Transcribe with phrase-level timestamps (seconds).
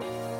[0.00, 0.37] Thank you.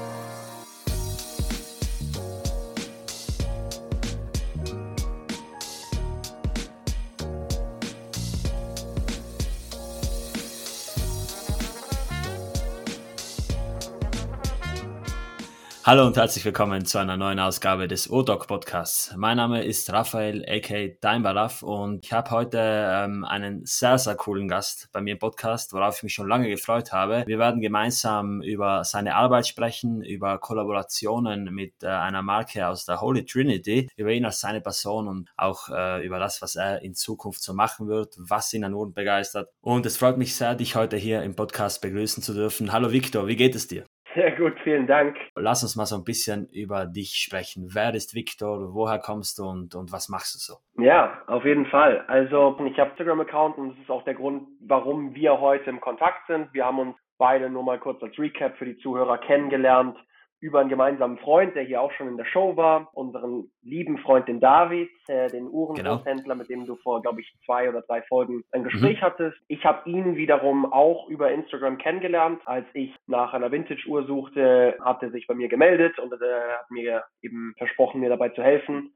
[15.88, 19.14] Hallo und herzlich willkommen zu einer neuen Ausgabe des O-Doc Podcasts.
[19.16, 20.98] Mein Name ist Raphael a.k.
[21.00, 25.72] Daimbaraf und ich habe heute ähm, einen sehr, sehr coolen Gast bei mir im Podcast,
[25.72, 27.24] worauf ich mich schon lange gefreut habe.
[27.26, 33.00] Wir werden gemeinsam über seine Arbeit sprechen, über Kollaborationen mit äh, einer Marke aus der
[33.00, 36.94] Holy Trinity, über ihn als seine Person und auch äh, über das, was er in
[36.94, 39.48] Zukunft so machen wird, was ihn an Uhren begeistert.
[39.62, 42.72] Und es freut mich sehr, dich heute hier im Podcast begrüßen zu dürfen.
[42.72, 43.86] Hallo Victor, wie geht es dir?
[44.18, 45.16] Sehr gut, vielen Dank.
[45.36, 47.68] Lass uns mal so ein bisschen über dich sprechen.
[47.72, 48.74] Wer ist Victor?
[48.74, 50.82] Woher kommst du und, und was machst du so?
[50.82, 52.04] Ja, auf jeden Fall.
[52.08, 56.26] Also ich habe Instagram-Account und das ist auch der Grund, warum wir heute im Kontakt
[56.26, 56.52] sind.
[56.52, 59.96] Wir haben uns beide nur mal kurz als Recap für die Zuhörer kennengelernt
[60.40, 64.28] über einen gemeinsamen Freund, der hier auch schon in der Show war, unseren lieben Freund,
[64.28, 66.36] den David, äh, den Uhrengroßhändler, genau.
[66.36, 69.04] mit dem du vor, glaube ich, zwei oder drei Folgen ein Gespräch mhm.
[69.04, 69.36] hattest.
[69.48, 72.40] Ich habe ihn wiederum auch über Instagram kennengelernt.
[72.46, 76.70] Als ich nach einer Vintage-Uhr suchte, hat er sich bei mir gemeldet und äh, hat
[76.70, 78.94] mir eben versprochen, mir dabei zu helfen.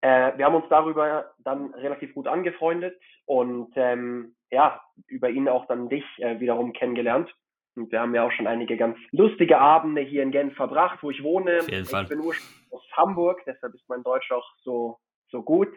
[0.00, 5.66] Äh, wir haben uns darüber dann relativ gut angefreundet und ähm, ja, über ihn auch
[5.66, 7.34] dann dich äh, wiederum kennengelernt.
[7.78, 11.10] Und wir haben ja auch schon einige ganz lustige Abende hier in Genf verbracht, wo
[11.10, 11.58] ich wohne.
[11.60, 12.02] Auf jeden Fall.
[12.02, 14.98] Ich bin ursprünglich aus Hamburg, deshalb ist mein Deutsch auch so,
[15.30, 15.68] so gut.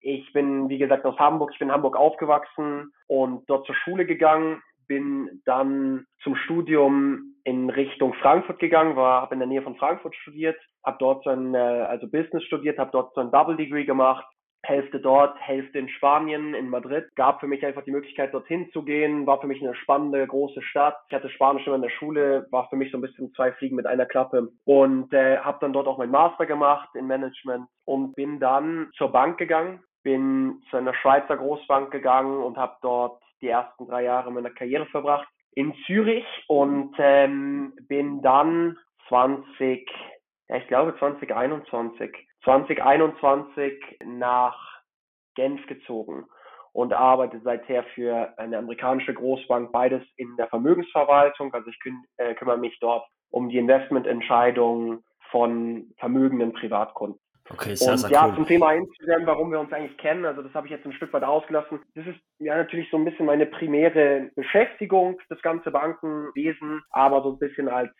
[0.00, 1.50] Ich bin, wie gesagt, aus Hamburg.
[1.52, 4.62] Ich bin in Hamburg aufgewachsen und dort zur Schule gegangen.
[4.86, 10.14] Bin dann zum Studium in Richtung Frankfurt gegangen, war, habe in der Nähe von Frankfurt
[10.16, 13.84] studiert, habe dort so ein, äh, also Business studiert, habe dort so ein Double Degree
[13.84, 14.26] gemacht
[14.66, 17.14] Hälfte dort, Hälfte in Spanien, in Madrid.
[17.16, 19.26] Gab für mich einfach die Möglichkeit, dorthin zu gehen.
[19.26, 20.96] War für mich eine spannende, große Stadt.
[21.08, 23.76] Ich hatte Spanisch immer in der Schule, war für mich so ein bisschen zwei Fliegen
[23.76, 24.50] mit einer Klappe.
[24.64, 29.12] Und äh, habe dann dort auch mein Master gemacht in Management und bin dann zur
[29.12, 29.82] Bank gegangen.
[30.02, 34.86] Bin zu einer Schweizer Großbank gegangen und habe dort die ersten drei Jahre meiner Karriere
[34.86, 38.76] verbracht in Zürich und ähm, bin dann
[39.08, 39.88] 20,
[40.48, 42.10] ja, ich glaube 2021
[42.44, 44.56] 2021 nach
[45.34, 46.26] Genf gezogen
[46.72, 51.52] und arbeite seither für eine amerikanische Großbank, beides in der Vermögensverwaltung.
[51.54, 57.18] Also ich küm äh, kümmere mich dort um die Investmententscheidungen von vermögenden Privatkunden.
[57.50, 58.36] Okay, sehr, und sehr ja, cool.
[58.36, 61.12] zum Thema Instagram, warum wir uns eigentlich kennen, also das habe ich jetzt ein Stück
[61.12, 61.80] weit ausgelassen.
[61.94, 67.32] Das ist ja natürlich so ein bisschen meine primäre Beschäftigung, das ganze Bankenwesen, aber so
[67.32, 67.90] ein bisschen als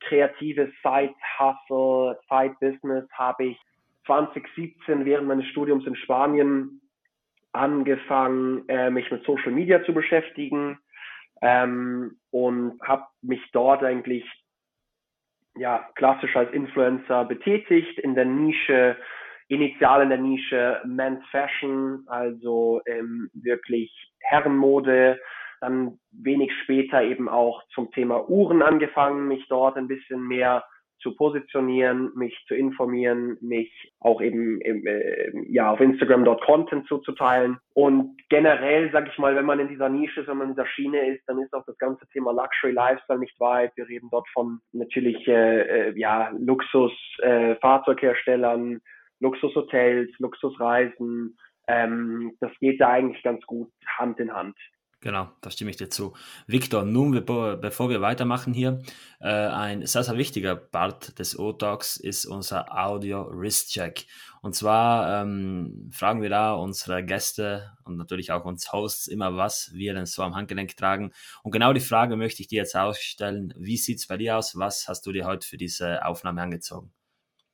[0.00, 3.58] kreatives Side-Hustle, Side-Business habe ich
[4.06, 6.80] 2017 während meines Studiums in Spanien
[7.52, 10.78] angefangen, äh, mich mit Social Media zu beschäftigen
[11.42, 14.24] ähm, und habe mich dort eigentlich
[15.56, 18.96] ja klassisch als Influencer betätigt in der Nische,
[19.48, 25.20] initial in der Nische Men's Fashion, also ähm, wirklich Herrenmode,
[25.62, 30.64] dann wenig später eben auch zum Thema Uhren angefangen, mich dort ein bisschen mehr
[31.02, 37.58] zu positionieren, mich zu informieren, mich auch eben äh, ja auf Instagram dort Content zuzuteilen
[37.74, 40.66] und generell sage ich mal, wenn man in dieser Nische ist, wenn man in dieser
[40.66, 43.72] Schiene ist, dann ist auch das ganze Thema Luxury Lifestyle nicht weit.
[43.76, 48.80] Wir reden dort von natürlich äh, äh ja Luxus äh, Fahrzeugherstellern,
[49.20, 51.36] Luxushotels, Luxusreisen.
[51.68, 54.56] Ähm, das geht da eigentlich ganz gut Hand in Hand.
[55.02, 56.14] Genau, da stimme ich dir zu.
[56.46, 58.82] Victor, nun bevor wir weitermachen hier,
[59.20, 64.06] äh, ein sehr, sehr wichtiger Part des O-Talks ist unser Audio Wrist Check.
[64.42, 69.72] Und zwar ähm, fragen wir da unsere Gäste und natürlich auch uns Hosts immer, was
[69.74, 71.10] wir denn so am Handgelenk tragen.
[71.42, 73.52] Und genau die Frage möchte ich dir jetzt ausstellen.
[73.56, 74.56] Wie sieht es bei dir aus?
[74.56, 76.92] Was hast du dir heute für diese Aufnahme angezogen?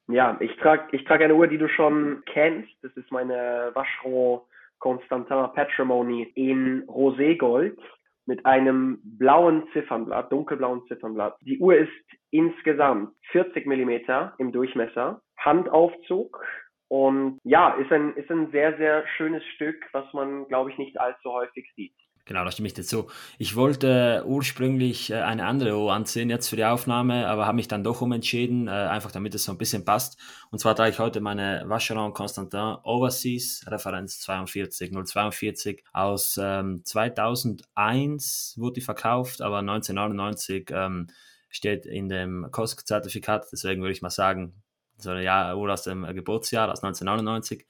[0.06, 2.72] Ja, ich trage ich trag eine Uhr, die du schon kennst.
[2.82, 4.41] Das ist meine Vacheron
[4.78, 7.78] Constantin Patrimony in Roségold
[8.27, 11.37] mit einem blauen Ziffernblatt, dunkelblauen Ziffernblatt.
[11.41, 11.91] Die Uhr ist
[12.31, 16.44] insgesamt 40 Millimeter im Durchmesser, Handaufzug
[16.88, 21.00] und ja, ist ein, ist ein sehr, sehr schönes Stück, was man, glaube ich, nicht
[21.00, 21.94] allzu häufig sieht.
[22.28, 23.08] Genau, da stimme ich dazu.
[23.38, 27.69] Ich wollte ursprünglich äh, eine andere Uhr anziehen jetzt für die Aufnahme, aber habe mich
[27.69, 30.19] dann doch umentschieden, äh, einfach damit es so ein bisschen passt.
[30.50, 38.56] Und zwar trage ich heute meine Vacheron Constantin Overseas Referenz 42 042 aus ähm, 2001
[38.58, 41.06] wurde die verkauft, aber 1999 ähm,
[41.48, 44.52] steht in dem COSC-Zertifikat, deswegen würde ich mal sagen,
[44.98, 47.64] so eine Uhr aus dem Geburtsjahr, aus 1999.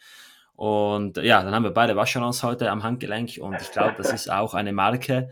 [0.59, 4.29] Und ja, dann haben wir beide Vacherons heute am Handgelenk und ich glaube, das ist
[4.29, 5.31] auch eine Marke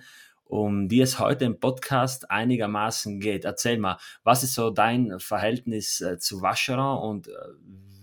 [0.48, 3.44] um die es heute im Podcast einigermaßen geht.
[3.44, 7.32] Erzähl mal, was ist so dein Verhältnis äh, zu Vacheron und äh,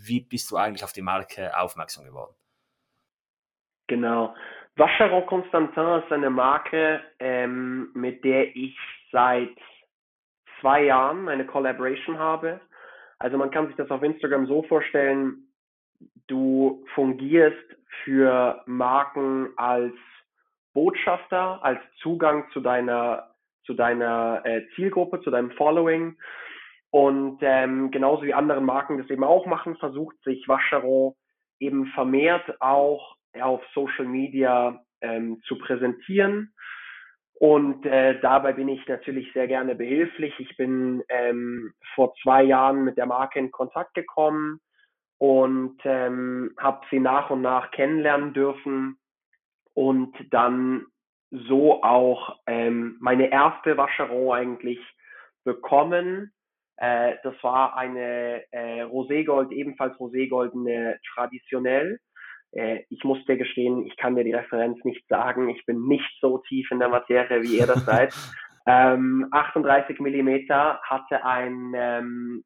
[0.05, 2.33] wie bist du eigentlich auf die Marke aufmerksam geworden?
[3.87, 4.35] Genau.
[4.75, 8.77] Vacheron Constantin ist eine Marke, ähm, mit der ich
[9.11, 9.55] seit
[10.59, 12.59] zwei Jahren eine Collaboration habe.
[13.19, 15.42] Also man kann sich das auf Instagram so vorstellen,
[16.27, 17.57] du fungierst
[18.03, 19.93] für Marken als
[20.73, 23.29] Botschafter, als Zugang zu deiner,
[23.65, 26.17] zu deiner äh, Zielgruppe, zu deinem Following.
[26.89, 31.13] Und ähm, genauso wie andere Marken das eben auch machen, versucht sich Vacheron
[31.59, 36.53] eben vermehrt auch auf Social Media ähm, zu präsentieren.
[37.35, 40.33] Und äh, dabei bin ich natürlich sehr gerne behilflich.
[40.39, 44.59] Ich bin ähm, vor zwei Jahren mit der Marke in Kontakt gekommen
[45.17, 48.97] und ähm, habe sie nach und nach kennenlernen dürfen
[49.73, 50.85] und dann
[51.31, 54.79] so auch ähm, meine erste Vacheron eigentlich
[55.43, 56.31] bekommen.
[56.77, 61.99] Äh, das war eine äh, Roségold, ebenfalls Roségoldene traditionell.
[62.51, 65.49] Äh, ich muss dir gestehen, ich kann dir die Referenz nicht sagen.
[65.49, 68.13] Ich bin nicht so tief in der Materie, wie ihr das seid.
[68.67, 72.43] ähm, 38 Millimeter hatte ein, ähm,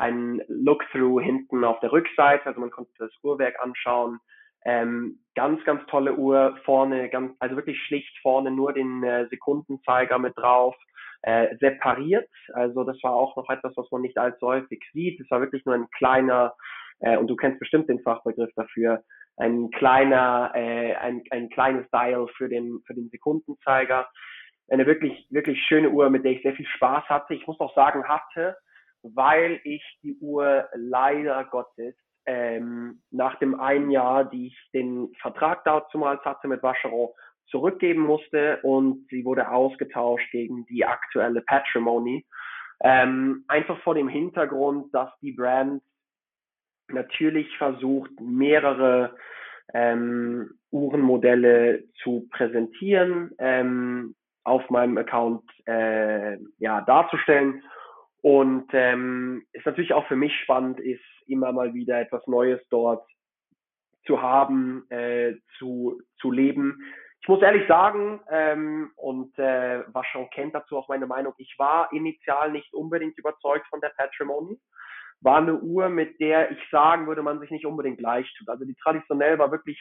[0.00, 4.18] ein Look-Through hinten auf der Rückseite, also man konnte das Uhrwerk anschauen.
[4.64, 10.18] Ähm, ganz, ganz tolle Uhr vorne, ganz, also wirklich schlicht vorne nur den äh, Sekundenzeiger
[10.18, 10.74] mit drauf,
[11.22, 12.28] äh, separiert.
[12.54, 15.20] Also das war auch noch etwas, was man nicht allzu häufig sieht.
[15.20, 16.54] Es war wirklich nur ein kleiner,
[17.00, 19.02] äh, und du kennst bestimmt den Fachbegriff dafür,
[19.36, 24.08] ein kleiner, äh, ein, ein kleines Dial für den, für den Sekundenzeiger.
[24.70, 27.34] Eine wirklich, wirklich schöne Uhr, mit der ich sehr viel Spaß hatte.
[27.34, 28.56] Ich muss auch sagen, hatte,
[29.02, 31.94] weil ich die Uhr leider Gottes
[32.26, 37.10] ähm, nach dem einen Jahr, die ich den Vertrag damals hatte mit Vacheron,
[37.50, 42.24] zurückgeben musste und sie wurde ausgetauscht gegen die aktuelle Patrimony.
[42.82, 45.82] Ähm, einfach vor dem Hintergrund, dass die Brand
[46.88, 49.16] natürlich versucht, mehrere
[49.74, 54.14] ähm, Uhrenmodelle zu präsentieren, ähm,
[54.44, 57.62] auf meinem Account äh, ja, darzustellen.
[58.22, 63.06] Und ähm, ist natürlich auch für mich spannend, ist immer mal wieder etwas Neues dort
[64.06, 66.78] zu haben, äh, zu, zu leben.
[67.22, 71.54] Ich muss ehrlich sagen, ähm, und äh, was schon kennt dazu auch meine Meinung, ich
[71.58, 74.58] war initial nicht unbedingt überzeugt von der Patrimony
[75.20, 78.48] war eine Uhr, mit der ich sagen würde, man sich nicht unbedingt leicht tut.
[78.48, 79.78] Also die traditionell war wirklich,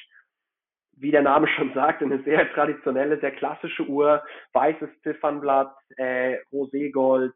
[0.97, 7.33] wie der Name schon sagt, eine sehr traditionelle, sehr klassische Uhr, weißes Ziffernblatt, äh, Roségold,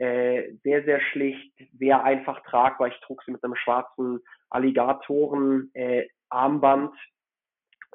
[0.00, 2.88] äh, sehr, sehr schlicht, sehr einfach tragbar.
[2.88, 6.06] Ich trug sie mit einem schwarzen Alligatoren äh,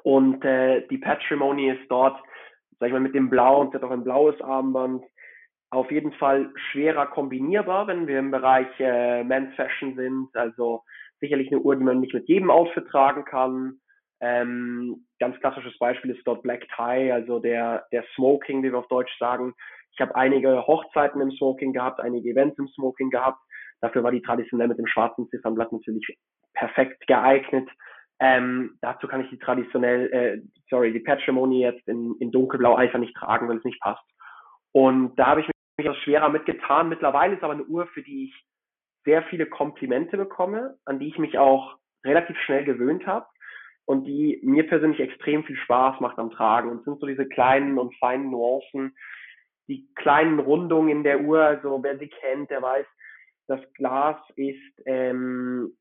[0.02, 2.16] und äh, die Patrimony ist dort,
[2.78, 5.02] sag ich mal, mit dem Blau und sie hat auch ein blaues Armband,
[5.70, 10.28] auf jeden Fall schwerer kombinierbar, wenn wir im Bereich äh, Men's Fashion sind.
[10.34, 10.84] Also
[11.20, 13.80] sicherlich eine Uhr, die man nicht mit jedem Outfit tragen kann.
[14.20, 18.88] Ähm, ganz klassisches Beispiel ist dort Black Tie, also der, der Smoking, wie wir auf
[18.88, 19.54] Deutsch sagen.
[19.92, 23.38] Ich habe einige Hochzeiten im Smoking gehabt, einige Events im Smoking gehabt.
[23.80, 26.06] Dafür war die traditionell mit dem schwarzen Ziffernblatt natürlich
[26.54, 27.68] perfekt geeignet.
[28.18, 30.40] Ähm, dazu kann ich die traditionell, äh,
[30.70, 34.04] sorry, die Patrimony jetzt in, in dunkelblau einfach nicht tragen, wenn es nicht passt.
[34.72, 36.88] Und da habe ich mich auch schwerer mitgetan.
[36.88, 38.44] Mittlerweile ist aber eine Uhr, für die ich
[39.04, 43.26] sehr viele Komplimente bekomme, an die ich mich auch relativ schnell gewöhnt habe
[43.86, 46.68] und die mir persönlich extrem viel Spaß macht am Tragen.
[46.70, 48.94] Und sind so diese kleinen und feinen Nuancen,
[49.68, 51.40] die kleinen Rundungen in der Uhr.
[51.40, 52.86] Also wer sie kennt, der weiß,
[53.46, 55.76] das Glas ist ähm,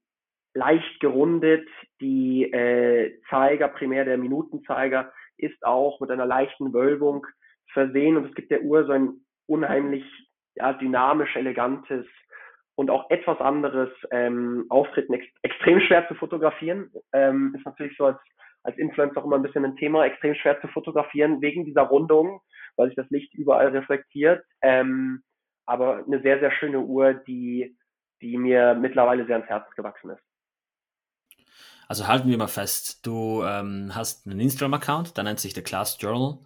[0.54, 1.68] leicht gerundet.
[2.00, 7.26] Die äh, Zeiger, primär der Minutenzeiger, ist auch mit einer leichten Wölbung
[7.74, 10.06] versehen und es gibt der Uhr so ein unheimlich
[10.56, 12.06] ja, dynamisch, elegantes
[12.76, 16.92] und auch etwas anderes ähm, Auftreten ex extrem schwer zu fotografieren.
[17.14, 18.18] Ähm, ist natürlich so als,
[18.64, 22.42] als Influencer auch immer ein bisschen ein Thema, extrem schwer zu fotografieren wegen dieser Rundung,
[22.76, 24.44] weil sich das Licht überall reflektiert.
[24.62, 25.24] Ähm,
[25.66, 27.76] aber eine sehr, sehr schöne Uhr, die,
[28.22, 30.22] die mir mittlerweile sehr ans Herz gewachsen ist.
[31.88, 35.98] Also halten wir mal fest, du ähm, hast einen Instagram-Account, der nennt sich The Class
[36.00, 36.40] Journal.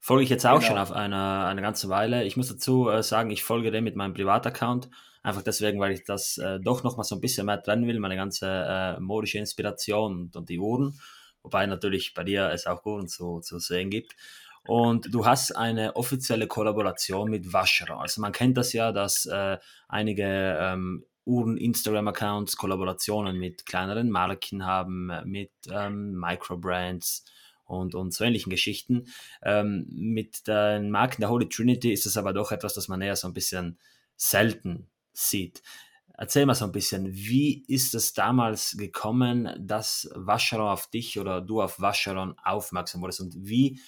[0.00, 0.66] Folge ich jetzt auch genau.
[0.68, 2.24] schon auf eine, eine ganze Weile.
[2.24, 4.88] Ich muss dazu äh, sagen, ich folge dem mit meinem Privataccount.
[5.24, 7.98] Einfach deswegen, weil ich das äh, doch noch mal so ein bisschen mehr trennen will,
[7.98, 11.00] meine ganze äh, modische Inspiration und, und, die Uhren.
[11.42, 14.14] Wobei natürlich bei dir es auch Uhren zu, zu sehen gibt.
[14.66, 18.00] Und du hast eine offizielle Kollaboration mit Vacheron.
[18.00, 19.56] Also man kennt das ja, dass äh,
[19.88, 27.24] einige ähm, Uhren-Instagram-Accounts Kollaborationen mit kleineren Marken haben, mit ähm, Microbrands
[27.64, 29.06] und, und so ähnlichen Geschichten.
[29.42, 33.16] Ähm, mit den Marken der Holy Trinity ist es aber doch etwas, das man eher
[33.16, 33.78] so ein bisschen
[34.16, 35.62] selten sieht.
[36.16, 41.40] Erzähl mal so ein bisschen, wie ist es damals gekommen, dass Vacheron auf dich oder
[41.40, 43.80] du auf Vacheron aufmerksam wurdest und wie,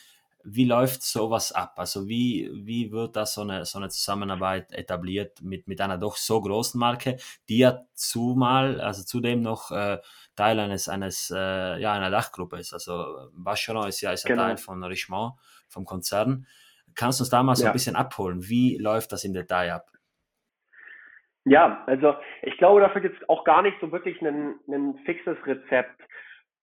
[0.42, 1.74] wie läuft sowas ab?
[1.76, 6.16] Also wie, wie wird da so eine, so eine Zusammenarbeit etabliert mit, mit einer doch
[6.16, 7.16] so großen Marke,
[7.48, 9.98] die ja zumal, also zudem noch äh,
[10.34, 12.72] Teil eines, eines äh, ja, einer Dachgruppe ist.
[12.72, 14.42] Also Vacheron ist ja, ist ja genau.
[14.42, 15.34] Teil von Richemont,
[15.68, 16.46] vom Konzern.
[16.96, 17.70] Kannst du uns da mal so ja.
[17.70, 18.48] ein bisschen abholen?
[18.48, 19.90] Wie läuft das im Detail ab?
[21.46, 26.02] Ja, also ich glaube, dafür gibt es auch gar nicht so wirklich ein, fixes Rezept.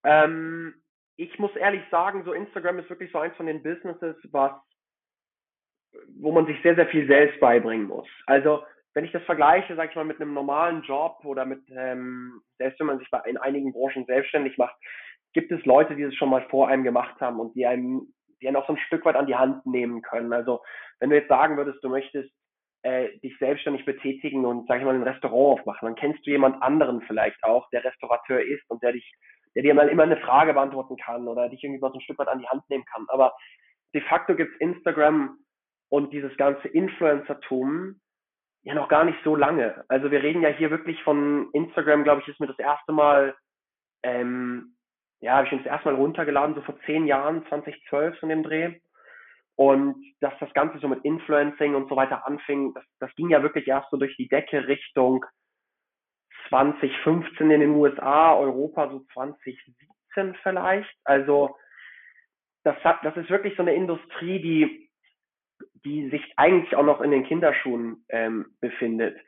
[0.03, 0.75] Ähm,
[1.15, 4.51] ich muss ehrlich sagen, so Instagram ist wirklich so eins von den Businesses, was,
[6.19, 8.07] wo man sich sehr, sehr viel selbst beibringen muss.
[8.25, 8.63] Also
[8.93, 12.77] wenn ich das vergleiche, sag ich mal, mit einem normalen Job oder mit, ähm, selbst
[12.81, 14.75] wenn man sich in einigen Branchen selbstständig macht,
[15.31, 18.49] gibt es Leute, die das schon mal vor einem gemacht haben und die einem, die
[18.49, 20.33] einen auch so ein Stück weit an die Hand nehmen können.
[20.33, 20.61] Also
[20.99, 22.33] wenn du jetzt sagen würdest, du möchtest
[22.83, 25.87] äh, dich selbstständig betätigen und, sag ich mal, ein Restaurant aufmachen.
[25.87, 29.09] Dann kennst du jemand anderen vielleicht auch, der Restaurateur ist und der dich,
[29.55, 32.19] der dir mal immer eine Frage beantworten kann oder dich irgendwie mal so ein Stück
[32.19, 33.05] weit an die Hand nehmen kann.
[33.07, 33.33] Aber
[33.93, 35.37] de facto gibt's Instagram
[35.89, 38.01] und dieses ganze Influencertum
[38.63, 39.83] ja noch gar nicht so lange.
[39.87, 43.35] Also wir reden ja hier wirklich von Instagram, glaube ich, ist mir das erste Mal,
[44.03, 44.75] ähm,
[45.21, 48.43] ja, habe ich mir das erste Mal runtergeladen, so vor zehn Jahren, 2012 in dem
[48.43, 48.73] Dreh.
[49.55, 53.43] Und dass das Ganze so mit Influencing und so weiter anfing, das, das ging ja
[53.43, 55.25] wirklich erst so durch die Decke Richtung
[56.50, 60.93] 2015 in den USA, Europa so 2017 vielleicht.
[61.03, 61.55] Also
[62.63, 64.89] das, hat, das ist wirklich so eine Industrie, die,
[65.86, 69.19] die sich eigentlich auch noch in den Kinderschuhen ähm, befindet.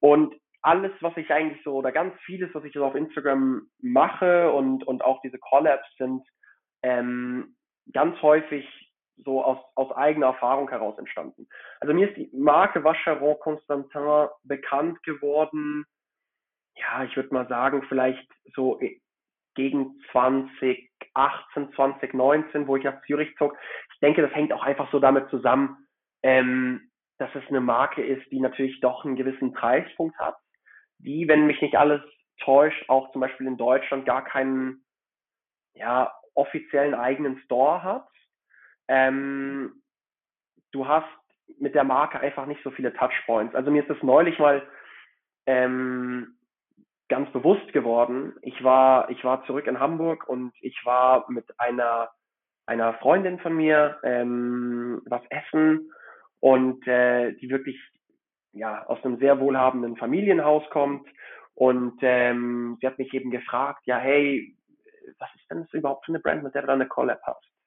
[0.00, 4.52] Und alles, was ich eigentlich so, oder ganz vieles, was ich so auf Instagram mache
[4.52, 6.26] und, und auch diese Collabs sind
[6.82, 7.56] ähm,
[7.92, 8.66] ganz häufig
[9.24, 11.48] so aus, aus eigener Erfahrung heraus entstanden.
[11.80, 15.84] Also mir ist die Marke Vacheron Constantin bekannt geworden,
[16.76, 18.80] ja, ich würde mal sagen, vielleicht so
[19.54, 23.56] gegen 2018, 2019, wo ich nach Zürich zog.
[23.92, 25.76] Ich denke, das hängt auch einfach so damit zusammen,
[26.22, 30.36] ähm, dass es eine Marke ist, die natürlich doch einen gewissen Preispunkt hat,
[30.98, 32.00] die, wenn mich nicht alles
[32.44, 34.84] täuscht, auch zum Beispiel in Deutschland gar keinen
[35.74, 38.06] ja, offiziellen eigenen Store hat.
[38.88, 39.82] Ähm,
[40.72, 41.06] du hast
[41.58, 43.54] mit der Marke einfach nicht so viele Touchpoints.
[43.54, 44.66] Also mir ist das neulich mal
[45.46, 46.36] ähm,
[47.08, 48.34] ganz bewusst geworden.
[48.42, 52.10] Ich war, ich war zurück in Hamburg und ich war mit einer
[52.68, 55.90] einer Freundin von mir ähm, was essen
[56.40, 57.80] und äh, die wirklich
[58.52, 61.08] ja aus einem sehr wohlhabenden Familienhaus kommt
[61.54, 64.54] und ähm, sie hat mich eben gefragt, ja hey,
[65.18, 67.57] was ist denn das überhaupt für eine Brand, mit der du da eine Collab hast?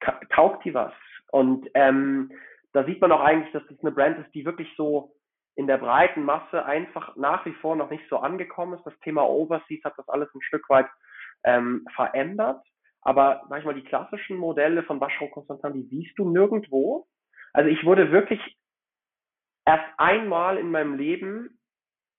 [0.00, 0.92] Taugt die was?
[1.30, 2.30] Und ähm,
[2.72, 5.12] da sieht man auch eigentlich, dass das eine Brand ist, die wirklich so
[5.54, 8.84] in der breiten Masse einfach nach wie vor noch nicht so angekommen ist.
[8.84, 10.86] Das Thema Overseas hat das alles ein Stück weit
[11.44, 12.62] ähm, verändert.
[13.00, 17.06] Aber sag ich mal, die klassischen Modelle von Vacheron Constantin, die siehst du nirgendwo.
[17.52, 18.40] Also ich wurde wirklich
[19.64, 21.58] erst einmal in meinem Leben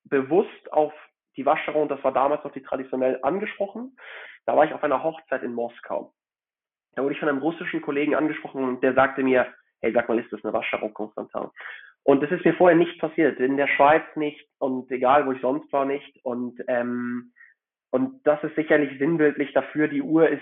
[0.05, 0.93] bewusst auf
[1.36, 3.96] die Vacheron, das war damals noch die traditionell angesprochen.
[4.46, 6.13] Da war ich auf einer Hochzeit in Moskau.
[6.98, 9.46] Da wurde ich von einem russischen Kollegen angesprochen und der sagte mir,
[9.82, 11.51] hey, sag mal, ist das eine Waschscharung Constantin?
[12.01, 15.42] Und das ist mir vorher nicht passiert, in der Schweiz nicht und egal, wo ich
[15.42, 16.18] sonst war, nicht.
[16.24, 17.34] Und, ähm,
[17.92, 19.89] und das ist sicherlich sinnbildlich dafür.
[19.89, 20.42] Die Uhr ist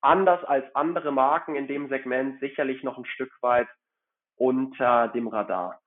[0.00, 3.68] anders als andere Marken in dem Segment sicherlich noch ein Stück weit
[4.36, 5.80] unter dem Radar.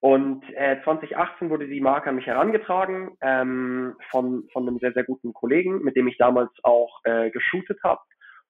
[0.00, 5.04] Und äh, 2018 wurde die Marke an mich herangetragen ähm, von, von einem sehr, sehr
[5.04, 8.02] guten Kollegen, mit dem ich damals auch äh, geshootet habe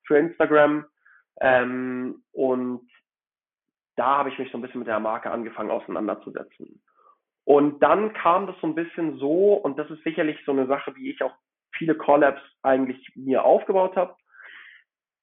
[0.06, 0.86] für Instagram.
[1.40, 2.88] Ähm, und
[3.96, 6.82] da habe ich mich so ein bisschen mit der Marke angefangen auseinanderzusetzen.
[7.44, 10.94] Und dann kam das so ein bisschen so, und das ist sicherlich so eine Sache,
[10.96, 11.34] wie ich auch
[11.72, 14.16] viele Collabs eigentlich mir aufgebaut habe.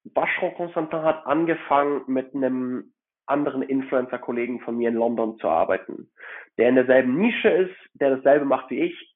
[0.04, 2.92] Vacheron Constantin hat angefangen mit einem
[3.26, 6.10] anderen Influencer-Kollegen von mir in London zu arbeiten,
[6.58, 9.13] der in derselben Nische ist, der dasselbe macht wie ich,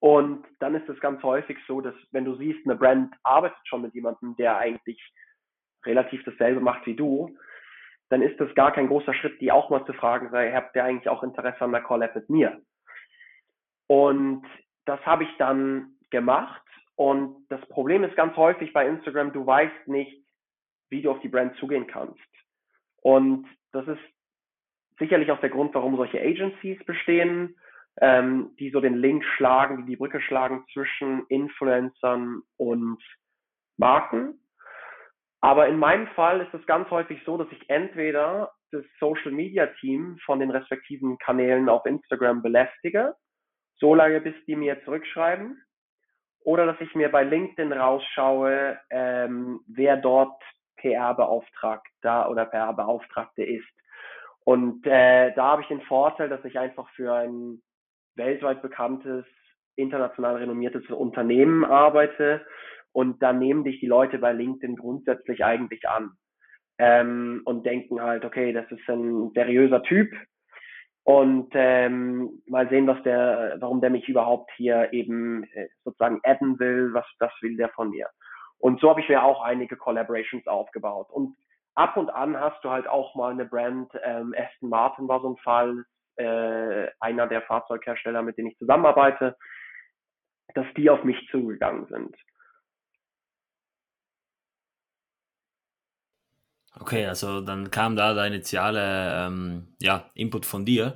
[0.00, 3.82] und dann ist es ganz häufig so, dass wenn du siehst, eine Brand arbeitet schon
[3.82, 5.00] mit jemandem, der eigentlich
[5.84, 7.36] relativ dasselbe macht wie du,
[8.10, 10.84] dann ist das gar kein großer Schritt, die auch mal zu fragen, sei, habt ihr
[10.84, 12.60] eigentlich auch Interesse an der Collab mit mir?
[13.86, 14.46] Und
[14.84, 16.62] das habe ich dann gemacht.
[16.94, 20.24] Und das Problem ist ganz häufig bei Instagram, du weißt nicht,
[20.90, 22.20] wie du auf die Brand zugehen kannst.
[23.02, 24.00] Und das ist
[24.98, 27.56] sicherlich auch der Grund, warum solche Agencies bestehen
[28.00, 33.02] ähm, die so den Link schlagen, die die Brücke schlagen zwischen Influencern und
[33.76, 34.40] Marken.
[35.40, 39.66] Aber in meinem Fall ist es ganz häufig so, dass ich entweder das Social Media
[39.80, 43.14] Team von den respektiven Kanälen auf Instagram belästige,
[43.78, 45.62] so lange bis die mir zurückschreiben,
[46.40, 50.42] oder dass ich mir bei LinkedIn rausschaue, ähm, wer dort
[50.76, 53.68] PR-Beauftragter oder PR-Beauftragte ist.
[54.44, 57.60] Und äh, da habe ich den Vorteil, dass ich einfach für ein
[58.18, 59.24] weltweit bekanntes,
[59.76, 62.44] international renommiertes Unternehmen arbeite
[62.92, 66.12] und dann nehmen dich die Leute bei LinkedIn grundsätzlich eigentlich an
[66.78, 70.10] ähm, und denken halt, okay, das ist ein seriöser Typ
[71.08, 76.58] und ähm, mal sehen, was der, warum der mich überhaupt hier eben äh, sozusagen adden
[76.58, 78.10] will, was das will der von mir.
[78.58, 81.08] Und so habe ich mir auch einige Collaborations aufgebaut.
[81.10, 81.34] Und
[81.74, 85.30] ab und an hast du halt auch mal eine Brand, ähm, Aston Martin war so
[85.30, 85.84] ein Fall,
[86.18, 89.36] äh, einer der Fahrzeughersteller, mit denen ich zusammenarbeite,
[90.54, 92.14] dass die auf mich zugegangen sind.
[96.80, 100.94] Okay, also dann kam da der initiale ähm, ja, Input von dir.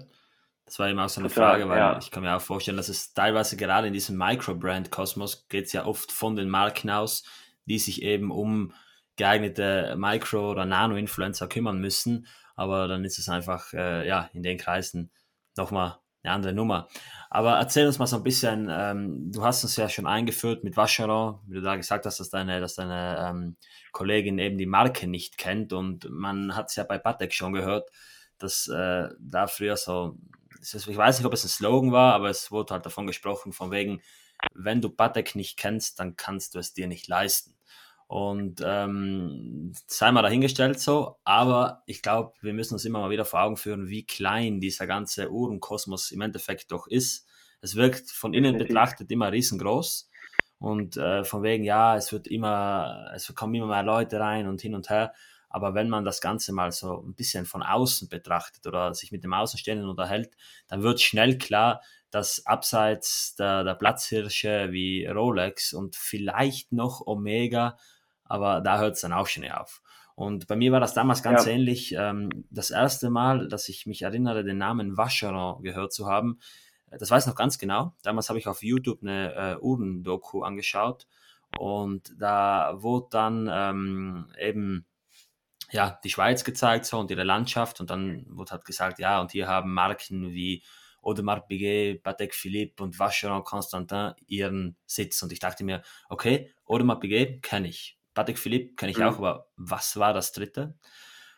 [0.64, 1.98] Das war eben auch so eine Total, Frage, weil ja.
[1.98, 5.84] ich kann mir auch vorstellen, dass es teilweise gerade in diesem Microbrand-Kosmos geht es ja
[5.84, 7.24] oft von den Marken aus,
[7.66, 8.72] die sich eben um
[9.16, 12.26] geeignete Micro- oder Nano-Influencer kümmern müssen.
[12.54, 15.10] Aber dann ist es einfach äh, ja, in den Kreisen
[15.56, 16.88] nochmal eine andere Nummer.
[17.30, 20.76] Aber erzähl uns mal so ein bisschen, ähm, du hast uns ja schon eingeführt mit
[20.76, 23.56] Vacheron, wie du da gesagt hast, dass deine, dass deine ähm,
[23.90, 27.90] Kollegin eben die Marke nicht kennt und man hat es ja bei Patek schon gehört,
[28.38, 30.16] dass äh, da früher so,
[30.60, 33.70] ich weiß nicht, ob es ein Slogan war, aber es wurde halt davon gesprochen, von
[33.70, 34.00] wegen,
[34.54, 37.54] wenn du Patek nicht kennst, dann kannst du es dir nicht leisten.
[38.06, 43.24] Und ähm, sei mal dahingestellt so, aber ich glaube, wir müssen uns immer mal wieder
[43.24, 47.26] vor Augen führen, wie klein dieser ganze Uhrenkosmos im Endeffekt doch ist.
[47.62, 50.08] Es wirkt von innen betrachtet immer riesengroß
[50.58, 54.60] und äh, von wegen, ja, es wird immer, es kommen immer mehr Leute rein und
[54.60, 55.12] hin und her.
[55.48, 59.22] Aber wenn man das Ganze mal so ein bisschen von außen betrachtet oder sich mit
[59.22, 60.30] dem Außenstehenden unterhält,
[60.66, 67.76] dann wird schnell klar, dass abseits der, der Platzhirsche wie Rolex und vielleicht noch Omega
[68.32, 69.82] aber da hört es dann auch schon auf.
[70.14, 71.52] Und bei mir war das damals ganz ja.
[71.52, 71.94] ähnlich.
[71.98, 76.38] Ähm, das erste Mal, dass ich mich erinnere, den Namen Vacheron gehört zu haben,
[76.90, 77.94] das weiß ich noch ganz genau.
[78.02, 81.06] Damals habe ich auf YouTube eine äh, Uhren-Doku angeschaut
[81.58, 84.86] und da wurde dann ähm, eben
[85.70, 89.32] ja, die Schweiz gezeigt so und ihre Landschaft und dann wurde halt gesagt, ja, und
[89.32, 90.62] hier haben Marken wie
[91.02, 97.00] Audemars Piguet, Patek Philippe und Vacheron Constantin ihren Sitz und ich dachte mir, okay, Audemars
[97.00, 99.04] Piguet kenne ich, Patrick Philipp kenne ich mhm.
[99.04, 100.74] auch, aber was war das dritte?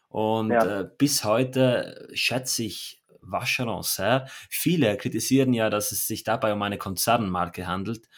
[0.08, 0.80] Und ja.
[0.80, 4.26] äh, bis heute schätze ich Vacheron sehr.
[4.48, 8.08] Viele kritisieren ja, dass es sich dabei um eine Konzernmarke handelt.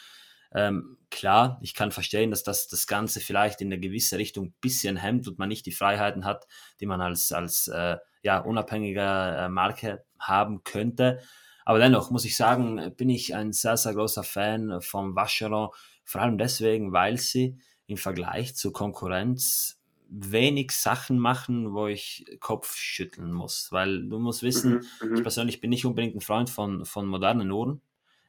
[0.55, 4.55] Ähm, klar, ich kann verstehen, dass das das Ganze vielleicht in eine gewisse Richtung ein
[4.61, 6.47] bisschen hemmt und man nicht die Freiheiten hat,
[6.81, 11.21] die man als, als äh, ja, unabhängige äh, Marke haben könnte.
[11.65, 15.71] Aber dennoch muss ich sagen, bin ich ein sehr, sehr großer Fan von Vacheron,
[16.05, 22.77] vor allem deswegen, weil sie im Vergleich zur Konkurrenz wenig Sachen machen, wo ich Kopf
[22.77, 23.73] schütteln muss.
[23.73, 25.23] Weil du musst wissen, mhm, ich mhm.
[25.23, 27.81] persönlich bin nicht unbedingt ein Freund von, von modernen Uhren.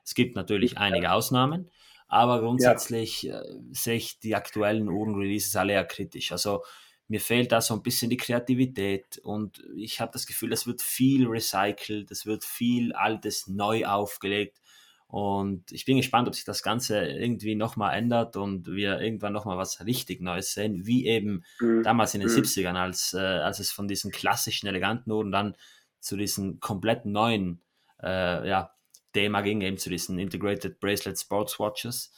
[0.04, 0.80] Es gibt natürlich ja.
[0.80, 1.70] einige Ausnahmen,
[2.08, 3.42] aber grundsätzlich ja.
[3.42, 6.32] äh, sehe ich die aktuellen Uhrenreleases alle eher kritisch.
[6.32, 6.64] Also
[7.08, 10.82] mir fehlt da so ein bisschen die Kreativität und ich habe das Gefühl, es wird
[10.82, 14.62] viel recycelt, es wird viel Altes neu aufgelegt
[15.08, 19.58] und ich bin gespannt, ob sich das Ganze irgendwie nochmal ändert und wir irgendwann nochmal
[19.58, 21.84] was richtig Neues sehen, wie eben mhm.
[21.84, 22.36] damals in den mhm.
[22.36, 25.56] 70ern, als, äh, als es von diesen klassischen, eleganten Uhren dann
[26.02, 27.62] zu diesen komplett neuen
[28.04, 28.72] äh, ja,
[29.14, 32.12] Thema ging, eben zu diesen Integrated Bracelet Sports Watches.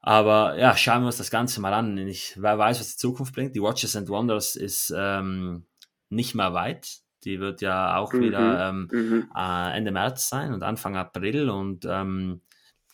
[0.00, 1.96] Aber ja, schauen wir uns das Ganze mal an.
[1.96, 3.56] Ich, wer weiß, was die Zukunft bringt.
[3.56, 5.64] Die Watches and Wonders ist ähm,
[6.10, 6.98] nicht mehr weit.
[7.24, 8.20] Die wird ja auch mhm.
[8.20, 9.30] wieder ähm, mhm.
[9.36, 12.42] äh, Ende März sein und Anfang April und ähm,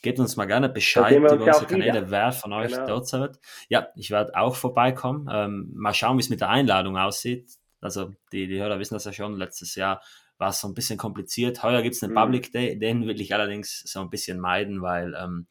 [0.03, 2.11] gebt uns mal gerne Bescheid über unsere Kanäle, wieder.
[2.11, 2.87] wer von euch genau.
[2.87, 3.39] dort sein wird.
[3.69, 5.29] Ja, ich werde auch vorbeikommen.
[5.31, 7.51] Ähm, mal schauen, wie es mit der Einladung aussieht.
[7.81, 10.03] Also die, die Hörer wissen das ja schon, letztes Jahr
[10.39, 11.63] war es so ein bisschen kompliziert.
[11.63, 12.19] Heuer gibt es einen mhm.
[12.19, 15.47] Public Day, den will ich allerdings so ein bisschen meiden, weil ähm,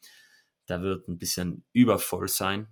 [0.68, 2.66] der wird ein bisschen übervoll sein,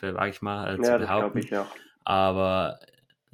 [0.00, 1.38] wage ich mal äh, ja, zu behaupten.
[1.38, 1.66] Ich auch.
[2.04, 2.80] Aber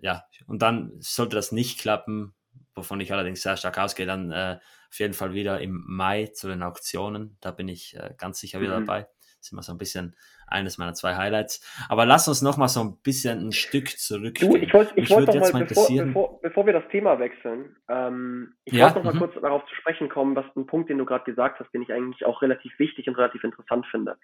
[0.07, 2.33] ja, und dann sollte das nicht klappen,
[2.77, 6.47] wovon ich allerdings sehr stark ausgehe, dann äh, auf jeden Fall wieder im Mai zu
[6.47, 7.37] den Auktionen.
[7.41, 8.87] Da bin ich äh, ganz sicher wieder mhm.
[8.87, 9.01] dabei.
[9.01, 10.15] Das ist immer so ein bisschen
[10.47, 11.61] eines meiner zwei Highlights.
[11.89, 14.37] Aber lass uns noch mal so ein bisschen ein Stück zurück.
[14.39, 18.55] Du, ich wollte ich wollt jetzt mal, bevor, bevor, bevor, wir das Thema wechseln, ähm,
[18.65, 18.85] ich ja?
[18.85, 19.19] wollte noch mal mhm.
[19.19, 21.93] kurz darauf zu sprechen kommen, was ein Punkt, den du gerade gesagt hast, den ich
[21.93, 24.17] eigentlich auch relativ wichtig und relativ interessant finde.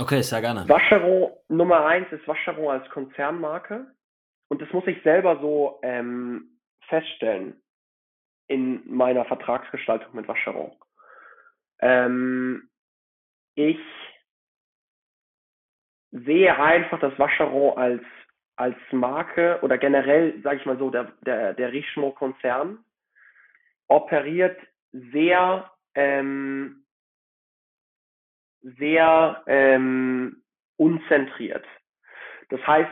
[0.00, 0.68] Okay, sehr gerne.
[0.68, 3.86] Vacheron Nummer eins ist Vacheron als Konzernmarke.
[4.50, 6.58] Und das muss ich selber so ähm,
[6.88, 7.62] feststellen
[8.48, 10.72] in meiner Vertragsgestaltung mit Vacheron.
[11.78, 12.68] Ähm,
[13.54, 13.78] ich
[16.10, 18.02] sehe einfach das Vacheron als,
[18.56, 22.84] als Marke oder generell, sage ich mal so, der, der, der Richemont-Konzern
[23.86, 24.58] operiert
[24.90, 26.84] sehr, ähm,
[28.62, 30.42] sehr ähm,
[30.76, 31.64] unzentriert.
[32.48, 32.90] Das heißt,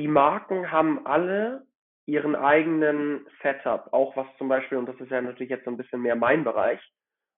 [0.00, 1.66] die Marken haben alle
[2.06, 5.76] ihren eigenen Setup, auch was zum Beispiel, und das ist ja natürlich jetzt so ein
[5.76, 6.80] bisschen mehr mein Bereich,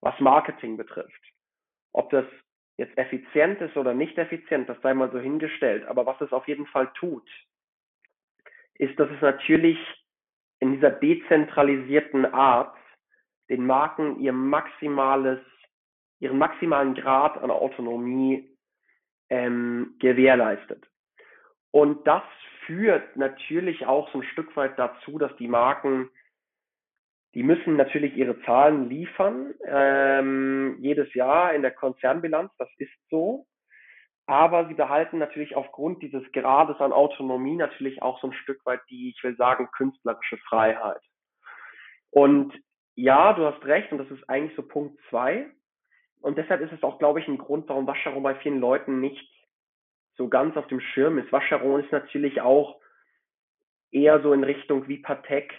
[0.00, 1.20] was Marketing betrifft.
[1.92, 2.24] Ob das
[2.78, 5.84] jetzt effizient ist oder nicht effizient, das sei mal so hingestellt.
[5.86, 7.28] Aber was es auf jeden Fall tut,
[8.74, 9.78] ist, dass es natürlich
[10.60, 12.76] in dieser dezentralisierten Art
[13.50, 15.40] den Marken ihr maximales,
[16.20, 18.56] ihren maximalen Grad an Autonomie
[19.30, 20.86] ähm, gewährleistet.
[21.72, 22.22] Und das
[22.66, 26.10] führt natürlich auch so ein Stück weit dazu, dass die Marken,
[27.34, 33.46] die müssen natürlich ihre Zahlen liefern, ähm, jedes Jahr in der Konzernbilanz, das ist so.
[34.26, 38.80] Aber sie behalten natürlich aufgrund dieses Grades an Autonomie natürlich auch so ein Stück weit
[38.88, 41.02] die, ich will sagen, künstlerische Freiheit.
[42.10, 42.54] Und
[42.94, 45.46] ja, du hast recht, und das ist eigentlich so Punkt zwei.
[46.20, 49.28] Und deshalb ist es auch, glaube ich, ein Grund, warum Waschero bei vielen Leuten nicht
[50.16, 51.32] so ganz auf dem Schirm ist.
[51.32, 52.80] Vacheron ist natürlich auch
[53.90, 55.52] eher so in Richtung wie Patek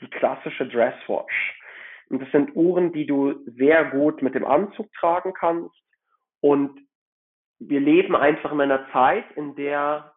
[0.00, 1.60] die klassische Dresswatch.
[2.08, 5.74] Und das sind Uhren, die du sehr gut mit dem Anzug tragen kannst.
[6.40, 6.86] Und
[7.58, 10.14] wir leben einfach in einer Zeit, in der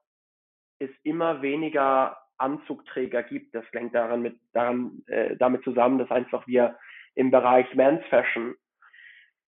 [0.79, 3.55] es immer weniger Anzugträger gibt.
[3.55, 6.77] Das hängt daran mit, daran, äh, damit zusammen, dass einfach wir
[7.15, 8.55] im Bereich Men's Fashion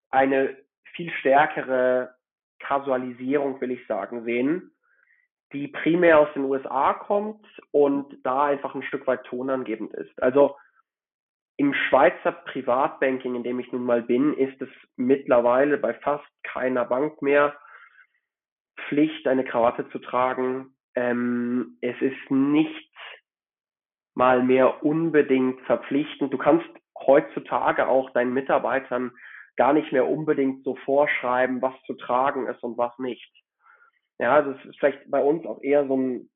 [0.09, 0.57] eine
[0.93, 2.15] viel stärkere
[2.61, 4.71] Kasualisierung, will ich sagen, sehen,
[5.53, 10.21] die primär aus den USA kommt und da einfach ein Stück weit tonangebend ist.
[10.21, 10.55] Also
[11.57, 16.85] im Schweizer Privatbanking, in dem ich nun mal bin, ist es mittlerweile bei fast keiner
[16.85, 17.55] Bank mehr
[18.87, 20.75] Pflicht, eine Krawatte zu tragen.
[20.95, 22.91] Ähm, es ist nicht
[24.15, 26.33] mal mehr unbedingt verpflichtend.
[26.33, 29.11] Du kannst heutzutage auch deinen Mitarbeitern
[29.61, 33.31] gar nicht mehr unbedingt so vorschreiben, was zu tragen ist und was nicht.
[34.17, 36.31] Ja, das ist vielleicht bei uns auch eher so ein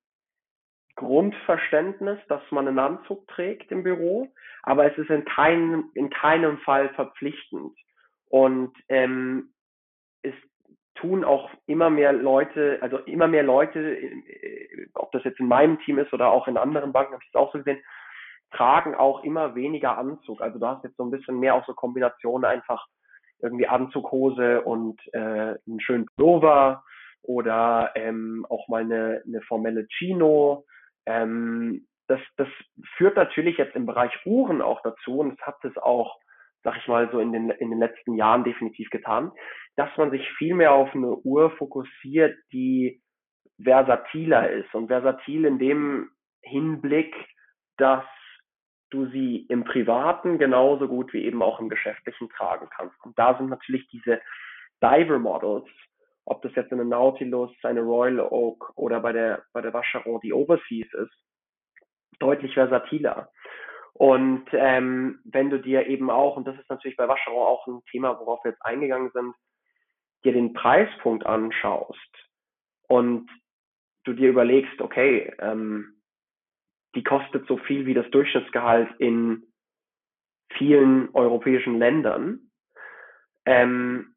[0.96, 6.60] Grundverständnis, dass man einen Anzug trägt im Büro, aber es ist in keinem, in keinem
[6.60, 7.76] Fall verpflichtend.
[8.30, 9.56] Und ähm,
[10.22, 10.36] es
[10.94, 15.80] tun auch immer mehr Leute, also immer mehr Leute, äh, ob das jetzt in meinem
[15.80, 17.84] Team ist oder auch in anderen Banken, habe ich es auch so gesehen,
[18.52, 20.42] tragen auch immer weniger Anzug.
[20.42, 22.86] Also du hast jetzt so ein bisschen mehr auch so Kombinationen einfach
[23.42, 26.84] irgendwie Anzughose und äh, einen schönen Pullover
[27.22, 30.66] oder ähm, auch mal eine, eine formelle Chino.
[31.06, 32.48] Ähm, das, das
[32.98, 36.20] führt natürlich jetzt im Bereich Uhren auch dazu und das hat es auch,
[36.64, 39.32] sag ich mal, so in den, in den letzten Jahren definitiv getan,
[39.76, 43.02] dass man sich viel mehr auf eine Uhr fokussiert, die
[43.62, 46.10] versatiler ist und versatil in dem
[46.42, 47.16] Hinblick,
[47.78, 48.04] dass
[48.90, 52.96] du sie im Privaten genauso gut wie eben auch im Geschäftlichen tragen kannst.
[53.04, 54.22] Und da sind natürlich diese
[54.82, 55.68] Diver Models,
[56.26, 60.34] ob das jetzt eine Nautilus, eine Royal Oak oder bei der, bei der Vacheron die
[60.34, 61.14] Overseas ist,
[62.20, 63.30] deutlich versatiler.
[63.94, 67.82] Und ähm, wenn du dir eben auch, und das ist natürlich bei Vacheron auch ein
[67.92, 69.34] Thema, worauf wir jetzt eingegangen sind,
[70.24, 71.98] dir den Preispunkt anschaust
[72.88, 73.30] und
[74.04, 75.95] du dir überlegst, okay, ähm,
[76.96, 79.44] die kostet so viel wie das Durchschnittsgehalt in
[80.54, 82.52] vielen europäischen Ländern,
[83.46, 84.16] ähm,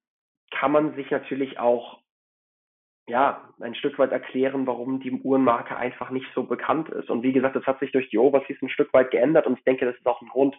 [0.50, 2.00] kann man sich natürlich auch
[3.08, 7.08] ja, ein Stück weit erklären, warum die Uhrenmarke einfach nicht so bekannt ist.
[7.08, 9.64] Und wie gesagt, das hat sich durch die Overseas ein Stück weit geändert und ich
[9.64, 10.54] denke, das ist auch ein Grund,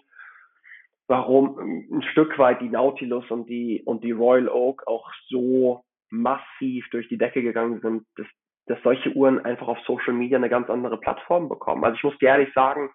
[1.07, 6.89] warum ein Stück weit die Nautilus und die, und die Royal Oak auch so massiv
[6.89, 8.05] durch die Decke gegangen sind.
[8.15, 8.27] Das
[8.69, 11.83] dass solche Uhren einfach auf Social Media eine ganz andere Plattform bekommen.
[11.83, 12.91] Also ich muss dir ehrlich sagen,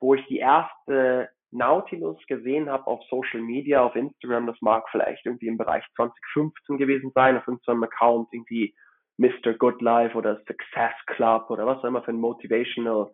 [0.00, 5.26] wo ich die erste Nautilus gesehen habe auf Social Media, auf Instagram, das mag vielleicht
[5.26, 8.72] irgendwie im Bereich 2015 gewesen sein, auf irgendeinem Account irgendwie
[9.16, 9.54] Mr.
[9.58, 13.10] Good Life oder Success Club oder was auch immer für ein Motivational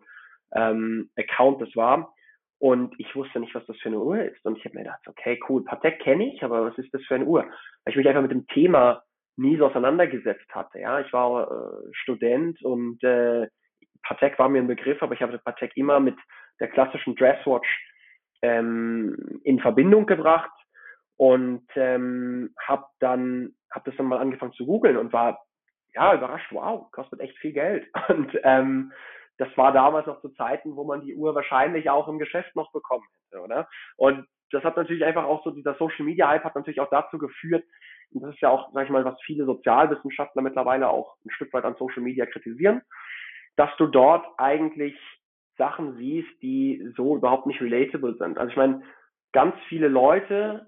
[0.53, 2.13] ähm, Account das war.
[2.59, 4.45] Und ich wusste nicht, was das für eine Uhr ist.
[4.45, 7.15] Und ich habe mir gedacht, okay, cool, Patek kenne ich, aber was ist das für
[7.15, 7.41] eine Uhr?
[7.41, 7.51] Weil
[7.87, 9.01] ich mich einfach mit dem Thema
[9.37, 10.79] nie so auseinandergesetzt hatte.
[10.79, 13.47] Ja, ich war äh, Student und äh,
[14.03, 16.17] Patek war mir ein Begriff, aber ich habe Patek immer mit
[16.59, 17.67] der klassischen Dresswatch
[18.41, 20.51] ähm, in Verbindung gebracht.
[21.17, 25.39] und ähm, habe dann hab das dann mal angefangen zu googeln und war
[25.93, 27.87] ja überrascht, wow, kostet echt viel Geld.
[28.09, 28.91] Und ähm,
[29.37, 32.71] das war damals noch zu Zeiten, wo man die Uhr wahrscheinlich auch im Geschäft noch
[32.71, 33.67] bekommen hätte, oder?
[33.97, 37.17] Und das hat natürlich einfach auch so, dieser Social Media Hype hat natürlich auch dazu
[37.17, 37.63] geführt,
[38.13, 41.53] und das ist ja auch, sag ich mal, was viele Sozialwissenschaftler mittlerweile auch ein Stück
[41.53, 42.81] weit an Social Media kritisieren,
[43.55, 44.97] dass du dort eigentlich
[45.57, 48.37] Sachen siehst, die so überhaupt nicht relatable sind.
[48.37, 48.81] Also ich meine,
[49.31, 50.67] ganz viele Leute,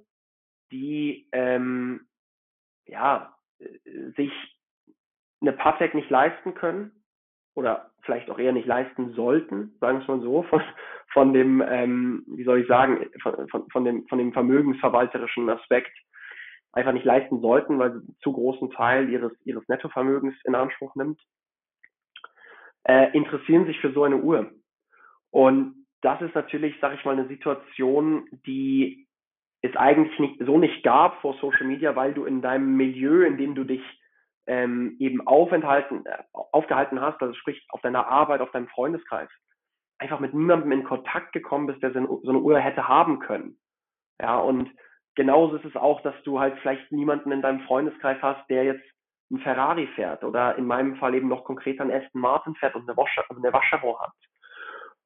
[0.72, 2.08] die ähm,
[2.86, 3.36] ja
[4.16, 4.32] sich
[5.42, 7.04] eine Patek nicht leisten können
[7.56, 10.62] oder vielleicht auch eher nicht leisten sollten, sagen wir es mal so, von,
[11.12, 15.92] von dem, ähm, wie soll ich sagen, von, von, von, dem, von dem vermögensverwalterischen Aspekt
[16.74, 21.22] einfach nicht leisten sollten, weil sie zu großen Teil ihres, ihres Nettovermögens in Anspruch nimmt,
[22.84, 24.52] äh, interessieren sich für so eine Uhr.
[25.32, 29.08] Und das ist natürlich, sage ich mal, eine Situation, die
[29.62, 33.38] es eigentlich nicht, so nicht gab vor Social Media, weil du in deinem Milieu, in
[33.38, 33.82] dem du dich
[34.46, 39.30] ähm, eben aufenthalten, äh, aufgehalten hast, also sprich auf deiner Arbeit, auf deinem Freundeskreis,
[40.00, 43.58] einfach mit niemandem in Kontakt gekommen bist, der so eine Uhr hätte haben können.
[44.20, 44.70] Ja, und
[45.16, 48.84] genauso ist es auch, dass du halt vielleicht niemanden in deinem Freundeskreis hast, der jetzt
[49.32, 52.88] ein Ferrari fährt oder in meinem Fall eben noch konkret ein Aston Martin fährt und
[52.88, 54.14] eine Waschero hat.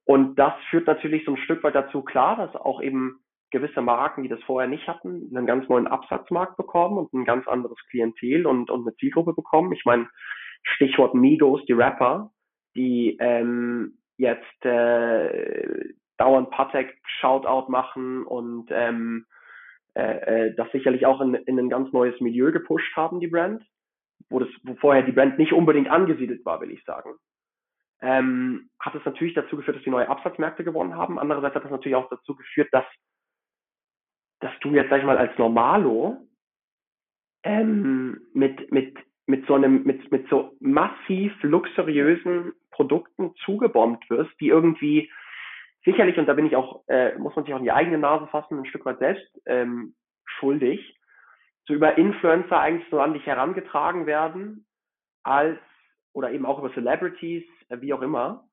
[0.05, 3.19] Und das führt natürlich so ein Stück weit dazu, klar, dass auch eben
[3.51, 7.47] gewisse Marken, die das vorher nicht hatten, einen ganz neuen Absatzmarkt bekommen und ein ganz
[7.47, 9.71] anderes Klientel und, und eine Zielgruppe bekommen.
[9.71, 10.07] Ich meine,
[10.63, 12.31] Stichwort Migos, die Rapper,
[12.75, 19.25] die ähm, jetzt äh, dauernd Patek Shoutout machen und ähm,
[19.97, 23.63] äh, äh, das sicherlich auch in, in ein ganz neues Milieu gepusht haben, die Brand,
[24.29, 27.15] wo das, wo vorher die Brand nicht unbedingt angesiedelt war, will ich sagen.
[28.01, 31.17] Ähm, hat es natürlich dazu geführt, dass sie neue Absatzmärkte gewonnen haben.
[31.17, 32.85] Andererseits hat es natürlich auch dazu geführt, dass
[34.39, 36.27] dass du jetzt, sag ich mal, als Normalo
[37.43, 44.49] ähm, mit, mit, mit so einem, mit, mit so massiv luxuriösen Produkten zugebombt wirst, die
[44.49, 45.09] irgendwie
[45.87, 48.27] sicherlich, und da bin ich auch, äh, muss man sich auch in die eigene Nase
[48.27, 49.95] fassen, ein Stück weit selbst ähm,
[50.25, 50.99] schuldig,
[51.65, 54.67] so über Influencer eigentlich so an dich herangetragen werden,
[55.23, 55.59] als,
[56.13, 58.43] oder eben auch über Celebrities, äh, wie auch immer,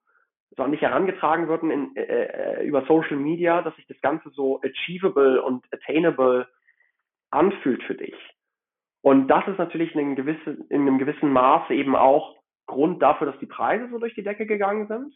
[0.56, 4.30] so an mich herangetragen würden in, äh, äh, über Social Media, dass sich das Ganze
[4.30, 6.46] so achievable und attainable
[7.30, 8.14] anfühlt für dich.
[9.02, 13.26] Und das ist natürlich in einem, gewissen, in einem gewissen Maße eben auch Grund dafür,
[13.26, 15.12] dass die Preise so durch die Decke gegangen sind,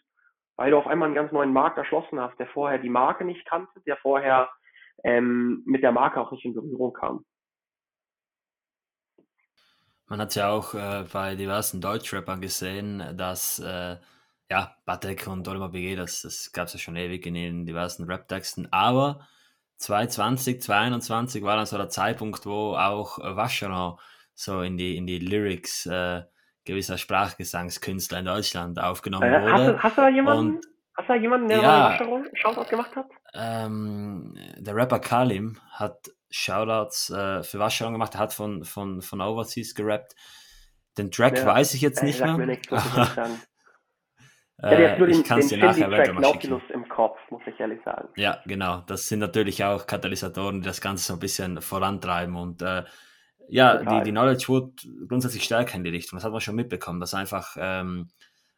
[0.58, 3.46] weil du auf einmal einen ganz neuen Markt erschlossen hast, der vorher die Marke nicht
[3.46, 4.50] kannte, der vorher
[5.04, 7.24] ähm, mit der Marke auch nicht in Berührung kam.
[10.08, 13.96] Man hat ja auch äh, bei diversen Deutschrappern gesehen, dass äh,
[14.50, 18.06] ja, Batek und Oliver BG, das, das gab es ja schon ewig in den diversen
[18.06, 18.66] Rap-Texten.
[18.72, 19.28] Aber
[19.76, 23.96] 2020, 2021 war dann so der Zeitpunkt, wo auch Vacheron
[24.34, 26.22] so in die, in die Lyrics äh,
[26.68, 29.52] gewisser Sprachgesangskünstler in Deutschland aufgenommen äh, wurde.
[29.52, 30.56] Hast du, hast du da jemanden?
[30.56, 33.06] Und, hast du da jemanden, der ja, Vacheron Shoutout gemacht hat?
[33.34, 39.20] Ähm, der Rapper Kalim hat Shoutouts äh, für Vacheron gemacht, er hat von, von, von
[39.20, 40.14] Overseas gerappt.
[40.98, 41.46] Den Track ja.
[41.46, 42.36] weiß ich jetzt nicht mehr.
[42.36, 42.68] Nichts,
[44.60, 48.08] ja, ich kann es dir nachher weiter Nautilus im Kopf, muss ich ehrlich sagen.
[48.16, 48.82] Ja, genau.
[48.86, 52.34] Das sind natürlich auch Katalysatoren, die das Ganze so ein bisschen vorantreiben.
[52.34, 52.82] Und äh,
[53.48, 56.16] ja, die, die Knowledge wird grundsätzlich stärker in die Richtung.
[56.16, 58.10] Das hat man schon mitbekommen, dass einfach ähm,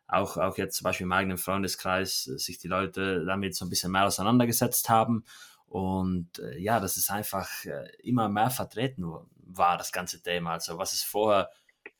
[0.09, 3.92] auch, auch jetzt zum Beispiel im eigenen Freundeskreis sich die Leute damit so ein bisschen
[3.92, 5.24] mehr auseinandergesetzt haben.
[5.66, 9.05] Und äh, ja, dass es einfach äh, immer mehr vertreten
[9.37, 10.53] war, das ganze Thema.
[10.53, 11.50] Also was es vorher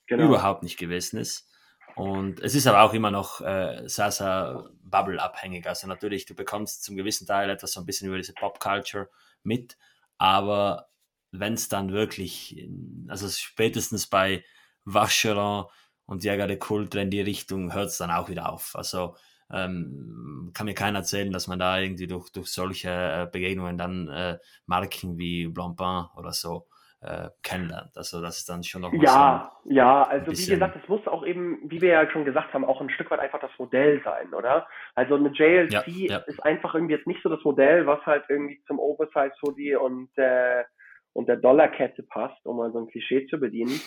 [0.07, 0.25] genau.
[0.25, 1.49] überhaupt nicht gewesen ist.
[1.95, 5.67] Und es ist aber auch immer noch äh, sehr, sehr Bubble-abhängig.
[5.67, 9.09] Also natürlich, du bekommst zum gewissen Teil etwas so ein bisschen über diese Pop-Culture
[9.43, 9.77] mit,
[10.19, 10.90] aber
[11.33, 12.69] wenn es dann wirklich,
[13.09, 14.45] also spätestens bei
[14.85, 15.67] Vacheron
[16.07, 18.73] und Jäger de Kultre in die Richtung hört es dann auch wieder auf.
[18.75, 19.15] Also
[19.53, 24.09] ähm, kann mir keiner erzählen, dass man da irgendwie durch, durch solche äh, Begegnungen dann
[24.09, 26.67] äh, Marken wie Blancpain oder so
[27.03, 27.97] äh, kennenlernt.
[27.97, 31.25] Also das ist dann schon noch Ja, so ja, also wie gesagt, es muss auch
[31.25, 34.35] eben, wie wir ja schon gesagt haben, auch ein Stück weit einfach das Modell sein,
[34.35, 34.67] oder?
[34.95, 36.19] Also eine JLC ja, ja.
[36.19, 40.11] ist einfach irgendwie jetzt nicht so das Modell, was halt irgendwie zum Oversize Hoodie und
[40.17, 40.65] äh,
[41.13, 43.81] und der Dollarkette passt, um mal so ein Klischee zu bedienen.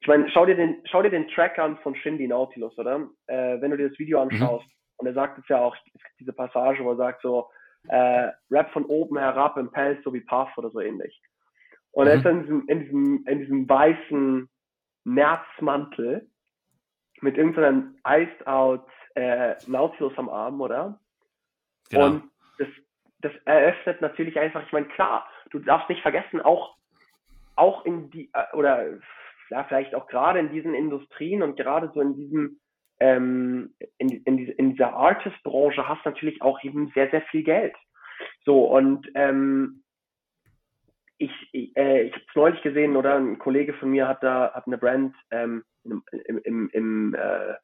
[0.00, 3.08] Ich meine, schau dir den, schau dir den Track an von Shindy Nautilus, oder?
[3.26, 4.30] Äh, wenn du dir das Video mhm.
[4.30, 4.72] anschaust, mhm.
[4.98, 7.48] und er sagt jetzt ja auch, es gibt diese Passage, wo er sagt so,
[7.88, 11.20] äh, Rap von oben herab im Pelz, so wie Puff oder so ähnlich.
[11.92, 12.64] Und er ist dann mhm.
[12.68, 14.48] in diesem, in diesem, in diesem weißen
[15.04, 16.28] Nerzmantel
[17.20, 20.98] mit irgendeinem Iced Out äh, Nautilus am Arm, oder?
[21.90, 22.06] Genau.
[22.06, 22.68] Und das,
[23.20, 26.76] das eröffnet natürlich einfach, ich meine, klar, du darfst nicht vergessen, auch,
[27.56, 28.98] auch in die, äh, oder
[29.50, 32.58] ja, vielleicht auch gerade in diesen Industrien und gerade so in diesem,
[33.00, 37.74] ähm, in, in, in dieser Artist-Branche hast du natürlich auch eben sehr, sehr viel Geld.
[38.44, 39.82] So, und ähm,
[41.18, 44.66] ich, äh, ich habe es neulich gesehen, oder ein Kollege von mir hat da hat
[44.66, 47.54] eine Brand ähm, im, im, im, im äh,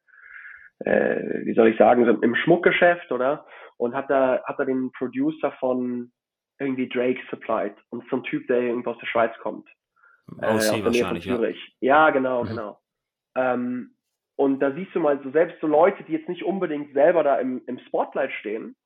[0.80, 3.46] äh, wie soll ich sagen, so im Schmuckgeschäft, oder?
[3.76, 6.12] Und hat da, hat da den Producer von
[6.58, 9.68] irgendwie Drake supplied und so ein Typ, der irgendwo aus der Schweiz kommt.
[10.40, 11.40] Aus äh, wahrscheinlich, ja.
[11.80, 12.48] Ja, genau, mhm.
[12.48, 12.80] genau.
[13.36, 13.94] Ähm,
[14.36, 17.36] und da siehst du mal so selbst so Leute, die jetzt nicht unbedingt selber da
[17.36, 18.76] im, im Spotlight stehen,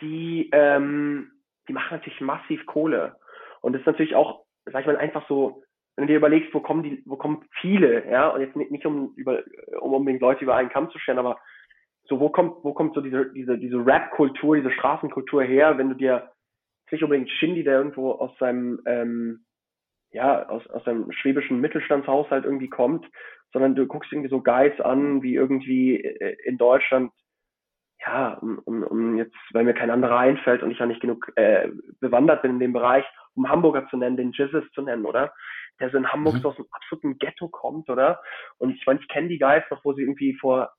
[0.00, 1.32] die, ähm,
[1.68, 3.16] die machen natürlich massiv Kohle.
[3.60, 5.62] Und das ist natürlich auch, sag ich mal, einfach so,
[5.96, 8.86] wenn du dir überlegst, wo kommen die, wo kommen viele, ja, und jetzt nicht, nicht
[8.86, 9.42] um über,
[9.80, 11.40] um unbedingt Leute über einen Kamm zu stellen, aber
[12.04, 15.96] so, wo kommt, wo kommt so diese, diese, diese Rap-Kultur, diese Straßenkultur her, wenn du
[15.96, 16.30] dir
[16.92, 19.44] nicht unbedingt Shindy, der irgendwo aus seinem, ähm,
[20.10, 23.06] ja, aus, aus seinem schwäbischen Mittelstandshaushalt irgendwie kommt,
[23.52, 27.12] sondern du guckst irgendwie so Guys an, wie irgendwie äh, in Deutschland,
[28.04, 31.32] ja, um, um, um jetzt, weil mir kein anderer einfällt und ich ja nicht genug
[31.36, 31.68] äh,
[32.00, 35.32] bewandert bin in dem Bereich, um Hamburger zu nennen, den Jizzes zu nennen, oder?
[35.80, 36.38] Der so in Hamburg mhm.
[36.40, 38.20] so aus einem absoluten Ghetto kommt, oder?
[38.58, 40.72] Und ich meine, ich kenne die Guys noch, wo sie irgendwie vor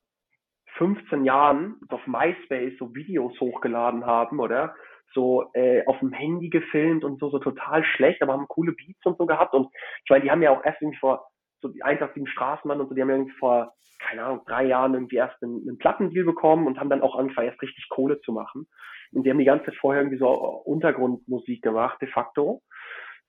[0.76, 4.74] 15 Jahren auf MySpace so Videos hochgeladen haben, oder?
[5.14, 9.04] So äh, auf dem Handy gefilmt und so, so total schlecht, aber haben coole Beats
[9.04, 9.54] und so gehabt.
[9.54, 9.68] Und
[10.04, 11.28] ich meine, die haben ja auch erst irgendwie vor
[11.60, 14.94] so die 187 Straßenmann und so, die haben ja irgendwie vor, keine Ahnung, drei Jahren
[14.94, 18.32] irgendwie erst einen, einen Plattendeal bekommen und haben dann auch angefangen, erst richtig Kohle zu
[18.32, 18.68] machen.
[19.12, 22.62] Und die haben die ganze Zeit vorher irgendwie so Untergrundmusik gemacht, de facto.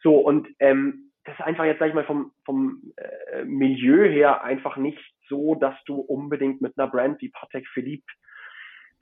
[0.01, 4.43] So, und ähm, das ist einfach jetzt, sag ich mal, vom, vom äh, Milieu her
[4.43, 8.11] einfach nicht so, dass du unbedingt mit einer Brand wie Patek Philippe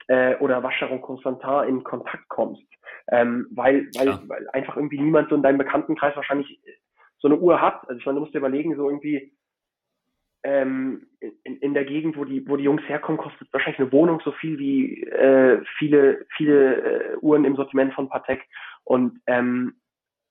[0.08, 2.62] äh, oder Vacheron Constantin in Kontakt kommst.
[3.10, 6.60] Ähm, weil, weil, weil einfach irgendwie niemand so in deinem Bekanntenkreis wahrscheinlich
[7.18, 7.88] so eine Uhr hat.
[7.88, 9.32] Also ich meine, du musst dir überlegen, so irgendwie
[10.42, 14.20] ähm, in, in der Gegend, wo die, wo die Jungs herkommen, kostet wahrscheinlich eine Wohnung
[14.24, 18.42] so viel wie äh, viele, viele äh, Uhren im Sortiment von Patek.
[18.84, 19.74] Und ähm,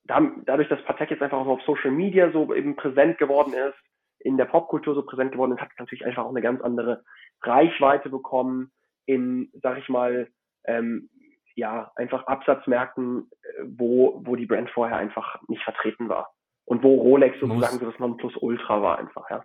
[0.05, 3.77] da, dadurch, dass Patek jetzt einfach auch auf Social Media so eben präsent geworden ist,
[4.19, 7.03] in der Popkultur so präsent geworden ist, hat es natürlich einfach auch eine ganz andere
[7.41, 8.71] Reichweite bekommen
[9.07, 10.29] in, sag ich mal,
[10.65, 11.09] ähm,
[11.55, 16.33] ja, einfach Absatzmärkten, äh, wo, wo die Brand vorher einfach nicht vertreten war.
[16.65, 19.43] Und wo Rolex sozusagen so das Nonplusultra war einfach, ja.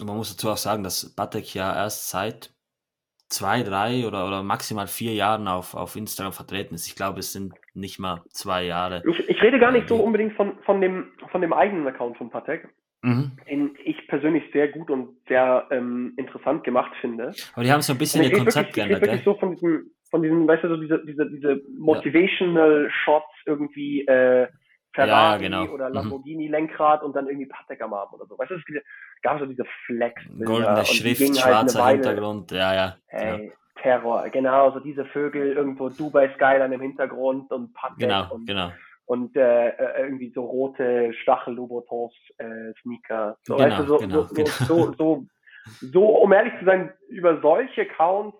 [0.00, 2.54] Und man muss dazu auch sagen, dass Batek ja erst seit
[3.28, 6.86] zwei, drei oder, oder maximal vier Jahren auf, auf Instagram vertreten ist.
[6.86, 9.02] Ich glaube, es sind nicht mal zwei Jahre.
[9.06, 12.30] Ich, ich rede gar nicht so unbedingt von, von, dem, von dem eigenen Account von
[12.30, 12.68] Patek,
[13.02, 13.32] mhm.
[13.48, 17.32] den ich persönlich sehr gut und sehr ähm, interessant gemacht finde.
[17.54, 19.20] Aber die haben so ein bisschen ihr Konzept geändert, gell?
[19.24, 22.90] so von diesem, von diesem, weißt du, so diese, diese, diese Motivational ja.
[22.90, 24.48] Shots irgendwie, äh,
[24.92, 25.72] Ferrari ja, genau.
[25.72, 25.94] oder mhm.
[25.94, 28.36] Lamborghini Lenkrad und dann irgendwie Patek am Arm oder so.
[28.36, 28.62] Weißt du, es
[29.22, 30.20] gab so diese Flex.
[30.44, 32.96] Goldene Schrift, halt schwarzer halt Hintergrund, ja, ja.
[33.06, 33.52] Hey, ja.
[33.82, 38.72] Terror, genau, so diese Vögel, irgendwo Dubai Skyline im Hintergrund und Patek genau, und, genau.
[39.10, 43.36] Und äh, äh irgendwie so rote Stachel-Louboutins äh, Sneaker.
[43.42, 44.50] So, genau, weißt du, so, genau, so, genau.
[44.50, 45.26] so, so,
[45.80, 48.38] so, um ehrlich zu sein, über solche Accounts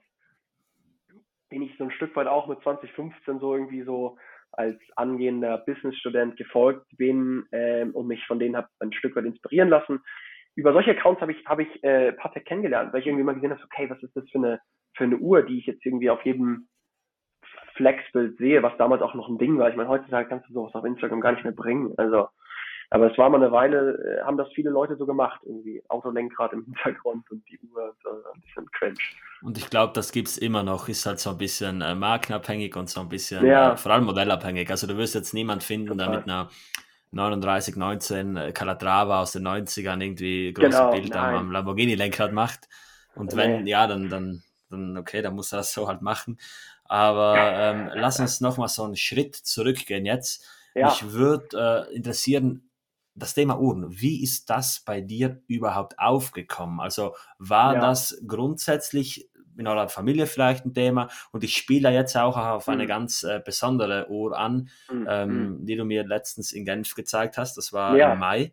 [1.49, 4.17] bin ich so ein Stück weit auch mit 2015 so irgendwie so
[4.53, 9.71] als angehender Businessstudent gefolgt bin ähm, und mich von denen habe ein Stück weit inspirieren
[9.71, 9.99] lassen.
[10.55, 13.51] Über solche Accounts habe ich, habe ich äh, Patek kennengelernt, weil ich irgendwie mal gesehen
[13.51, 14.61] habe, okay, was ist das für eine,
[14.97, 16.69] für eine Uhr, die ich jetzt irgendwie auf jedem
[17.81, 19.71] Flexbild sehe, was damals auch noch ein Ding war.
[19.71, 21.95] Ich meine, heutzutage kannst du sowas auf Instagram gar nicht mehr bringen.
[21.97, 22.29] Also
[22.93, 26.53] aber es war mal eine Weile, äh, haben das viele Leute so gemacht, irgendwie Autolenkrad
[26.53, 28.99] im Hintergrund und die Uhr so ein bisschen cringe.
[29.43, 32.75] Und ich glaube, das gibt es immer noch, ist halt so ein bisschen äh, markenabhängig
[32.75, 33.75] und so ein bisschen, ja.
[33.75, 34.69] äh, vor allem modellabhängig.
[34.71, 36.09] Also du wirst jetzt niemand finden, Total.
[36.09, 36.51] der mit einer
[37.13, 41.35] 39, 19 äh, Calatrava aus den 90ern irgendwie große genau, Bilder nein.
[41.37, 42.69] am Lamborghini-Lenkrad macht.
[43.15, 43.71] Und wenn, nee.
[43.71, 46.39] ja, dann, dann, dann, okay, dann muss er das so halt machen.
[46.91, 50.45] Aber ähm, lass uns nochmal so einen Schritt zurückgehen jetzt.
[50.75, 50.89] Ja.
[50.89, 52.69] Mich würde äh, interessieren,
[53.15, 56.81] das Thema Uhren, wie ist das bei dir überhaupt aufgekommen?
[56.81, 57.81] Also war ja.
[57.81, 62.83] das grundsätzlich in eurer Familie vielleicht ein Thema und ich spiele jetzt auch auf eine
[62.83, 62.89] mhm.
[62.89, 65.07] ganz äh, besondere Uhr an, mhm.
[65.09, 65.67] ähm, mhm.
[65.67, 68.15] die du mir letztens in Genf gezeigt hast, das war ja.
[68.15, 68.53] im Mai.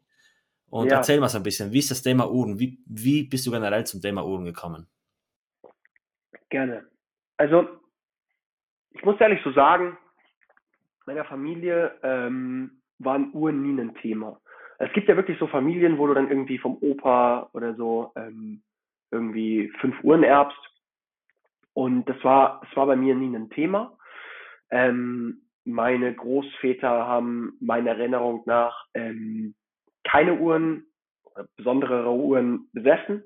[0.69, 0.97] Und ja.
[0.97, 2.59] erzähl mal so ein bisschen, wie ist das Thema Uhren?
[2.59, 4.85] Wie, wie bist du generell zum Thema Uhren gekommen?
[6.49, 6.85] Gerne.
[7.37, 7.67] Also,
[8.97, 9.97] ich muss ehrlich so sagen,
[11.05, 14.39] meiner Familie ähm, waren Uhren nie ein Thema
[14.79, 18.61] es gibt ja wirklich so Familien, wo du dann irgendwie vom Opa oder so ähm,
[19.11, 20.59] irgendwie fünf Uhren erbst.
[21.73, 23.97] Und das war, das war bei mir nie ein Thema.
[24.69, 29.55] Ähm, meine Großväter haben meiner Erinnerung nach ähm,
[30.03, 30.85] keine Uhren,
[31.55, 33.23] besondere Uhren besessen.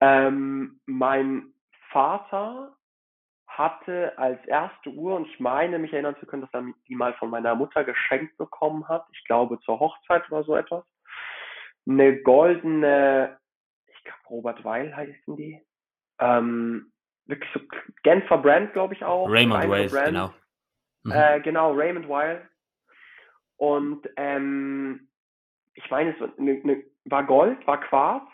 [0.00, 1.52] Ähm, mein
[1.90, 2.76] Vater
[3.50, 7.14] hatte als erste Uhr, und ich meine, mich erinnern zu können, dass er die mal
[7.14, 10.84] von meiner Mutter geschenkt bekommen hat, ich glaube zur Hochzeit oder so etwas,
[11.88, 13.38] eine goldene,
[13.86, 15.60] ich glaube Robert Weil heißen die,
[16.20, 16.92] ähm,
[17.26, 17.60] wirklich so
[18.02, 19.28] Genfer Brand, glaube ich auch.
[19.28, 20.32] Raymond Weil, genau.
[21.04, 21.12] Mhm.
[21.12, 22.48] Äh, genau, Raymond Weil.
[23.56, 25.08] Und ähm,
[25.74, 28.28] ich meine, es ne, ne, war Gold, war Quarz,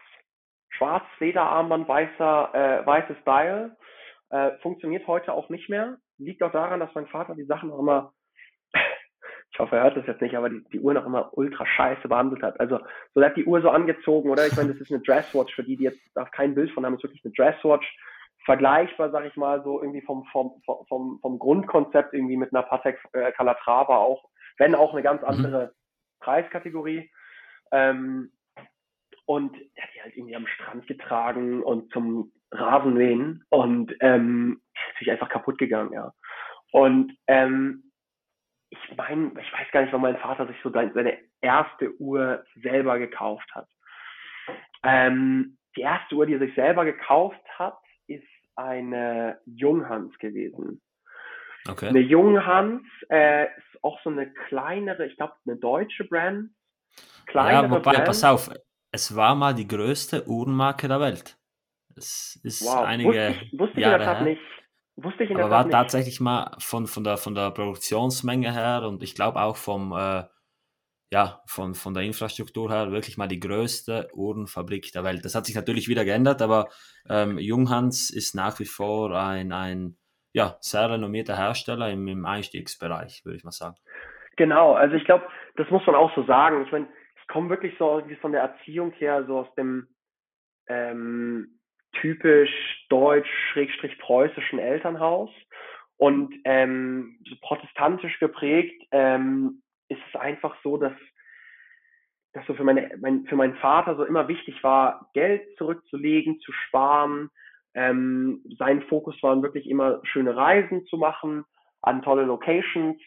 [0.70, 3.76] schwarz Lederarmband, weißer, äh, weißes Style.
[4.30, 5.98] Äh, funktioniert heute auch nicht mehr.
[6.18, 8.12] Liegt auch daran, dass mein Vater die Sachen auch immer,
[9.52, 12.08] ich hoffe, er hört das jetzt nicht, aber die, die Uhr noch immer ultra scheiße
[12.08, 12.58] behandelt hat.
[12.58, 12.80] Also,
[13.14, 14.46] so hat die Uhr so angezogen, oder?
[14.46, 16.94] Ich meine, das ist eine Dresswatch, für die, die jetzt da kein Bild von haben,
[16.94, 17.86] ist wirklich eine Dresswatch.
[18.44, 22.98] Vergleichbar, sag ich mal, so irgendwie vom, vom, vom, vom Grundkonzept irgendwie mit einer Patek
[23.12, 25.28] äh, Calatrava auch, wenn auch eine ganz mhm.
[25.28, 25.74] andere
[26.20, 27.10] Preiskategorie.
[27.72, 28.32] Ähm,
[29.24, 34.94] und er hat die halt irgendwie am Strand getragen und zum Rasenmähen und ähm, ist
[34.94, 36.12] natürlich einfach kaputt gegangen, ja.
[36.72, 37.92] Und ähm,
[38.70, 42.98] ich meine, ich weiß gar nicht, wann mein Vater sich so seine erste Uhr selber
[42.98, 43.68] gekauft hat.
[44.82, 48.24] Ähm, die erste Uhr, die er sich selber gekauft hat, ist
[48.56, 50.80] eine Junghans gewesen.
[51.68, 51.88] Okay.
[51.88, 56.50] Eine Junghans äh, ist auch so eine kleinere, ich glaube, eine deutsche Brand.
[57.26, 58.04] Kleinere ja, wobei, Brand.
[58.04, 58.50] pass auf,
[58.92, 61.35] es war mal die größte Uhrenmarke der Welt.
[61.96, 62.84] Es ist wow.
[62.84, 64.22] einige wusste ich, wusste Jahre ich her.
[64.22, 64.42] nicht.
[64.96, 65.72] Wusste ich in Aber war nicht.
[65.72, 70.24] tatsächlich mal von, von, der, von der Produktionsmenge her und ich glaube auch vom, äh,
[71.12, 75.24] ja, von, von der Infrastruktur her wirklich mal die größte Uhrenfabrik der Welt.
[75.24, 76.68] Das hat sich natürlich wieder geändert, aber
[77.08, 79.96] ähm, Junghans ist nach wie vor ein, ein
[80.32, 83.76] ja, sehr renommierter Hersteller im, im Einstiegsbereich, würde ich mal sagen.
[84.36, 85.26] Genau, also ich glaube,
[85.56, 86.64] das muss man auch so sagen.
[86.64, 86.88] Ich meine,
[87.20, 89.88] ich komme wirklich so von der Erziehung her, so aus dem
[90.68, 91.55] ähm,
[91.92, 95.30] typisch deutsch-preußischen Elternhaus
[95.96, 100.92] und ähm, so protestantisch geprägt ähm, ist es einfach so, dass
[102.32, 106.52] dass so für meine mein, für meinen Vater so immer wichtig war, Geld zurückzulegen, zu
[106.52, 107.30] sparen.
[107.74, 111.44] Ähm, sein Fokus war wirklich immer schöne Reisen zu machen
[111.80, 113.00] an tolle Locations.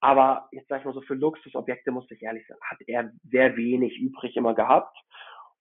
[0.00, 3.56] Aber jetzt sag ich mal so, für Luxusobjekte, muss ich ehrlich sagen, hat er sehr
[3.56, 4.96] wenig übrig immer gehabt.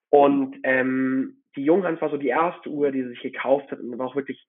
[0.09, 3.97] Und ähm, die Junghans war so die erste Uhr, die sie sich gekauft hat und
[3.97, 4.45] war auch wirklich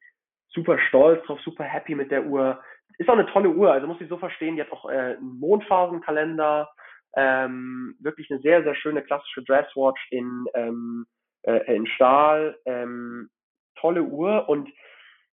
[0.48, 2.61] super stolz drauf, super happy mit der Uhr.
[2.98, 5.38] Ist auch eine tolle Uhr, also muss ich so verstehen, die hat auch äh, einen
[5.38, 6.70] Mondphasenkalender,
[7.16, 11.07] ähm, wirklich eine sehr, sehr schöne klassische Dresswatch in, ähm,
[11.42, 13.28] äh, in Stahl, ähm,
[13.76, 14.68] tolle Uhr und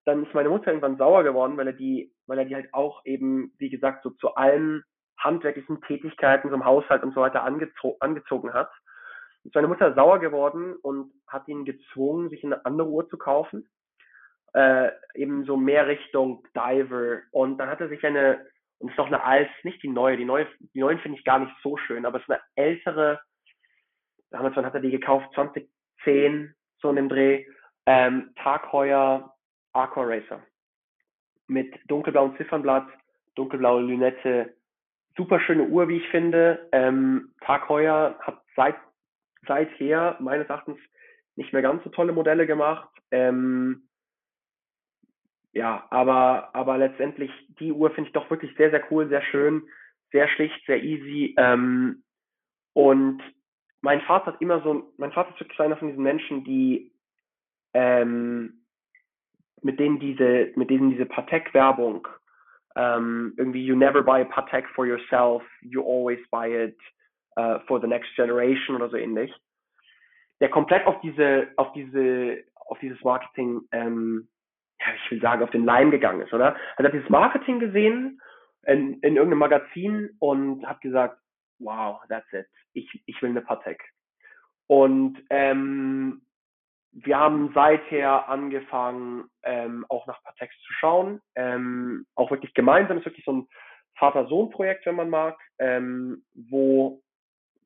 [0.06, 3.06] dann ist meine Mutter irgendwann sauer geworden, weil er die, weil er die halt auch
[3.06, 4.84] eben, wie gesagt, so zu allen
[5.20, 8.72] handwerklichen Tätigkeiten, so im Haushalt und so weiter angezo angezogen hat
[9.44, 13.70] ist meine Mutter sauer geworden und hat ihn gezwungen, sich eine andere Uhr zu kaufen.
[14.54, 17.22] Äh, eben so mehr Richtung Diver.
[17.32, 18.46] Und dann hat er sich eine,
[18.80, 21.26] und es ist noch eine als, nicht die neue, die neue, die neuen finde ich
[21.26, 23.22] gar nicht so schön, aber es ist eine ältere,
[24.30, 27.46] damals wann hat er die gekauft, 2010, so in dem Dreh,
[27.86, 29.34] ähm, Tagheuer
[29.74, 30.44] Aqua Racer.
[31.48, 32.88] Mit dunkelblauem Ziffernblatt,
[33.36, 34.54] dunkelblaue Lünette,
[35.16, 36.68] super schöne Uhr, wie ich finde.
[36.72, 38.76] Ähm, Tag Heuer hat seit
[39.48, 40.78] seither meines Erachtens
[41.36, 42.90] nicht mehr ganz so tolle Modelle gemacht.
[43.12, 43.88] Ähm,
[45.54, 49.64] ja, aber, aber letztendlich die Uhr finde ich doch wirklich sehr, sehr cool, sehr schön,
[50.12, 51.36] sehr schlicht, sehr easy.
[51.38, 52.04] Ähm,
[52.74, 53.22] und
[53.82, 56.94] mein Vater hat immer so, mein Vater ist wirklich einer von diesen Menschen, die
[57.74, 58.66] ähm,
[59.62, 62.08] mit denen diese, mit denen diese Patek-Werbung
[62.76, 66.78] ähm, irgendwie you never buy a Patek for yourself, you always buy it
[67.38, 69.34] uh, for the next generation oder so ähnlich,
[70.40, 74.28] der komplett auf diese, auf diese, auf dieses Marketing, ähm,
[74.80, 76.56] ja, ich will sagen, auf den Leim gegangen ist, oder?
[76.76, 78.20] Also hat dieses Marketing gesehen
[78.66, 81.20] in, in irgendeinem Magazin und hat gesagt,
[81.60, 82.48] wow, that's it.
[82.74, 83.84] Ich, ich will eine Patek.
[84.68, 86.22] Und ähm,
[86.92, 91.22] wir haben seither angefangen, ähm, auch nach Pateks zu schauen.
[91.36, 93.48] Ähm, auch wirklich gemeinsam ist wirklich so ein
[93.98, 97.02] Vater-Sohn-Projekt, wenn man mag, ähm, wo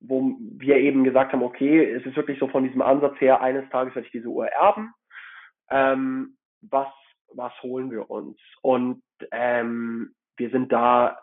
[0.07, 3.69] wo wir eben gesagt haben, okay, es ist wirklich so von diesem Ansatz her, eines
[3.69, 4.93] Tages werde ich diese Uhr erben.
[5.69, 6.87] Ähm, was,
[7.33, 8.39] was holen wir uns?
[8.61, 9.01] Und
[9.31, 11.19] ähm, wir sind da,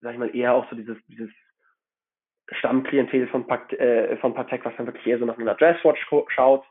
[0.00, 1.30] sag ich mal, eher auch so dieses, dieses
[2.52, 6.64] Stammklientel von, Pat, äh, von Patek, was dann wirklich eher so nach einer Dresswatch schaut.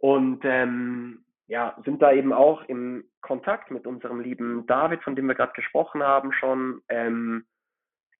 [0.00, 5.26] Und ähm, ja, sind da eben auch im Kontakt mit unserem lieben David, von dem
[5.26, 7.44] wir gerade gesprochen haben schon, ähm,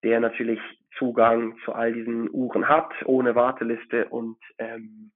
[0.03, 0.61] der natürlich
[0.99, 5.13] Zugang zu all diesen Uhren hat, ohne Warteliste und ähm,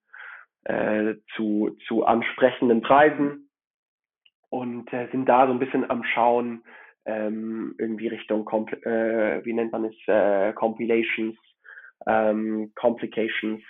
[0.64, 3.50] äh, zu, zu ansprechenden Preisen
[4.48, 6.62] und äh, sind da so ein bisschen am Schauen,
[7.04, 11.36] ähm, irgendwie Richtung, Compl äh, wie nennt man es, äh, Compilations,
[12.06, 13.62] ähm, Complications,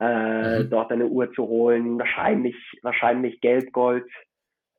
[0.00, 0.70] äh, mhm.
[0.70, 4.06] dort eine Uhr zu holen, wahrscheinlich, wahrscheinlich Geld, Gold.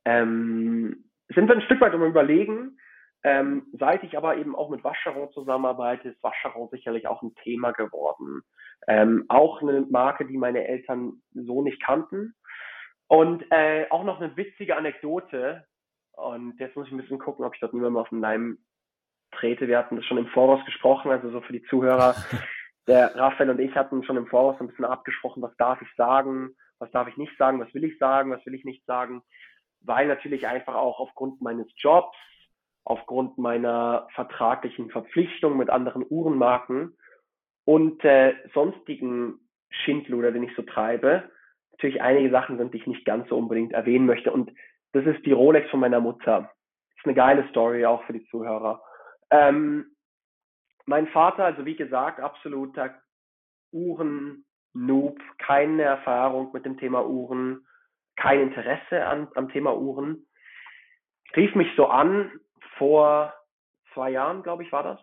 [0.04, 1.04] Ähm,
[1.34, 2.78] sind wir ein Stück weit um überlegen.
[3.22, 7.72] Ähm, seit ich aber eben auch mit Wascheron zusammenarbeite, ist Wascheron sicherlich auch ein Thema
[7.72, 8.42] geworden.
[8.88, 12.34] Ähm, auch eine Marke, die meine Eltern so nicht kannten.
[13.08, 15.66] Und äh, auch noch eine witzige Anekdote.
[16.12, 18.58] Und jetzt muss ich ein bisschen gucken, ob ich dort niemandem auf den Leim
[19.32, 19.68] trete.
[19.68, 22.14] Wir hatten das schon im Voraus gesprochen, also so für die Zuhörer.
[22.86, 26.56] Der Raphael und ich hatten schon im Voraus ein bisschen abgesprochen, was darf ich sagen,
[26.78, 29.22] was darf ich nicht sagen, was will ich sagen, was will ich nicht sagen.
[29.82, 32.16] Weil natürlich einfach auch aufgrund meines Jobs,
[32.84, 36.96] aufgrund meiner vertraglichen Verpflichtung mit anderen Uhrenmarken
[37.64, 39.38] und äh, sonstigen
[39.70, 41.30] Schindluder, den ich so treibe,
[41.72, 44.32] natürlich einige Sachen sind, die ich nicht ganz so unbedingt erwähnen möchte.
[44.32, 44.50] Und
[44.92, 46.50] das ist die Rolex von meiner Mutter.
[46.96, 48.82] Ist eine geile Story auch für die Zuhörer.
[49.30, 49.86] Ähm,
[50.86, 52.94] mein Vater, also wie gesagt, absoluter
[53.72, 57.66] Uhren-Noob, keine Erfahrung mit dem Thema Uhren,
[58.16, 60.26] kein Interesse an, am Thema Uhren,
[61.36, 62.39] rief mich so an
[62.80, 63.34] vor
[63.92, 64.98] zwei Jahren, glaube ich, war das,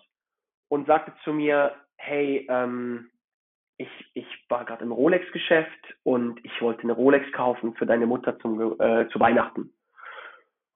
[0.68, 3.12] und sagte zu mir, hey, ähm,
[3.78, 8.40] ich, ich war gerade im Rolex-Geschäft und ich wollte eine Rolex kaufen für deine Mutter
[8.40, 9.72] zum, äh, zu Weihnachten.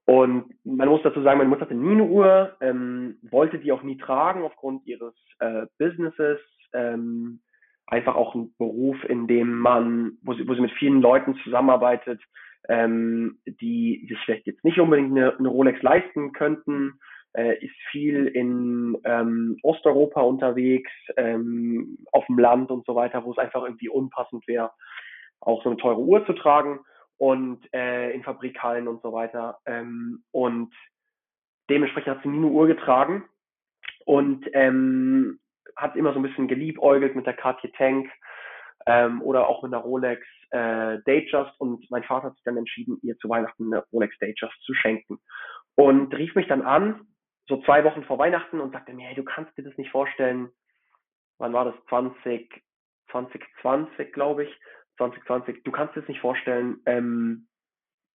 [0.06, 3.82] Und man muss dazu sagen, meine Mutter hatte nie eine Uhr, ähm, wollte die auch
[3.82, 6.40] nie tragen aufgrund ihres äh, Businesses.
[6.74, 7.42] Ähm,
[7.88, 12.22] einfach auch ein Beruf, in dem man, wo sie, wo sie mit vielen Leuten zusammenarbeitet,
[12.70, 17.00] ähm, die sich vielleicht jetzt nicht unbedingt eine, eine Rolex leisten könnten,
[17.34, 23.32] äh, ist viel in ähm, Osteuropa unterwegs, ähm, auf dem Land und so weiter, wo
[23.32, 24.72] es einfach irgendwie unpassend wäre,
[25.40, 26.80] auch so eine teure Uhr zu tragen
[27.18, 29.60] und äh, in Fabrikhallen und so weiter.
[29.66, 30.74] Ähm, und
[31.70, 33.24] dementsprechend hat sie nie eine Uhr getragen
[34.06, 35.40] und ähm,
[35.76, 38.10] hat immer so ein bisschen geliebäugelt mit der Cartier Tank
[38.86, 40.22] ähm, oder auch mit einer Rolex
[40.52, 44.62] äh, Datejust und mein Vater hat sich dann entschieden, ihr zu Weihnachten eine Rolex Datejust
[44.64, 45.20] zu schenken.
[45.76, 47.08] Und rief mich dann an,
[47.48, 50.50] so zwei Wochen vor Weihnachten und sagte mir, hey, du kannst dir das nicht vorstellen,
[51.38, 52.64] wann war das, 20,
[53.12, 54.60] 2020, glaube ich,
[54.98, 57.48] 2020, du kannst dir das nicht vorstellen, ähm,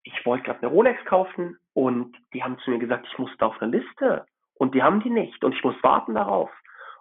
[0.04, 3.46] ich wollte gerade eine Rolex kaufen und die haben zu mir gesagt, ich muss da
[3.46, 4.24] auf eine Liste.
[4.54, 5.44] Und die haben die nicht.
[5.44, 6.50] Und ich muss warten darauf.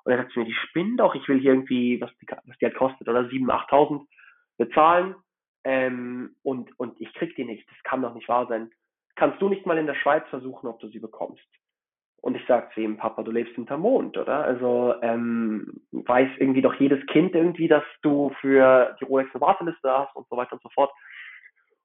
[0.06, 2.58] Und er sagt zu mir, die spinnen doch, ich will hier irgendwie, was die, was
[2.60, 4.06] die halt kostet, oder 7.000, 8.000
[4.58, 5.16] bezahlen
[5.64, 7.68] ähm, und, und ich krieg die nicht.
[7.70, 8.72] Das kann doch nicht wahr sein.
[9.16, 11.44] Kannst du nicht mal in der Schweiz versuchen, ob du sie bekommst?
[12.22, 14.44] Und ich sag zu ihm, Papa, du lebst hinter Mond, oder?
[14.44, 19.92] Also ähm, weiß irgendwie doch jedes Kind irgendwie, dass du für die Rolex eine Warteliste
[19.92, 20.92] hast und so weiter und so fort.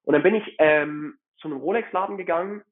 [0.04, 2.62] Und dann bin ich ähm, zu einem Rolex-Laden gegangen,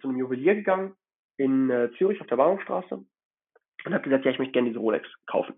[0.00, 0.96] zu einem Juwelier gegangen
[1.36, 3.04] in äh, Zürich auf der Bahnhofstraße
[3.86, 5.54] und habe gesagt, ja, ich möchte gerne diese Rolex kaufen.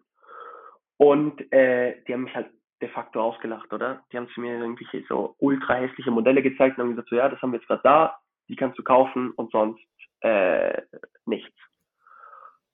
[0.99, 2.51] Und äh, die haben mich halt
[2.81, 4.05] de facto ausgelacht, oder?
[4.13, 7.29] Die haben zu mir irgendwelche so ultra hässliche Modelle gezeigt und haben gesagt, so ja,
[7.29, 8.19] das haben wir jetzt gerade da,
[8.49, 9.83] die kannst du kaufen und sonst
[10.21, 10.83] äh,
[11.27, 11.57] nichts.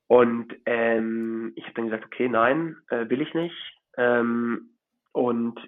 [0.07, 3.57] Und ähm, ich habe dann gesagt, okay, nein, äh, will ich nicht.
[3.97, 4.71] Ähm,
[5.13, 5.61] und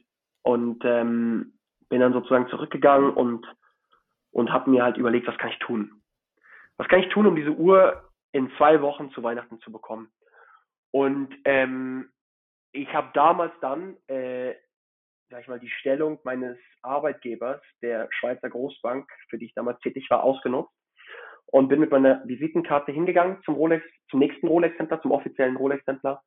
[0.42, 1.54] und ähm,
[1.88, 3.46] bin dann sozusagen zurückgegangen und
[4.32, 6.02] und habe mir halt überlegt, was kann ich tun?
[6.76, 8.05] Was kann ich tun, um diese Uhr
[8.36, 10.12] in zwei Wochen zu Weihnachten zu bekommen.
[10.90, 12.10] Und ähm,
[12.72, 14.54] ich habe damals dann, äh,
[15.30, 20.06] sag ich mal, die Stellung meines Arbeitgebers, der Schweizer Großbank, für die ich damals tätig
[20.10, 20.74] war, ausgenutzt
[21.46, 26.22] und bin mit meiner Visitenkarte hingegangen zum Rolex, zum nächsten Rolex-Center, zum offiziellen Rolex-Center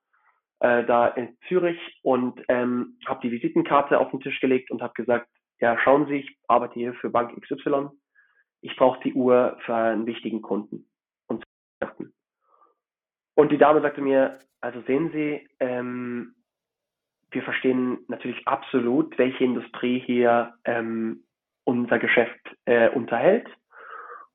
[0.62, 4.94] äh, da in Zürich und ähm, habe die Visitenkarte auf den Tisch gelegt und habe
[4.94, 5.30] gesagt,
[5.60, 7.90] ja, schauen Sie, ich arbeite hier für Bank XY.
[8.62, 10.90] Ich brauche die Uhr für einen wichtigen Kunden.
[13.40, 16.36] Und die Dame sagte mir, also sehen Sie, ähm,
[17.32, 21.24] wir verstehen natürlich absolut, welche Industrie hier ähm,
[21.64, 23.48] unser Geschäft äh, unterhält.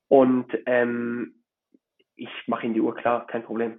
[0.09, 1.35] Und ähm,
[2.17, 3.79] ich mache Ihnen die Uhr klar, kein Problem.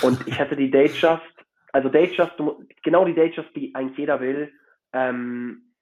[0.00, 1.44] Und ich hatte die Datejust,
[1.74, 2.32] also Datejust,
[2.82, 4.50] genau die Datejust, die eigentlich jeder will.
[4.94, 5.74] Ähm,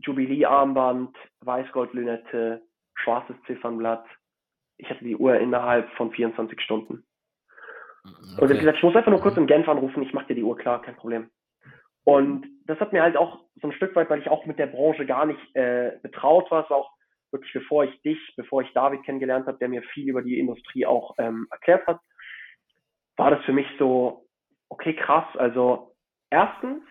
[0.00, 2.62] Jubilee-Armband, Weißgold-Lünette,
[2.96, 4.06] schwarzes Ziffernblatt,
[4.76, 7.06] ich hatte die Uhr innerhalb von 24 Stunden.
[8.36, 8.44] Okay.
[8.44, 10.42] Und ich gesagt, ich muss einfach nur kurz im Genf anrufen, ich mache dir die
[10.42, 11.30] Uhr klar, kein Problem.
[12.04, 14.66] Und das hat mir halt auch so ein Stück weit, weil ich auch mit der
[14.66, 16.90] Branche gar nicht äh, betraut war, es war auch
[17.32, 20.86] wirklich bevor ich dich, bevor ich David kennengelernt habe, der mir viel über die Industrie
[20.86, 22.00] auch ähm, erklärt hat,
[23.16, 24.26] war das für mich so,
[24.68, 25.26] okay, krass.
[25.36, 25.94] Also
[26.30, 26.84] erstens,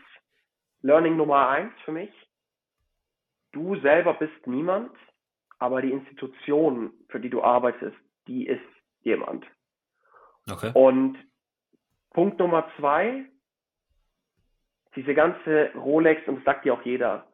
[0.81, 2.11] Learning Nummer eins für mich,
[3.53, 4.91] du selber bist niemand,
[5.59, 7.97] aber die Institution, für die du arbeitest,
[8.27, 8.61] die ist
[9.01, 9.45] jemand.
[10.49, 10.71] Okay.
[10.73, 11.17] Und
[12.13, 13.25] Punkt Nummer zwei,
[14.95, 17.27] diese ganze Rolex, und das sagt dir auch jeder,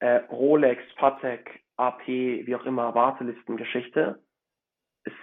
[0.00, 4.20] äh, Rolex, Patek, AP, wie auch immer, Wartelistengeschichte,
[5.04, 5.14] ist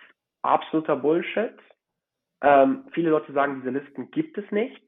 [0.41, 1.57] absoluter Bullshit.
[2.41, 4.87] Ähm, viele Leute sagen, diese Listen gibt es nicht.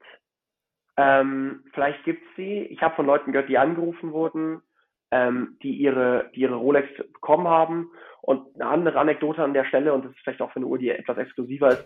[0.96, 2.60] Ähm, vielleicht gibt es sie.
[2.66, 4.62] Ich habe von Leuten gehört, die angerufen wurden,
[5.10, 7.90] ähm, die, ihre, die ihre Rolex bekommen haben.
[8.22, 10.78] Und eine andere Anekdote an der Stelle, und das ist vielleicht auch für eine Uhr,
[10.78, 11.84] die etwas exklusiver ist.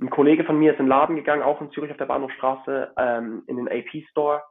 [0.00, 2.92] Ein Kollege von mir ist in den Laden gegangen, auch in Zürich auf der Bahnhofstraße,
[2.98, 4.42] ähm, in den AP-Store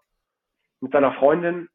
[0.81, 1.69] mit seiner Freundin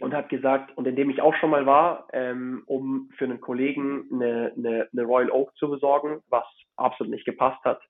[0.00, 3.40] und hat gesagt, und in dem ich auch schon mal war, ähm, um für einen
[3.40, 6.44] Kollegen eine, eine, eine Royal Oak zu besorgen, was
[6.76, 7.80] absolut nicht gepasst hat.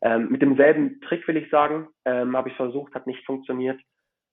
[0.00, 3.80] Ähm, mit demselben Trick will ich sagen, ähm, habe ich versucht, hat nicht funktioniert.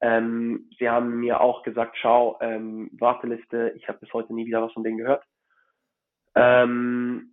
[0.02, 4.62] Ähm, sie haben mir auch gesagt, schau, ähm, Warteliste, ich habe bis heute nie wieder
[4.62, 5.24] was von denen gehört.
[6.36, 7.32] Ähm,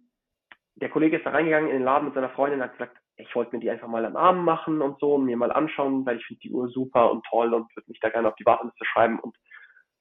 [0.77, 3.35] der Kollege ist da reingegangen in den Laden mit seiner Freundin und hat gesagt, ich
[3.35, 6.17] wollte mir die einfach mal am Arm machen und so und mir mal anschauen, weil
[6.17, 8.85] ich finde die Uhr super und toll und würde mich da gerne auf die Warteliste
[8.85, 9.19] schreiben.
[9.21, 9.37] Und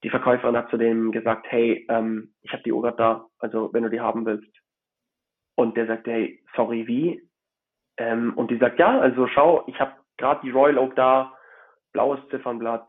[0.02, 3.84] die Verkäuferin hat zu dem gesagt, hey, ähm, ich habe die Uhr da, also wenn
[3.84, 4.50] du die haben willst.
[5.54, 7.28] Und der sagt, hey, sorry, wie?
[7.98, 11.36] Ähm, und die sagt, ja, also schau, ich habe gerade die Royal Oak da,
[11.92, 12.88] blaues Ziffernblatt.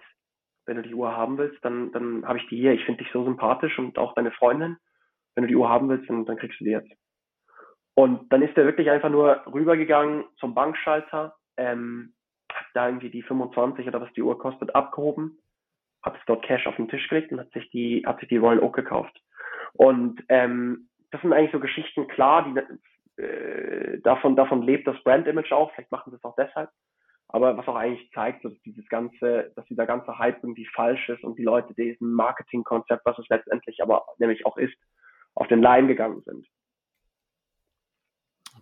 [0.65, 2.71] Wenn du die Uhr haben willst, dann, dann habe ich die hier.
[2.71, 4.77] Ich finde dich so sympathisch und auch deine Freundin.
[5.35, 6.89] Wenn du die Uhr haben willst, dann, dann kriegst du die jetzt.
[7.95, 12.13] Und dann ist er wirklich einfach nur rübergegangen zum Bankschalter, ähm,
[12.51, 15.39] hat da irgendwie die 25 oder was die Uhr kostet, abgehoben,
[16.01, 18.37] hat es dort Cash auf den Tisch gelegt und hat sich die, hat sich die
[18.37, 19.15] Royal Oak gekauft.
[19.73, 25.27] Und ähm, das sind eigentlich so Geschichten, klar, die äh, davon, davon lebt das Brand
[25.27, 26.69] Image auch, vielleicht machen sie es auch deshalb.
[27.27, 31.23] Aber was auch eigentlich zeigt, dass dieses ganze, dass dieser ganze Hype irgendwie falsch ist
[31.23, 34.77] und die Leute diesen Marketingkonzept, was es letztendlich aber nämlich auch ist,
[35.33, 36.45] auf den Leim gegangen sind.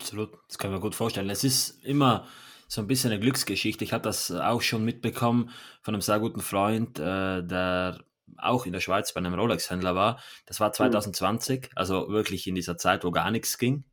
[0.02, 1.30] Absolut, das kann ich mir gut vorstellen.
[1.30, 2.28] Es ist immer
[2.68, 3.84] so ein bisschen eine Glücksgeschichte.
[3.84, 5.52] Ich habe das auch schon mitbekommen
[5.84, 8.04] von einem sehr guten Freund, äh, der
[8.38, 10.20] auch in der Schweiz bei einem Rolex-Händler war.
[10.48, 11.68] Das war 2020, mhm.
[11.76, 13.84] also wirklich in dieser Zeit, wo gar nichts ging.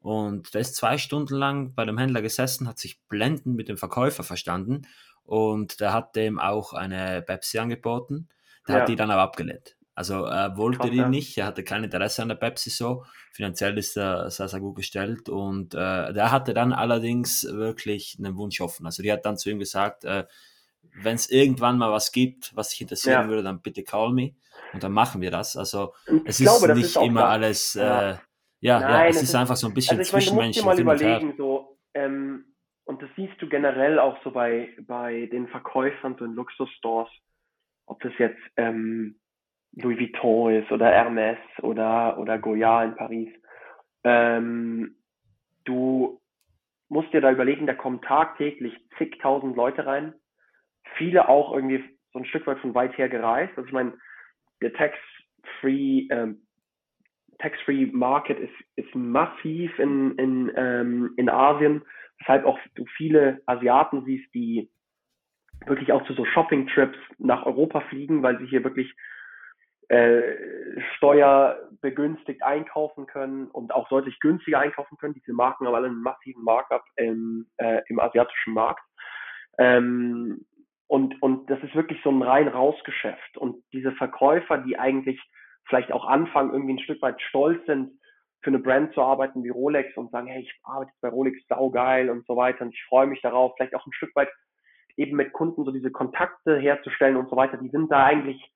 [0.00, 3.76] Und der ist zwei Stunden lang bei dem Händler gesessen, hat sich blendend mit dem
[3.76, 4.86] Verkäufer verstanden
[5.22, 8.28] und der hat dem auch eine Pepsi angeboten.
[8.66, 8.80] Der ja.
[8.80, 9.76] hat die dann aber abgelehnt.
[9.94, 11.08] Also er wollte die ja.
[11.08, 13.04] nicht, er hatte kein Interesse an der Pepsi so.
[13.32, 18.36] Finanziell ist er sehr, sehr gut gestellt und äh, der hatte dann allerdings wirklich einen
[18.36, 18.86] Wunsch offen.
[18.86, 20.24] Also die hat dann zu ihm gesagt, äh,
[21.02, 23.28] wenn es irgendwann mal was gibt, was dich interessieren ja.
[23.28, 24.34] würde, dann bitte call me
[24.72, 25.56] und dann machen wir das.
[25.56, 27.30] Also ich es glaube, ist nicht ist immer das.
[27.30, 28.16] alles, ja, äh,
[28.60, 30.78] ja, Nein, ja, es, es ist, einfach so ein bisschen also ich meine, du musst
[30.78, 32.44] dir mal überlegen, so, ähm,
[32.84, 37.10] und das siehst du generell auch so bei, bei den Verkäufern so in Luxusstores,
[37.86, 39.20] ob das jetzt ähm,
[39.72, 43.30] Louis Vuitton ist oder Hermes oder, oder Goya in Paris.
[44.04, 44.96] Ähm,
[45.64, 46.20] du
[46.88, 50.14] musst dir da überlegen, da kommen tagtäglich zigtausend Leute rein.
[50.96, 53.52] Viele auch irgendwie so ein Stück weit von weit her gereist.
[53.56, 53.94] Also ich meine,
[54.60, 56.42] der Tax-Free ähm,
[57.42, 61.82] Tax-Free Market ist, ist massiv in, in, ähm, in Asien,
[62.18, 64.70] weshalb auch du viele Asiaten siehst, die
[65.66, 68.94] wirklich auch zu so Shopping-Trips nach Europa fliegen, weil sie hier wirklich
[69.92, 75.12] äh, steuerbegünstigt einkaufen können und auch deutlich günstiger einkaufen können.
[75.12, 78.82] Diese Marken haben alle einen massiven Markup im, äh, im asiatischen Markt.
[79.58, 80.46] Ähm,
[80.86, 83.36] und, und das ist wirklich so ein rein Rausgeschäft.
[83.36, 85.20] Und diese Verkäufer, die eigentlich
[85.68, 87.90] vielleicht auch anfangen, irgendwie ein Stück weit stolz sind,
[88.40, 92.08] für eine Brand zu arbeiten wie Rolex und sagen, hey, ich arbeite bei Rolex saugeil
[92.08, 94.30] und so weiter und ich freue mich darauf, vielleicht auch ein Stück weit
[94.96, 98.51] eben mit Kunden so diese Kontakte herzustellen und so weiter, die sind da eigentlich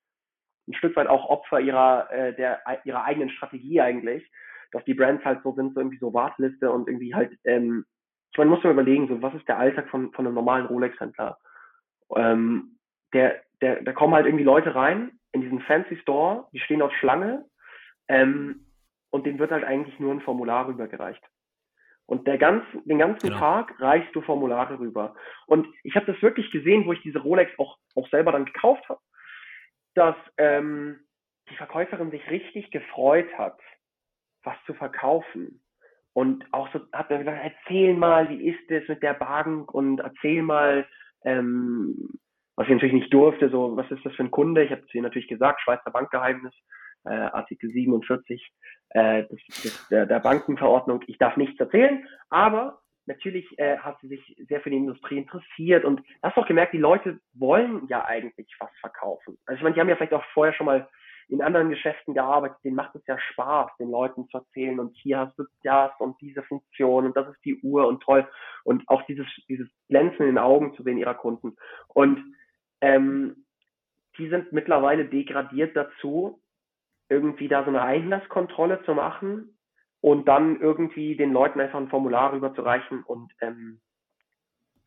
[0.69, 4.29] ein Stück weit auch Opfer ihrer, äh, der, ihrer eigenen Strategie eigentlich,
[4.73, 7.85] dass die Brands halt so sind, so irgendwie so Wartliste und irgendwie halt, ähm,
[8.33, 11.39] ich meine, muss man überlegen, so was ist der Alltag von, von einem normalen Rolex-Händler?
[12.15, 12.79] Ähm,
[13.13, 16.93] der, der, da kommen halt irgendwie Leute rein in diesen Fancy Store, die stehen auf
[16.95, 17.45] Schlange
[18.09, 18.67] ähm,
[19.11, 21.23] und denen wird halt eigentlich nur ein Formular rübergereicht.
[22.07, 23.39] Und der ganz, den ganzen genau.
[23.39, 25.17] Tag reichst du Formulare rüber.
[25.47, 28.89] Und ich habe das wirklich gesehen, wo ich diese Rolex auch, auch selber dann gekauft
[28.89, 29.01] habe
[29.97, 31.01] dass ähm,
[31.51, 33.59] die Verkäuferin sich richtig gefreut hat,
[34.43, 35.63] was zu verkaufen.
[36.13, 40.01] Und auch so hat mir gesagt, erzähl mal, wie ist es mit der Bank und
[40.01, 40.87] erzähl mal,
[41.25, 42.19] ähm,
[42.57, 44.65] was ich natürlich nicht durfte, so, was ist das für ein Kunde?
[44.65, 46.55] Ich habe sie natürlich gesagt, Schweizer Bankgeheimnis.
[47.05, 48.51] äh, Artikel 47
[48.91, 51.03] äh, des, des, der, der Bankenverordnung.
[51.07, 55.85] Ich darf nichts erzählen, aber natürlich äh, hat sie sich sehr für die Industrie interessiert
[55.85, 59.39] und hast auch gemerkt, die Leute wollen ja eigentlich was verkaufen.
[59.47, 60.89] Also ich meine, die haben ja vielleicht auch vorher schon mal
[61.29, 65.19] in anderen Geschäften gearbeitet, denen macht es ja Spaß, den Leuten zu erzählen und hier
[65.19, 68.29] hast du das und diese Funktion und das ist die Uhr und toll
[68.63, 71.57] und auch dieses, dieses Glänzen in den Augen zu sehen ihrer Kunden.
[71.89, 72.23] Und
[72.81, 73.45] ähm,
[74.19, 76.41] die sind mittlerweile degradiert dazu,
[77.09, 79.56] irgendwie da so eine Einlasskontrolle zu machen
[80.07, 83.81] und dann irgendwie den Leuten einfach ein Formular rüberzureichen und ähm,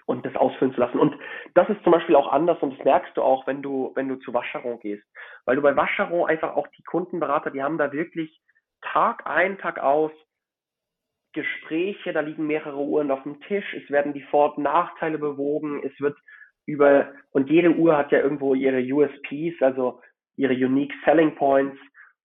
[0.06, 0.98] und das ausfüllen zu lassen.
[0.98, 1.14] Und
[1.56, 4.16] das ist zum Beispiel auch anders und das merkst du auch, wenn du, wenn du
[4.16, 5.04] zu Wascheron gehst.
[5.44, 8.42] Weil du bei Wascheron einfach auch die Kundenberater, die haben da wirklich
[8.82, 10.12] Tag ein, Tag aus
[11.34, 15.84] Gespräche, da liegen mehrere Uhren auf dem Tisch, es werden die Vor- und Nachteile bewogen,
[15.84, 16.18] es wird
[16.66, 20.02] über, und jede Uhr hat ja irgendwo ihre USPs, also
[20.38, 21.78] ihre Unique Selling Points,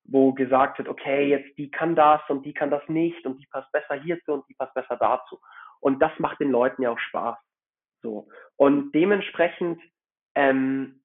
[0.04, 3.46] wo gesagt wird, okay, jetzt die kann das und die kann das nicht und die
[3.46, 5.40] passt besser hierzu und die passt besser dazu.
[5.80, 7.38] Und das macht den Leuten ja auch Spaß.
[8.02, 8.28] So.
[8.56, 9.80] Und dementsprechend,
[10.34, 11.00] ähm,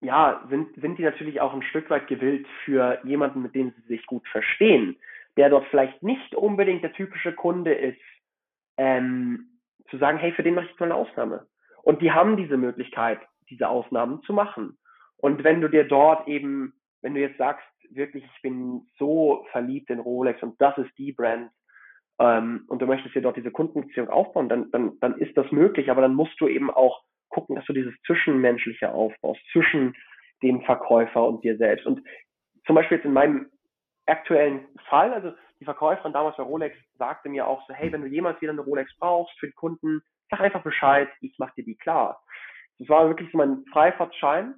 [0.00, 3.82] ja, sind, sind die natürlich auch ein Stück weit gewillt für jemanden, mit dem sie
[3.82, 4.96] sich gut verstehen,
[5.36, 8.00] der dort vielleicht nicht unbedingt der typische Kunde ist,
[8.76, 11.46] ähm, zu sagen, hey, für den mache ich jetzt mal eine Ausnahme.
[11.82, 14.78] Und die haben diese Möglichkeit, diese Ausnahmen zu machen.
[15.16, 19.90] Und wenn du dir dort eben, wenn du jetzt sagst, wirklich, ich bin so verliebt
[19.90, 21.50] in Rolex und das ist die Brand,
[22.18, 25.90] ähm, und du möchtest dir dort diese Kundenbeziehung aufbauen, dann, dann, dann ist das möglich,
[25.90, 29.94] aber dann musst du eben auch gucken, dass du dieses Zwischenmenschliche aufbaust, zwischen
[30.42, 31.86] dem Verkäufer und dir selbst.
[31.86, 32.02] Und
[32.66, 33.50] zum Beispiel jetzt in meinem
[34.06, 38.08] aktuellen Fall, also die Verkäuferin damals bei Rolex sagte mir auch so, hey, wenn du
[38.08, 41.76] jemals wieder eine Rolex brauchst für die Kunden, sag einfach Bescheid, ich mach dir die
[41.76, 42.20] klar.
[42.78, 44.54] Das war wirklich so mein Freifahrtschein.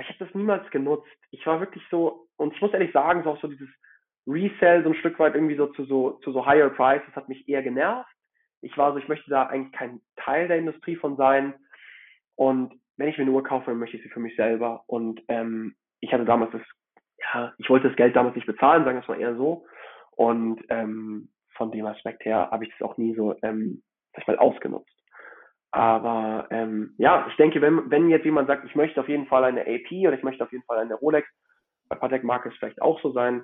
[0.00, 1.08] Ich habe das niemals genutzt.
[1.30, 3.68] Ich war wirklich so, und ich muss ehrlich sagen, so auch so dieses
[4.26, 7.48] Resell so ein Stück weit irgendwie so zu so, zu so higher prices hat mich
[7.48, 8.10] eher genervt.
[8.60, 11.54] Ich war so, ich möchte da eigentlich kein Teil der Industrie von sein.
[12.36, 14.84] Und wenn ich mir eine Uhr kaufe, dann möchte ich sie für mich selber.
[14.86, 16.62] Und ähm, ich hatte damals das,
[17.32, 19.66] ja, ich wollte das Geld damals nicht bezahlen, sagen wir es mal eher so.
[20.12, 23.82] Und ähm, von dem Aspekt her habe ich das auch nie so, ähm,
[24.12, 24.97] sag ich mal, ausgenutzt.
[25.70, 29.44] Aber ähm, ja, ich denke, wenn, wenn jetzt jemand sagt, ich möchte auf jeden Fall
[29.44, 31.28] eine AP oder ich möchte auf jeden Fall eine Rolex,
[31.88, 33.42] bei Patek mag es vielleicht auch so sein,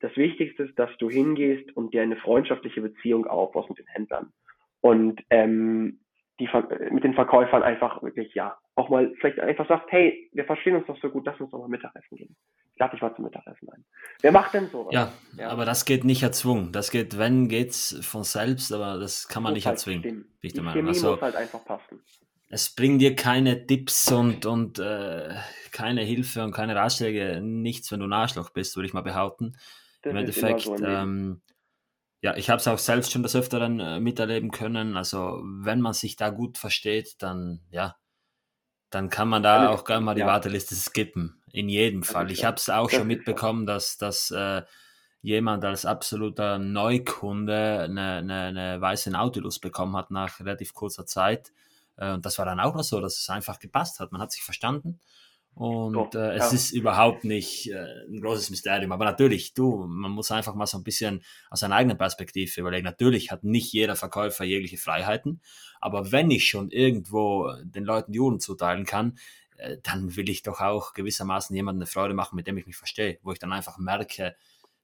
[0.00, 4.32] das Wichtigste ist, dass du hingehst und dir eine freundschaftliche Beziehung aufbaust mit den Händlern.
[4.80, 6.00] Und ähm,
[6.40, 6.48] die,
[6.90, 10.86] mit den Verkäufern einfach wirklich, ja, auch mal vielleicht einfach sagst, hey, wir verstehen uns
[10.86, 12.36] doch so gut, lass uns doch mal Mittagessen gehen.
[12.74, 13.84] Ich lade dich mal zum Mittagessen ein.
[14.22, 14.92] Wer macht denn sowas?
[14.92, 16.72] Ja, ja, aber das geht nicht erzwungen.
[16.72, 20.02] Das geht, wenn, geht's von selbst, aber das kann man nicht halt erzwingen.
[20.02, 20.88] Bin ich der Meinung.
[20.88, 22.00] Also, muss halt einfach passen.
[22.48, 25.34] Es bringt dir keine Tipps und, und äh,
[25.70, 29.56] keine Hilfe und keine Ratschläge, nichts, wenn du ein Arschloch bist, würde ich mal behaupten.
[30.02, 31.40] Das Im Endeffekt, so ähm,
[32.20, 34.96] ja, ich habe es auch selbst schon des Öfteren äh, miterleben können.
[34.96, 37.96] Also, wenn man sich da gut versteht, dann, ja,
[38.92, 40.26] dann kann man da auch gerne mal die ja.
[40.26, 41.42] Warteliste skippen.
[41.52, 42.30] In jedem Fall.
[42.30, 44.62] Ich habe es auch schon mitbekommen, dass, dass äh,
[45.20, 51.52] jemand als absoluter Neukunde eine, eine, eine weiße Nautilus bekommen hat nach relativ kurzer Zeit.
[51.96, 54.12] Äh, und das war dann auch noch so, dass es einfach gepasst hat.
[54.12, 55.00] Man hat sich verstanden.
[55.54, 56.52] Und äh, es ja.
[56.52, 58.90] ist überhaupt nicht äh, ein großes Mysterium.
[58.90, 62.84] Aber natürlich, du, man muss einfach mal so ein bisschen aus seiner eigenen Perspektive überlegen.
[62.84, 65.42] Natürlich hat nicht jeder Verkäufer jegliche Freiheiten.
[65.80, 69.18] Aber wenn ich schon irgendwo den Leuten Uhren zuteilen kann,
[69.58, 72.76] äh, dann will ich doch auch gewissermaßen jemandem eine Freude machen, mit dem ich mich
[72.76, 73.18] verstehe.
[73.22, 74.34] Wo ich dann einfach merke,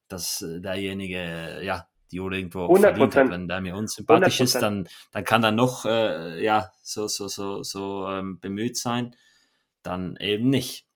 [0.06, 3.30] dass äh, derjenige, ja, die Uhr irgendwo verdient hat.
[3.30, 4.44] Wenn der mir unsympathisch 100%.
[4.44, 9.16] ist, dann, dann kann er noch, äh, ja, so, so, so, so ähm, bemüht sein
[9.82, 10.88] dann eben nicht.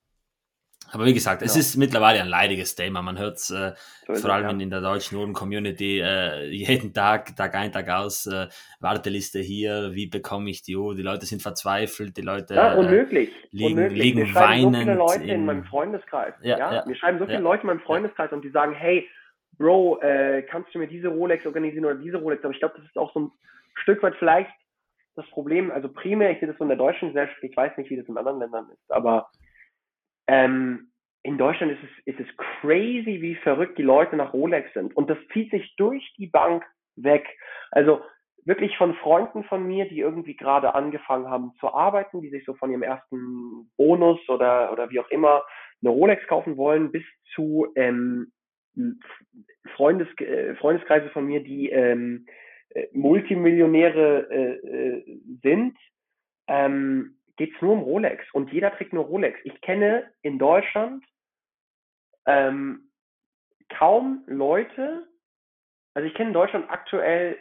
[0.93, 1.61] Aber wie gesagt, es ja.
[1.61, 3.01] ist mittlerweile ein leidiges Thema.
[3.01, 3.73] Man hört es äh,
[4.13, 4.63] vor allem ja.
[4.65, 10.07] in der deutschen Uhren-Community äh, jeden Tag, Tag ein, Tag aus, äh, Warteliste hier, wie
[10.07, 10.95] bekomme ich die Uhr?
[10.95, 13.31] Die Leute sind verzweifelt, die Leute ja, unmöglich.
[13.31, 14.03] Äh, liegen, unmöglich.
[14.03, 14.75] liegen mir weinend.
[14.75, 16.35] So viele Leute in, in meinem Freundeskreis.
[16.43, 19.09] Ja, Mir schreiben so viele Leute in meinem Freundeskreis und die sagen, hey,
[19.57, 22.45] Bro, äh, kannst du mir diese Rolex organisieren oder diese Rolex?
[22.45, 23.33] Aber ich glaube, das ist auch so ein
[23.77, 24.51] Stück weit vielleicht
[25.15, 27.97] das Problem, also primär, ich sehe das von der deutschen Gesellschaft, ich weiß nicht, wie
[27.97, 29.29] das in anderen Ländern ist, aber
[30.27, 30.93] ähm,
[31.23, 34.97] in Deutschland ist es, ist es crazy, wie verrückt die Leute nach Rolex sind.
[34.97, 36.65] Und das zieht sich durch die Bank
[36.97, 37.27] weg.
[37.71, 38.03] Also
[38.45, 42.55] wirklich von Freunden von mir, die irgendwie gerade angefangen haben zu arbeiten, die sich so
[42.55, 45.45] von ihrem ersten Bonus oder, oder wie auch immer
[45.81, 47.05] eine Rolex kaufen wollen, bis
[47.35, 48.33] zu ähm,
[49.77, 52.27] Freundes, äh, Freundeskreise von mir, die ähm,
[52.75, 55.77] äh, Multimillionäre äh, äh, sind,
[56.49, 59.39] ähm, geht es nur um Rolex und jeder trägt nur Rolex.
[59.45, 61.05] Ich kenne in Deutschland
[62.27, 62.91] ähm,
[63.69, 65.07] kaum Leute,
[65.95, 67.37] also ich kenne in Deutschland aktuell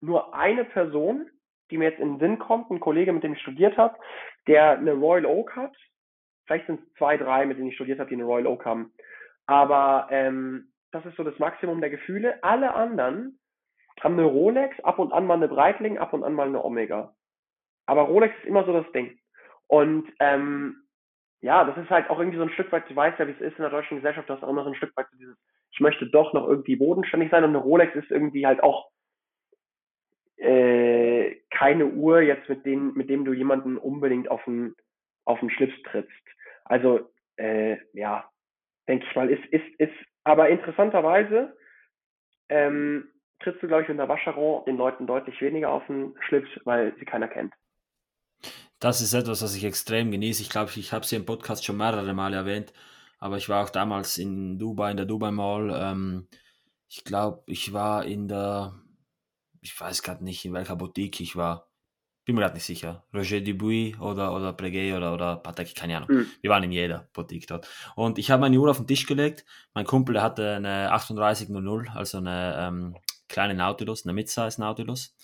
[0.00, 1.30] nur eine Person,
[1.70, 3.98] die mir jetzt in den Sinn kommt, ein Kollege, mit dem ich studiert habe,
[4.46, 5.76] der eine Royal Oak hat.
[6.46, 8.92] Vielleicht sind es zwei, drei, mit denen ich studiert habe, die eine Royal Oak haben.
[9.46, 12.42] Aber ähm, das ist so das Maximum der Gefühle.
[12.42, 13.38] Alle anderen
[14.02, 17.14] haben eine Rolex, ab und an mal eine Breitling, ab und an mal eine Omega.
[17.86, 19.18] Aber Rolex ist immer so das Ding.
[19.68, 20.86] Und ähm,
[21.40, 23.40] ja, das ist halt auch irgendwie so ein Stück weit, du weißt ja, wie es
[23.40, 25.36] ist in der deutschen Gesellschaft, du hast auch noch ein Stück weit so dieses,
[25.70, 28.90] ich möchte doch noch irgendwie bodenständig sein und eine Rolex ist irgendwie halt auch
[30.36, 34.74] äh, keine Uhr jetzt, mit dem, mit dem du jemanden unbedingt auf den,
[35.24, 36.12] auf den Schlips trittst.
[36.64, 38.28] Also, äh, ja,
[38.88, 39.94] denke ich mal, ist, ist, ist,
[40.24, 41.56] aber interessanterweise
[42.48, 43.08] ähm,
[43.40, 46.94] trittst du, glaube ich, mit einer Vacheron den Leuten deutlich weniger auf den Schlips, weil
[46.98, 47.52] sie keiner kennt.
[48.78, 50.42] Das ist etwas, was ich extrem genieße.
[50.42, 52.72] Ich glaube, ich habe sie im Podcast schon mehrere Male erwähnt,
[53.18, 55.72] aber ich war auch damals in Dubai, in der Dubai Mall.
[55.74, 56.28] Ähm,
[56.88, 58.74] ich glaube, ich war in der
[59.66, 61.68] ich weiß gerade nicht, in welcher Boutique ich war.
[62.24, 63.04] Bin mir gerade nicht sicher.
[63.14, 66.08] Roger Dubuis oder, oder Breguet oder, oder Patek, keine Ahnung.
[66.10, 66.26] Mhm.
[66.40, 67.68] Wir waren in jeder Boutique dort.
[67.94, 69.44] Und ich habe meine Uhr auf den Tisch gelegt.
[69.74, 72.96] Mein Kumpel, der hatte eine 3800, also eine ähm,
[73.28, 75.14] kleine Nautilus, eine Midsize Nautilus.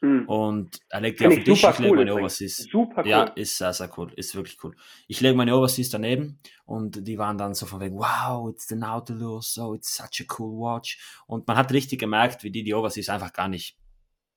[0.00, 0.26] Mhm.
[0.28, 2.56] Und er legt die auf den Tisch, ich lege meine Overseas.
[2.70, 3.08] Super cool.
[3.08, 4.12] Ja, ist sehr, sehr cool.
[4.16, 4.74] Ist wirklich cool.
[5.08, 8.76] Ich lege meine Overseas daneben und die waren dann so von wegen, wow, it's the
[8.76, 11.22] Nautilus, oh, it's such a cool watch.
[11.26, 13.76] Und man hat richtig gemerkt, wie die die Overseas einfach gar nicht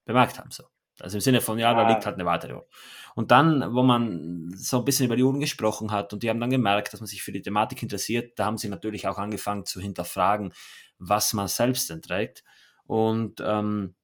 [0.05, 0.51] bemerkt haben.
[0.51, 0.65] So.
[0.99, 2.67] Also im Sinne von, ja, da liegt halt eine weitere Uhr.
[3.15, 6.39] Und dann, wo man so ein bisschen über die Uhren gesprochen hat und die haben
[6.39, 9.65] dann gemerkt, dass man sich für die Thematik interessiert, da haben sie natürlich auch angefangen
[9.65, 10.53] zu hinterfragen,
[10.99, 12.43] was man selbst denn trägt.
[12.85, 13.95] Und ähm,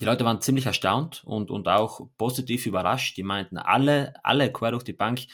[0.00, 3.16] die Leute waren ziemlich erstaunt und, und auch positiv überrascht.
[3.16, 5.26] Die meinten alle, alle quer durch die Bank,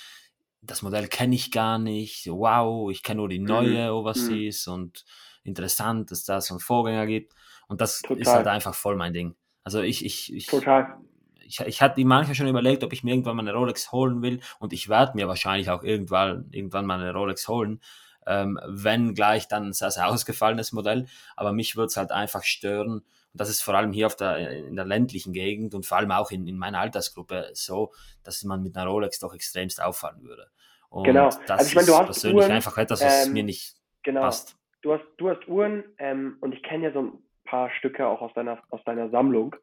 [0.63, 2.27] das Modell kenne ich gar nicht.
[2.27, 3.97] Wow, ich kenne nur die neue mhm.
[3.97, 4.73] Overseas mhm.
[4.73, 5.05] und
[5.45, 7.33] interessant, dass da so einen Vorgänger gibt.
[7.69, 8.19] Und das Total.
[8.21, 9.37] ist halt einfach voll mein Ding.
[9.65, 10.97] Also ich, ich, ich, Total.
[11.41, 14.41] ich, ich hatte manchmal schon überlegt, ob ich mir irgendwann mal eine Rolex holen will
[14.59, 17.81] und ich werde mir wahrscheinlich auch irgendwann, irgendwann mal eine Rolex holen,
[18.27, 21.07] ähm, wenn gleich dann ein sehr, sehr ausgefallenes Modell.
[21.37, 23.03] Aber mich würde es halt einfach stören,
[23.37, 26.11] und das ist vor allem hier auf der, in der ländlichen Gegend und vor allem
[26.11, 27.93] auch in, in meiner Altersgruppe so,
[28.25, 30.47] dass man mit einer Rolex doch extremst auffallen würde.
[30.89, 31.27] Und genau.
[31.27, 34.23] das also ich meine, du hast persönlich Uhren, einfach etwas, was ähm, mir nicht genau.
[34.23, 34.57] passt.
[34.81, 37.13] Du hast, du hast Uhren ähm, und ich kenne ja so ein
[37.45, 39.55] paar Stücke auch aus deiner, aus deiner Sammlung,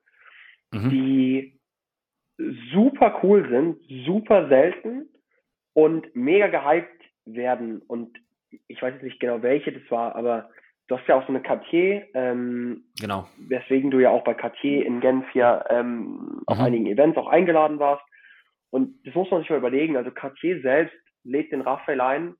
[0.71, 0.89] mhm.
[0.91, 1.59] die
[2.71, 5.09] super cool sind, super selten
[5.73, 7.81] und mega gehypt werden.
[7.81, 8.17] Und
[8.67, 10.49] ich weiß jetzt nicht genau, welche das war, aber
[10.87, 13.27] du hast ja auch so eine Cartier, ähm, genau.
[13.37, 16.43] weswegen du ja auch bei Cartier in Genf ja ähm, mhm.
[16.45, 18.03] auf einigen Events auch eingeladen warst.
[18.69, 19.97] Und das muss man sich mal überlegen.
[19.97, 22.35] Also Cartier selbst lädt den Raphael ein,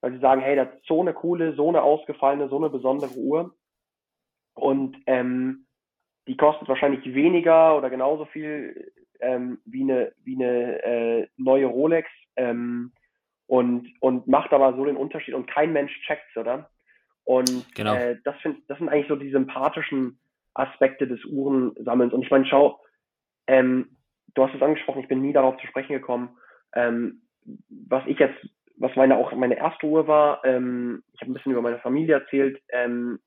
[0.00, 3.14] weil sie sagen, hey, das ist so eine coole, so eine ausgefallene, so eine besondere
[3.16, 3.54] Uhr.
[4.54, 5.66] Und ähm,
[6.28, 12.08] die kostet wahrscheinlich weniger oder genauso viel ähm, wie eine, wie eine äh, neue Rolex
[12.36, 12.92] ähm,
[13.50, 16.70] und, und macht aber so den Unterschied und kein Mensch checkt's, oder?
[17.24, 17.94] Und genau.
[17.94, 20.20] äh, das, find, das sind eigentlich so die sympathischen
[20.54, 22.12] Aspekte des Uhrensammelns.
[22.12, 22.80] Und ich meine, schau,
[23.48, 23.96] ähm,
[24.34, 26.38] du hast es angesprochen, ich bin nie darauf zu sprechen gekommen.
[26.76, 27.22] Ähm,
[27.68, 28.38] was ich jetzt,
[28.76, 32.14] was meine auch meine erste Uhr war, ähm, ich habe ein bisschen über meine Familie
[32.14, 32.62] erzählt.
[32.68, 33.18] Ähm,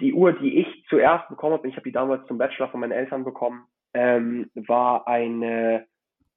[0.00, 2.92] die Uhr, die ich zuerst bekommen habe, ich habe die damals zum Bachelor von meinen
[2.92, 5.88] Eltern bekommen, ähm, war eine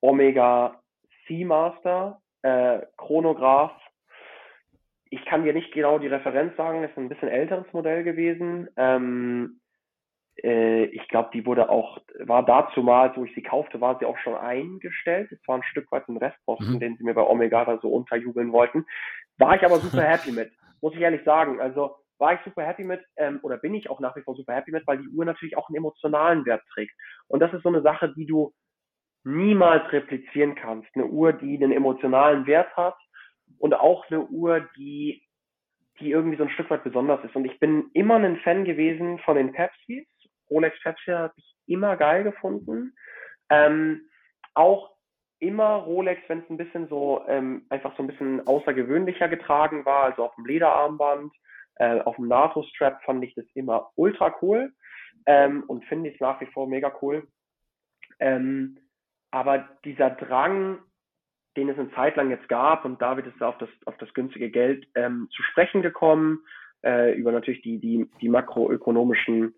[0.01, 0.81] Omega
[1.27, 3.71] Seamaster äh, Chronograph.
[5.09, 8.69] Ich kann dir nicht genau die Referenz sagen, das ist ein bisschen älteres Modell gewesen.
[8.75, 9.61] Ähm,
[10.43, 14.05] äh, ich glaube, die wurde auch, war dazu mal, wo ich sie kaufte, war sie
[14.05, 15.31] auch schon eingestellt.
[15.31, 16.79] Es war ein Stück weit ein Restposten, mhm.
[16.79, 18.85] den sie mir bei Omega da so unterjubeln wollten.
[19.37, 21.59] War ich aber super happy mit, muss ich ehrlich sagen.
[21.59, 24.53] Also war ich super happy mit ähm, oder bin ich auch nach wie vor super
[24.53, 26.93] happy mit, weil die Uhr natürlich auch einen emotionalen Wert trägt.
[27.27, 28.53] Und das ist so eine Sache, die du
[29.27, 30.89] niemals replizieren kannst.
[30.95, 32.97] Eine Uhr, die einen emotionalen Wert hat
[33.59, 35.21] und auch eine Uhr, die,
[35.99, 37.35] die irgendwie so ein Stück weit besonders ist.
[37.35, 40.07] Und ich bin immer ein Fan gewesen von den Pepsis.
[40.49, 42.95] Rolex Pepsi habe ich immer geil gefunden.
[43.49, 44.09] Ähm,
[44.53, 44.95] auch
[45.39, 50.05] immer Rolex, wenn es ein bisschen so ähm, einfach so ein bisschen außergewöhnlicher getragen war,
[50.05, 51.33] also auf dem Lederarmband
[51.75, 54.73] äh, auf dem NATO-Strap fand ich das immer ultra cool
[55.25, 57.27] ähm, und finde ich nach wie vor mega cool.
[58.19, 58.79] Ähm,
[59.31, 60.79] aber dieser Drang,
[61.55, 64.49] den es eine Zeit lang jetzt gab, und David ist auf das, auf das günstige
[64.49, 66.39] Geld ähm, zu sprechen gekommen,
[66.83, 69.53] äh, über natürlich die, die, die makroökonomischen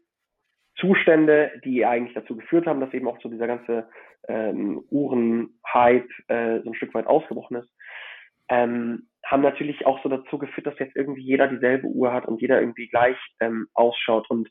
[0.77, 3.89] Zustände, die eigentlich dazu geführt haben, dass eben auch so dieser ganze
[4.27, 7.69] ähm, Uhren-Hype äh, so ein Stück weit ausgebrochen ist,
[8.47, 12.41] ähm, haben natürlich auch so dazu geführt, dass jetzt irgendwie jeder dieselbe Uhr hat und
[12.41, 14.29] jeder irgendwie gleich ähm, ausschaut.
[14.29, 14.49] Und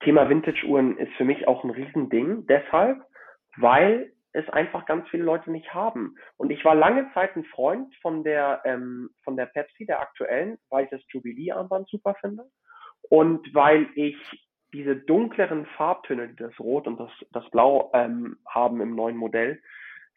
[0.00, 3.02] Thema Vintage-Uhren ist für mich auch ein Riesending, deshalb,
[3.56, 6.16] weil es einfach ganz viele Leute nicht haben.
[6.36, 10.58] Und ich war lange Zeit ein Freund von der, ähm, von der Pepsi, der aktuellen,
[10.68, 12.44] weil ich das Jubilee-Armband super finde.
[13.08, 14.16] Und weil ich
[14.72, 19.62] diese dunkleren Farbtöne, die das Rot und das, das Blau ähm, haben im neuen Modell,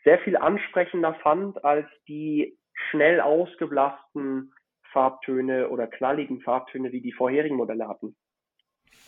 [0.04, 2.58] sehr viel ansprechender fand als die
[2.90, 4.52] schnell ausgeblassten
[4.92, 8.16] Farbtöne oder knalligen Farbtöne, die die vorherigen Modelle hatten.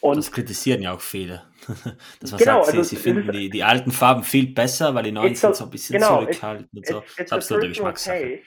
[0.01, 1.43] Und das kritisieren ja auch viele.
[2.19, 5.03] Dass man genau, sagt, sie, also sie finden die, die alten Farben viel besser, weil
[5.03, 6.99] die neuen sind so ein bisschen genau, zurückhaltend und so.
[6.99, 8.39] It's, it's ist absolute Geschmackssache.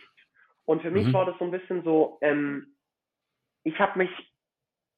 [0.64, 1.12] Und für mich mhm.
[1.12, 2.74] war das so ein bisschen so, ähm,
[3.62, 4.10] ich habe mich,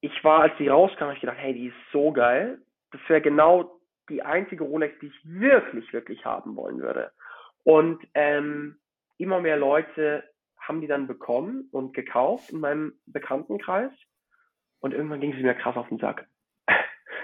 [0.01, 2.63] ich war, als die rauskam, habe ich gedacht, hey, die ist so geil.
[2.91, 7.13] Das wäre genau die einzige Rolex, die ich wirklich, wirklich haben wollen würde.
[7.65, 8.79] Und ähm,
[9.19, 10.25] immer mehr Leute
[10.59, 13.93] haben die dann bekommen und gekauft in meinem Bekanntenkreis.
[14.81, 16.27] Und irgendwann ging sie mir krass auf den Sack.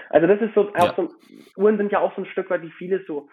[0.09, 0.93] Also das ist so, ja.
[0.95, 1.09] so,
[1.57, 3.29] Uhren sind ja auch so ein Stück weit wie vieles so,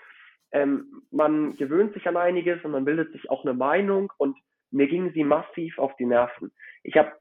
[0.52, 4.36] ähm, man gewöhnt sich an einiges und man bildet sich auch eine Meinung und
[4.70, 6.52] mir gingen sie massiv auf die Nerven.
[6.82, 7.12] Ich habe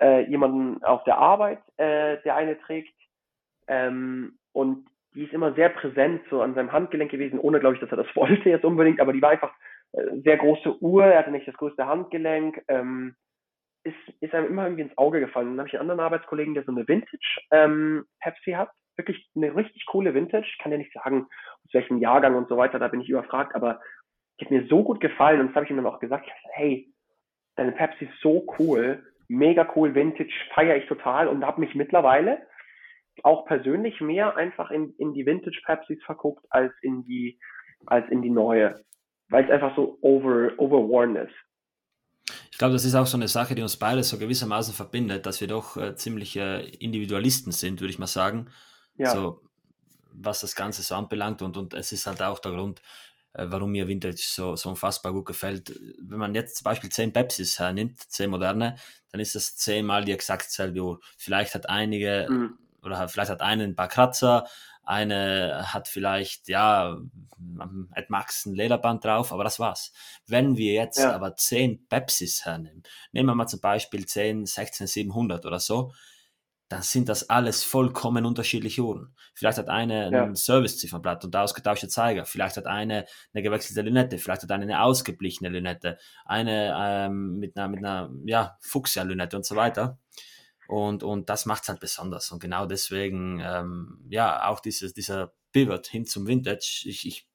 [0.00, 2.94] äh, jemanden auf der Arbeit, äh, der eine trägt
[3.66, 7.80] ähm, und die ist immer sehr präsent so an seinem Handgelenk gewesen, ohne glaube ich,
[7.80, 9.52] dass er das wollte jetzt unbedingt, aber die war einfach
[9.92, 13.16] äh, sehr große Uhr, er hatte nicht das größte Handgelenk, ähm,
[13.88, 15.50] ist, ist einem immer irgendwie ins Auge gefallen.
[15.50, 19.54] Dann habe ich einen anderen Arbeitskollegen, der so eine Vintage ähm, Pepsi hat wirklich eine
[19.54, 20.46] richtig coole Vintage.
[20.46, 21.26] Ich kann ja nicht sagen,
[21.64, 23.80] aus welchem Jahrgang und so weiter, da bin ich überfragt, aber
[24.38, 26.92] die hat mir so gut gefallen und das habe ich ihm dann auch gesagt, hey,
[27.56, 32.46] deine Pepsi ist so cool, mega cool, Vintage, feiere ich total und habe mich mittlerweile
[33.24, 37.38] auch persönlich mehr einfach in, in die Vintage Pepsis verguckt als in die,
[37.86, 38.80] als in die neue,
[39.28, 41.34] weil es einfach so over, overworn ist.
[42.58, 45.40] Ich glaube, das ist auch so eine Sache, die uns beide so gewissermaßen verbindet, dass
[45.40, 48.50] wir doch äh, ziemliche Individualisten sind, würde ich mal sagen.
[48.96, 49.12] Ja.
[49.12, 49.42] So,
[50.10, 51.40] was das Ganze so anbelangt.
[51.40, 52.82] Und, und es ist halt auch der Grund,
[53.34, 55.72] äh, warum mir Vintage so, so unfassbar gut gefällt.
[56.02, 58.74] Wenn man jetzt zum Beispiel 10 Pepsis hernimmt, 10 moderne,
[59.12, 61.00] dann ist das zehnmal die exakt selbe Uhr.
[61.16, 62.58] Vielleicht hat einige, mhm.
[62.82, 64.48] oder vielleicht hat eine ein paar Kratzer,
[64.88, 66.98] eine hat vielleicht, ja,
[67.92, 69.92] at Max ein Lederband drauf, aber das war's.
[70.26, 71.14] Wenn wir jetzt ja.
[71.14, 72.82] aber 10 Pepsis hernehmen,
[73.12, 75.92] nehmen wir mal zum Beispiel 10, 16, 700 oder so,
[76.70, 79.14] dann sind das alles vollkommen unterschiedliche Uhren.
[79.34, 80.24] Vielleicht hat eine ja.
[80.24, 82.24] ein Service-Ziffernblatt und ausgetauschte Zeiger.
[82.24, 84.18] Vielleicht hat eine eine gewechselte Lünette.
[84.18, 85.98] Vielleicht hat eine eine ausgeblichene Lünette.
[86.24, 89.98] Eine ähm, mit einer, mit einer ja, Fuchsia-Lünette und so weiter.
[90.68, 92.30] Und, und das macht's halt besonders.
[92.30, 96.82] Und genau deswegen, ähm, ja, auch dieses, dieser Pivot hin zum Vintage.
[96.84, 97.26] Ich, ich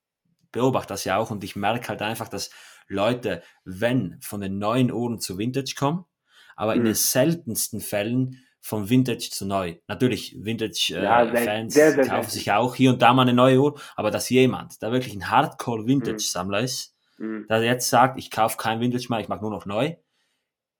[0.52, 2.52] beobachte das ja auch und ich merke halt einfach, dass
[2.88, 6.06] Leute, wenn von den neuen Uhren zu Vintage kommen,
[6.56, 6.82] aber mhm.
[6.82, 9.78] in den seltensten Fällen von Vintage zu neu.
[9.88, 14.12] Natürlich, Vintage-Fans äh, ja, kaufen sich auch hier und da mal eine neue Uhr, aber
[14.12, 16.66] dass jemand, der wirklich ein Hardcore-Vintage-Sammler mhm.
[16.66, 17.48] ist, mhm.
[17.50, 19.96] der jetzt sagt, ich kaufe kein Vintage mehr, ich mag nur noch neu,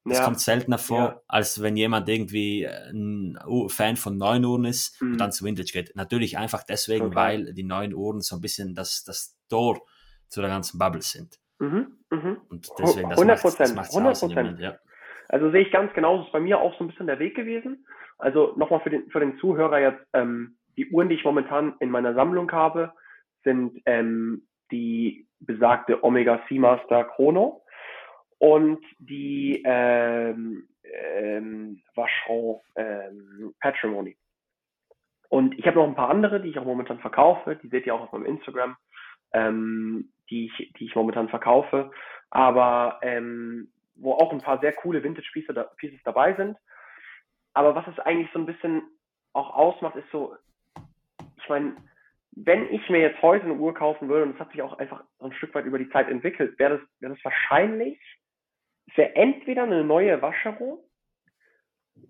[0.04, 0.24] das ja.
[0.24, 1.20] kommt seltener vor, ja.
[1.28, 3.38] als wenn jemand irgendwie ein
[3.68, 5.12] Fan von neuen Uhren ist mhm.
[5.12, 5.96] und dann zu Vintage geht.
[5.96, 7.14] Natürlich einfach deswegen, okay.
[7.14, 9.80] weil die neuen Uhren so ein bisschen das, das Tor
[10.28, 11.38] zu der ganzen Bubble sind.
[11.58, 11.96] Mhm.
[12.10, 12.36] Mhm.
[12.48, 14.60] Und deswegen, das 100 Prozent, 100 Prozent.
[14.60, 14.76] Ja.
[15.28, 17.34] Also sehe ich ganz genau, das ist bei mir auch so ein bisschen der Weg
[17.34, 17.86] gewesen.
[18.18, 21.90] Also nochmal für den, für den Zuhörer jetzt, ähm, die Uhren, die ich momentan in
[21.90, 22.92] meiner Sammlung habe,
[23.42, 27.63] sind ähm, die besagte Omega Seamaster Chrono
[28.44, 34.18] und die ähm, ähm, Vacheron ähm, Patrimony.
[35.30, 37.56] Und ich habe noch ein paar andere, die ich auch momentan verkaufe.
[37.56, 38.76] Die seht ihr auch auf meinem Instagram,
[39.32, 41.90] ähm, die, ich, die ich momentan verkaufe.
[42.28, 45.70] Aber ähm, wo auch ein paar sehr coole Vintage-Pieces da,
[46.04, 46.58] dabei sind.
[47.54, 48.82] Aber was es eigentlich so ein bisschen
[49.32, 50.36] auch ausmacht, ist so,
[51.38, 51.76] ich meine,
[52.32, 55.02] wenn ich mir jetzt heute eine Uhr kaufen würde, und das hat sich auch einfach
[55.18, 58.23] so ein Stück weit über die Zeit entwickelt, wäre das, wäre das wahrscheinlich, es
[58.96, 60.84] wäre entweder eine neue Waschero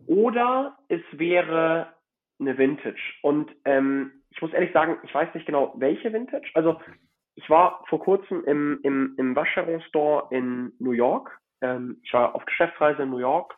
[0.07, 1.95] oder es wäre
[2.41, 3.15] eine Vintage.
[3.23, 6.51] Und ähm, ich muss ehrlich sagen, ich weiß nicht genau, welche Vintage.
[6.55, 6.81] Also
[7.37, 11.31] ich war vor kurzem im, im, im Waschero Store in New York
[11.65, 13.57] ähm, ich war auf Geschäftsreise in New York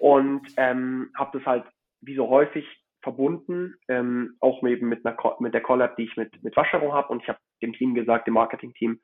[0.00, 1.64] und ähm, habe das halt
[2.00, 2.66] wie so häufig
[3.02, 7.08] verbunden, ähm, auch eben mit, einer, mit der Collab, die ich mit, mit Waschero habe.
[7.08, 9.00] Und ich habe dem Team gesagt, dem Marketing-Team,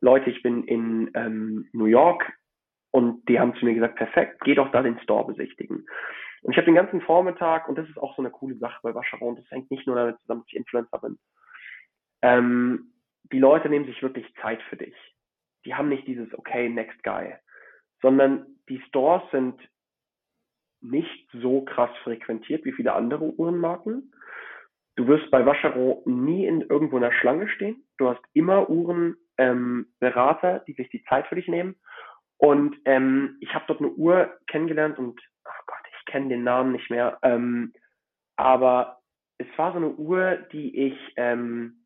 [0.00, 2.30] Leute, ich bin in ähm, New York
[2.92, 5.86] und die haben zu mir gesagt, perfekt, geh doch da den Store besichtigen.
[6.42, 8.94] Und ich habe den ganzen Vormittag, und das ist auch so eine coole Sache bei
[8.94, 11.18] Waschero, und das hängt nicht nur damit zusammen, dass ich Influencer bin.
[12.22, 12.92] Ähm,
[13.32, 14.94] die Leute nehmen sich wirklich Zeit für dich.
[15.64, 17.34] Die haben nicht dieses, okay, next guy,
[18.00, 19.60] sondern die die Stores sind
[20.80, 24.12] nicht so krass frequentiert wie viele andere Uhrenmarken.
[24.96, 27.84] Du wirst bei Vacheron nie in irgendwo in der Schlange stehen.
[27.98, 31.76] Du hast immer Uhrenberater, ähm, die sich die Zeit für dich nehmen.
[32.44, 36.72] Und ähm, ich habe dort eine Uhr kennengelernt und, oh Gott, ich kenne den Namen
[36.72, 37.16] nicht mehr.
[37.22, 37.72] Ähm,
[38.34, 38.98] aber
[39.38, 41.84] es war so eine Uhr, die ich, ähm,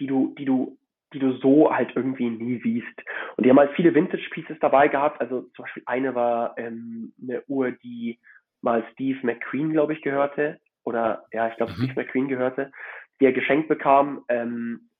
[0.00, 0.76] die du, die du,
[1.12, 3.02] die du so halt irgendwie nie siehst.
[3.36, 5.20] Und die haben halt viele Vintage Pieces dabei gehabt.
[5.20, 8.18] Also zum Beispiel eine war ähm, eine Uhr, die
[8.62, 10.58] mal Steve McQueen, glaube ich, gehörte.
[10.82, 11.84] Oder ja, ich glaube mhm.
[11.84, 12.72] Steve McQueen gehörte,
[13.20, 14.90] die er geschenkt bekam ähm,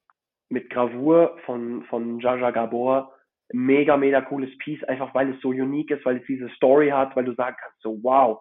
[0.50, 3.15] mit Gravur von, von Jaja Gabor.
[3.52, 7.14] Mega, mega cooles Piece, einfach weil es so unique ist, weil es diese Story hat,
[7.14, 8.40] weil du sagen kannst, so wow,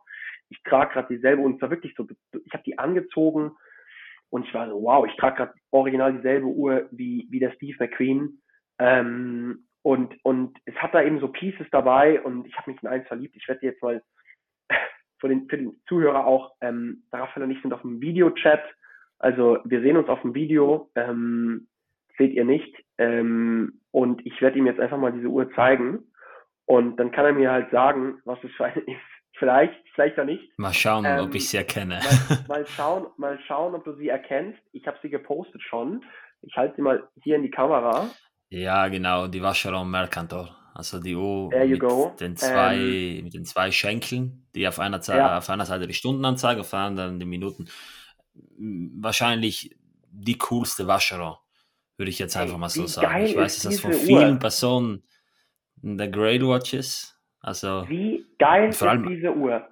[0.49, 2.07] ich trage gerade dieselbe und es war wirklich so,
[2.43, 3.51] ich habe die angezogen
[4.29, 7.77] und ich war so, wow, ich trage gerade original dieselbe Uhr wie, wie der Steve
[7.79, 8.41] McQueen.
[8.79, 12.89] Ähm, und, und es hat da eben so Pieces dabei und ich habe mich in
[12.89, 13.35] eins verliebt.
[13.35, 14.01] Ich werde jetzt mal
[15.19, 18.63] für den, für den Zuhörer auch, ähm, Raphael und ich sind auf dem Videochat.
[19.19, 21.67] Also wir sehen uns auf dem Video, ähm,
[22.17, 22.73] seht ihr nicht.
[22.97, 25.99] Ähm, und ich werde ihm jetzt einfach mal diese Uhr zeigen.
[26.65, 29.01] Und dann kann er mir halt sagen, was es für eine ist.
[29.37, 30.57] Vielleicht, vielleicht auch nicht.
[30.57, 31.99] Mal schauen, ähm, ob ich sie erkenne.
[31.99, 34.59] Mal, mal, schauen, mal schauen, ob du sie erkennst.
[34.71, 36.03] Ich habe sie gepostet schon.
[36.41, 38.09] Ich halte sie mal hier in die Kamera.
[38.49, 40.55] Ja, genau, die Vacheron Mercantor.
[40.73, 45.37] Also die Uhr mit den, zwei, ähm, mit den zwei Schenkeln, die auf einer, ja.
[45.37, 47.69] auf einer Seite die Stundenanzeige, auf der anderen die Minuten.
[48.57, 49.73] Wahrscheinlich
[50.11, 51.37] die coolste Vacheron,
[51.97, 53.25] würde ich jetzt einfach mal so sagen.
[53.25, 54.39] Ich weiß, dass das von vielen Uhr?
[54.39, 55.03] Personen
[55.81, 57.15] der Great Watches
[57.45, 59.69] also, Wie geil ist allem, diese Uhr?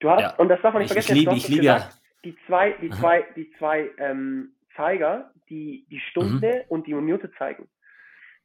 [0.00, 1.88] Du hast, ja, und das darf man nicht vergessen, ich liebe, ich liebe ja.
[2.22, 6.68] die zwei, die zwei, die zwei ähm, Zeiger, die die Stunde mhm.
[6.68, 7.66] und die Minute zeigen.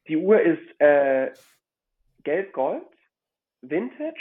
[0.07, 1.33] Die Uhr ist äh,
[2.23, 2.87] gelb-gold,
[3.59, 4.15] Vintage.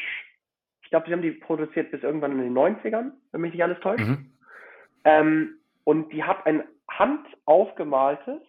[0.82, 3.78] Ich glaube, sie haben die produziert bis irgendwann in den 90ern, wenn mich nicht alles
[3.78, 4.04] täuscht.
[4.04, 4.32] Mhm.
[5.04, 8.42] Ähm, und die hat ein handaufgemaltes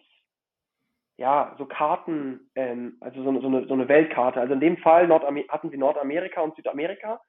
[1.18, 4.40] ja, so Karten, ähm, also so, so, eine, so eine Weltkarte.
[4.40, 7.20] Also in dem Fall Nordamer hatten sie Nordamerika und Südamerika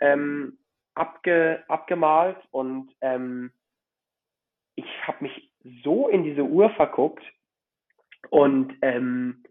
[0.00, 0.58] ähm,
[0.94, 3.52] abge abgemalt und ähm,
[4.74, 5.52] ich habe mich
[5.82, 7.22] so in diese Uhr verguckt
[8.30, 9.42] und ähm,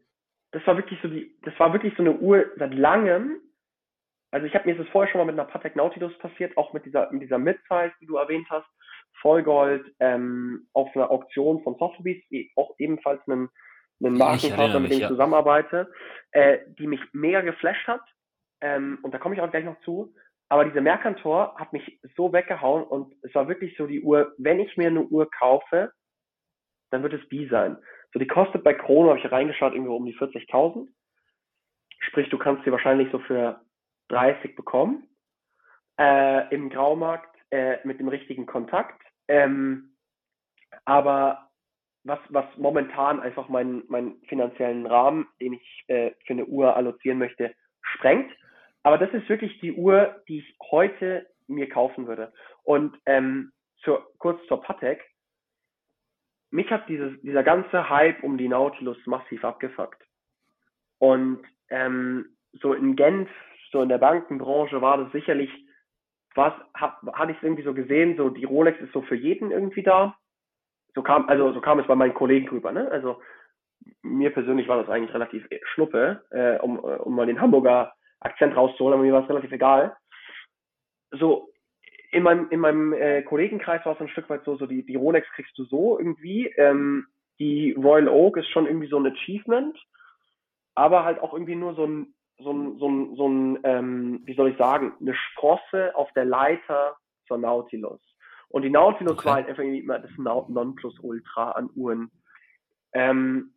[0.52, 3.40] das war wirklich so die, das war wirklich so eine Uhr seit langem.
[4.32, 6.86] Also ich habe mir das vorher schon mal mit einer Patek Nautilus passiert, auch mit
[6.86, 8.68] dieser mit dieser Midsize, die du erwähnt hast,
[9.22, 12.24] Vollgold ähm, auf einer Auktion von Sotheby's,
[12.56, 13.50] auch ebenfalls einem
[14.08, 15.08] einen Markenpartner, mit dem ich ja.
[15.08, 15.92] zusammenarbeite,
[16.32, 18.02] äh, die mich mega geflasht hat.
[18.62, 20.14] Ähm, und da komme ich auch gleich noch zu.
[20.50, 24.60] Aber diese Mercantor hat mich so weggehauen und es war wirklich so die Uhr, wenn
[24.60, 25.94] ich mir eine Uhr kaufe,
[26.90, 27.78] dann wird es die sein.
[28.14, 30.88] So, die kostet bei Chrono, habe ich reingeschaut, irgendwie um die 40.000.
[32.00, 33.62] Sprich, du kannst sie wahrscheinlich so für
[34.10, 35.08] 30 bekommen.
[35.98, 39.02] Äh, Im Graumarkt äh, mit dem richtigen Kontakt.
[39.28, 39.96] Ähm,
[40.84, 41.51] aber
[42.04, 47.20] was, was momentan einfach meinen, meinen finanziellen Rahmen, den ich äh, für eine Uhr allozieren
[47.20, 48.32] möchte, sprengt.
[48.84, 52.34] Aber das ist wirklich die Uhr, die ich heute mir kaufen würde.
[52.64, 53.52] Und ähm,
[53.84, 55.04] zur, kurz zur Patek.
[56.50, 60.02] Mich hat dieses, dieser ganze Hype um die Nautilus massiv abgefuckt.
[60.98, 63.30] Und ähm, so in Genf,
[63.72, 65.50] so in der Bankenbranche war das sicherlich,
[66.36, 69.84] was, hab, hatte ich irgendwie so gesehen, so die Rolex ist so für jeden irgendwie
[69.84, 70.18] da
[70.94, 72.90] so kam, also so kam es bei meinen Kollegen rüber, ne?
[72.92, 73.22] Also
[74.02, 78.56] mir persönlich war das eigentlich relativ schnuppe, äh, um, äh, um mal den Hamburger Akzent
[78.56, 79.96] rauszuholen, aber mir war es relativ egal.
[81.12, 81.50] So,
[82.12, 84.96] in meinem, in meinem äh, Kollegenkreis war es ein Stück weit so, so die, die
[84.96, 86.48] Rolex kriegst du so irgendwie.
[86.58, 87.08] Ähm,
[87.40, 89.78] die Royal Oak ist schon irgendwie so ein Achievement,
[90.76, 94.36] aber halt auch irgendwie nur so ein, so ein, so ein, so ein ähm, wie
[94.36, 96.98] soll ich sagen, eine Sprosse auf der Leiter
[97.28, 98.02] zur Nautilus.
[98.52, 99.26] Und die Nautilus okay.
[99.26, 102.12] war halt einfach immer das Nonplusultra an Uhren.
[102.94, 103.54] Ähm,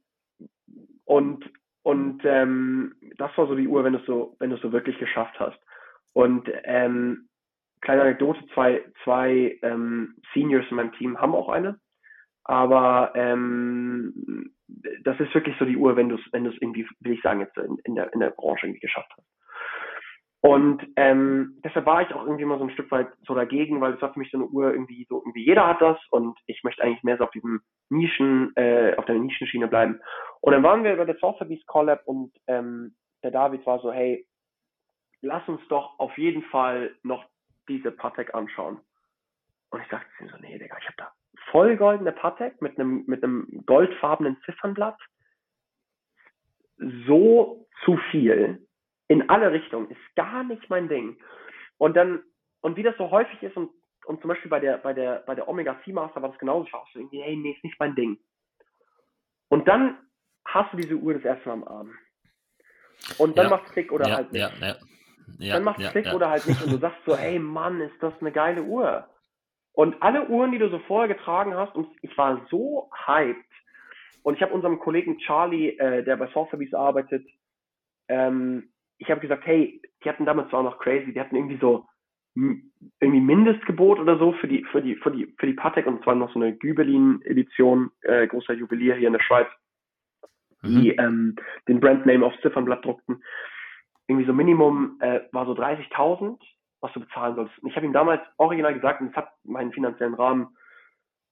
[1.04, 1.44] und
[1.82, 4.98] und ähm, das war so die Uhr, wenn du es so, wenn du so wirklich
[4.98, 5.58] geschafft hast.
[6.14, 7.28] Und ähm,
[7.82, 11.78] kleine Anekdote, zwei, zwei ähm, Seniors in meinem Team haben auch eine.
[12.44, 14.54] Aber ähm,
[15.02, 17.22] das ist wirklich so die Uhr, wenn du es, wenn du es irgendwie, will ich
[17.22, 19.26] sagen, jetzt in, in, der, in der Branche irgendwie geschafft hast.
[20.44, 23.94] Und ähm, deshalb war ich auch irgendwie mal so ein Stück weit so dagegen, weil
[23.94, 26.62] es war für mich so eine Uhr irgendwie so, irgendwie jeder hat das und ich
[26.62, 30.02] möchte eigentlich mehr so auf diesem Nischen, äh, auf der Nischenschiene bleiben.
[30.42, 34.26] Und dann waren wir bei der Sotheby's Collab und ähm, der David war so, hey,
[35.22, 37.24] lass uns doch auf jeden Fall noch
[37.66, 38.78] diese Patek anschauen.
[39.70, 41.12] Und ich mir so, nee, Digga, ich habe da
[41.52, 45.00] voll goldene Patek mit einem mit einem goldfarbenen Ziffernblatt.
[47.06, 48.60] So zu viel
[49.08, 51.16] in alle Richtungen, ist gar nicht mein Ding.
[51.78, 52.22] Und dann,
[52.60, 53.70] und wie das so häufig ist, und,
[54.06, 56.72] und zum Beispiel bei der, bei der, bei der Omega Seamaster war das genauso, ich
[56.72, 58.18] war auch so irgendwie, hey, nee, ist nicht mein Ding.
[59.48, 59.98] Und dann
[60.46, 61.92] hast du diese Uhr das erste Mal am Arm.
[63.18, 63.50] Und dann ja.
[63.50, 64.40] macht Klick oder ja, halt nicht.
[64.40, 64.76] Ja, ja.
[65.38, 66.62] Ja, dann macht ja, Klick oder halt nicht.
[66.62, 69.08] Und du sagst so, hey Mann, ist das eine geile Uhr.
[69.72, 73.44] Und alle Uhren, die du so vorher getragen hast, und ich war so hyped.
[74.22, 77.26] Und ich habe unserem Kollegen Charlie, äh, der bei Sotheby's arbeitet,
[78.08, 81.86] ähm, ich habe gesagt, hey, die hatten damals zwar noch crazy, die hatten irgendwie so
[82.34, 86.16] irgendwie Mindestgebot oder so für die für die für die für die Patek und zwar
[86.16, 89.46] noch so eine Gübelin Edition äh, großer Juwelier hier in der Schweiz
[90.64, 90.98] die mhm.
[90.98, 91.36] ähm,
[91.68, 93.22] den Brandname aufs Ziffernblatt druckten.
[94.06, 96.38] Irgendwie so Minimum äh, war so 30.000
[96.80, 97.58] was du bezahlen sollst.
[97.60, 100.54] Und ich habe ihm damals original gesagt und es hat meinen finanziellen Rahmen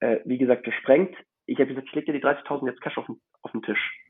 [0.01, 1.15] äh, wie gesagt gesprengt.
[1.45, 4.02] Ich habe gesagt ich leg dir die 30.000 jetzt Cash auf den, auf den Tisch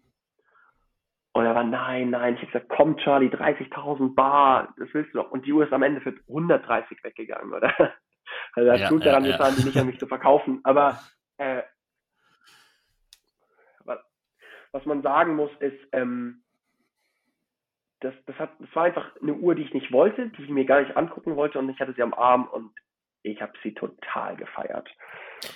[1.34, 2.34] und er war, nein, nein.
[2.34, 5.30] Ich habe gesagt, komm Charlie, 30.000 Bar, das willst du doch.
[5.30, 7.72] Und die Uhr ist am Ende für 130 weggegangen, oder?
[8.54, 9.56] Also das ja, tut daran ja, getan, ja.
[9.56, 10.60] die nicht an mich zu verkaufen.
[10.62, 10.98] Aber
[11.38, 11.62] äh,
[13.84, 13.98] was,
[14.70, 16.42] was man sagen muss, ist, ähm,
[18.00, 20.64] das, das, hat, das war einfach eine Uhr, die ich nicht wollte, die ich mir
[20.64, 22.72] gar nicht angucken wollte und ich hatte sie am Arm und
[23.22, 24.88] ich habe sie total gefeiert.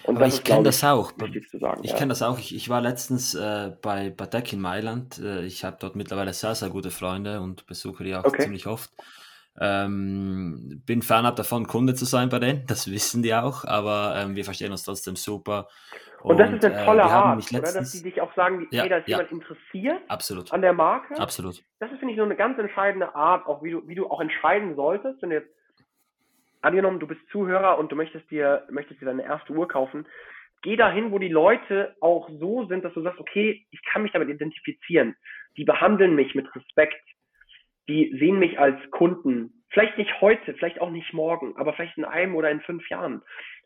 [0.02, 1.12] Und Aber ich kenne das auch.
[1.52, 1.96] Sagen, ich ja.
[1.96, 2.38] kenne das auch.
[2.38, 5.18] Ich, ich war letztens äh, bei Batek in Mailand.
[5.18, 8.42] Äh, ich habe dort mittlerweile sehr, sehr gute Freunde und besuche die auch okay.
[8.42, 8.90] ziemlich oft.
[9.58, 12.66] Ähm, bin fernab davon, Kunde zu sein bei denen.
[12.66, 13.64] Das wissen die auch.
[13.64, 15.68] Aber ähm, wir verstehen uns trotzdem super.
[16.22, 17.80] Und, und das ist eine äh, tolle äh, Art, letztens, oder?
[17.80, 20.52] Dass die dich auch sagen, ja, hey, da ist ja, jemand interessiert absolut.
[20.52, 21.16] an der Marke.
[21.18, 21.62] Absolut.
[21.78, 24.20] Das ist, finde ich, so eine ganz entscheidende Art, auch wie du, wie du auch
[24.20, 25.50] entscheiden solltest, wenn du jetzt
[26.66, 30.06] angenommen, du bist Zuhörer und du möchtest dir, möchtest dir deine erste Uhr kaufen,
[30.62, 34.12] geh dahin, wo die Leute auch so sind, dass du sagst, okay, ich kann mich
[34.12, 35.16] damit identifizieren.
[35.56, 37.02] Die behandeln mich mit Respekt.
[37.88, 39.62] Die sehen mich als Kunden.
[39.70, 43.22] Vielleicht nicht heute, vielleicht auch nicht morgen, aber vielleicht in einem oder in fünf Jahren.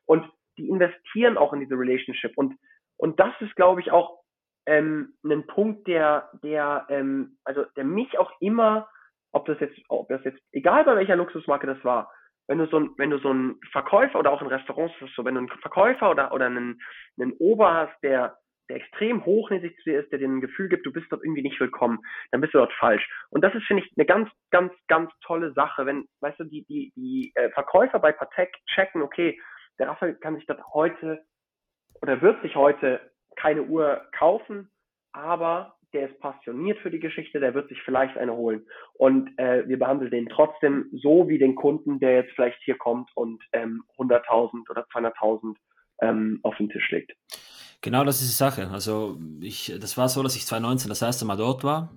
[0.07, 0.29] Und
[0.59, 2.33] die investieren auch in diese Relationship.
[2.37, 2.55] Und,
[2.97, 4.21] und das ist, glaube ich, auch
[4.67, 8.89] ähm, ein Punkt, der, der, ähm, also der mich auch immer,
[9.33, 12.13] ob das jetzt, ob das jetzt, egal bei welcher Luxusmarke das war,
[12.51, 15.25] wenn du so ein, wenn du so einen Verkäufer oder auch in Restaurants ist so,
[15.25, 16.83] wenn du einen Verkäufer oder, oder einen,
[17.17, 18.37] einen Ober hast, der,
[18.69, 21.43] der extrem hochnäsig zu dir ist, der dir ein Gefühl gibt, du bist dort irgendwie
[21.43, 22.01] nicht willkommen,
[22.33, 23.09] dann bist du dort falsch.
[23.31, 26.65] Und das ist, finde ich, eine ganz, ganz, ganz tolle Sache, wenn, weißt du, die,
[26.65, 29.41] die, die äh, Verkäufer bei Patek checken, okay,
[29.79, 31.25] der Raphael kann sich dort heute
[32.03, 34.73] oder wird sich heute keine Uhr kaufen,
[35.13, 38.67] aber der ist passioniert für die Geschichte, der wird sich vielleicht eine holen.
[38.95, 43.11] Und äh, wir behandeln den trotzdem so wie den Kunden, der jetzt vielleicht hier kommt
[43.15, 45.57] und ähm, 100.000 oder 200.000
[46.03, 47.13] ähm, auf den Tisch legt.
[47.83, 48.69] Genau, das ist die Sache.
[48.71, 51.95] Also ich, das war so, dass ich 2019 das erste Mal dort war.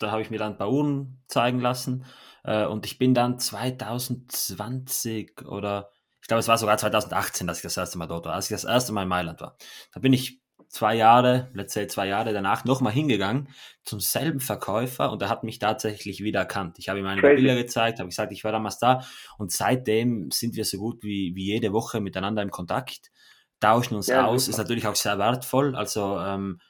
[0.00, 2.04] Da habe ich mir dann ein paar Uhren zeigen lassen.
[2.44, 5.90] Äh, und ich bin dann 2020 oder
[6.20, 8.54] ich glaube, es war sogar 2018, dass ich das erste Mal dort war, als ich
[8.54, 9.58] das erste Mal in Mailand war.
[9.92, 13.48] Da bin ich zwei Jahre, let's say zwei Jahre danach nochmal hingegangen
[13.82, 16.78] zum selben Verkäufer und er hat mich tatsächlich wieder erkannt.
[16.78, 17.36] Ich habe ihm meine Crazy.
[17.36, 19.04] Bilder gezeigt, habe gesagt, ich war damals da
[19.38, 23.10] und seitdem sind wir so gut wie, wie jede Woche miteinander im Kontakt,
[23.60, 24.54] tauschen uns ja, aus, super.
[24.54, 26.60] ist natürlich auch sehr wertvoll, also ähm,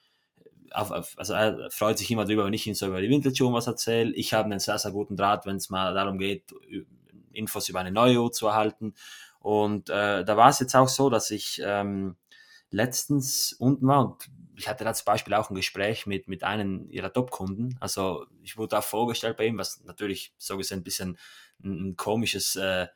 [0.75, 3.45] auf, auf, also er freut sich immer drüber, wenn ich ihm so über die Vintage
[3.53, 4.13] was erzähle.
[4.15, 6.53] Ich habe einen sehr, sehr guten Draht, wenn es mal darum geht,
[7.33, 8.95] Infos über eine neue Uhr zu erhalten.
[9.39, 12.17] Und äh, da war es jetzt auch so, dass ich ähm,
[12.71, 16.89] letztens unten war und ich hatte da zum Beispiel auch ein Gespräch mit, mit einem
[16.91, 17.77] ihrer Top-Kunden.
[17.81, 21.19] Also ich wurde auch vorgestellt bei ihm, was natürlich so gesehen ein bisschen
[21.63, 22.87] ein, ein komisches äh,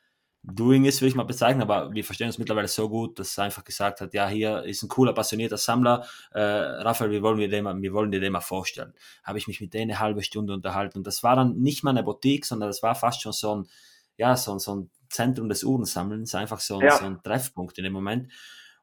[0.44, 3.44] Doing ist, würde ich mal bezeichnen, aber wir verstehen uns mittlerweile so gut, dass er
[3.44, 7.48] einfach gesagt hat, ja, hier ist ein cooler, passionierter Sammler, äh, Raphael, wir wollen, dir
[7.48, 8.94] den mal, wir wollen dir den mal vorstellen.
[9.24, 11.90] Habe ich mich mit denen eine halbe Stunde unterhalten und das war dann nicht mal
[11.90, 13.68] eine Boutique, sondern das war fast schon so ein,
[14.16, 16.96] ja, so, so ein Zentrum des Uhrensammelns, einfach so, ja.
[16.96, 18.32] so ein Treffpunkt in dem Moment.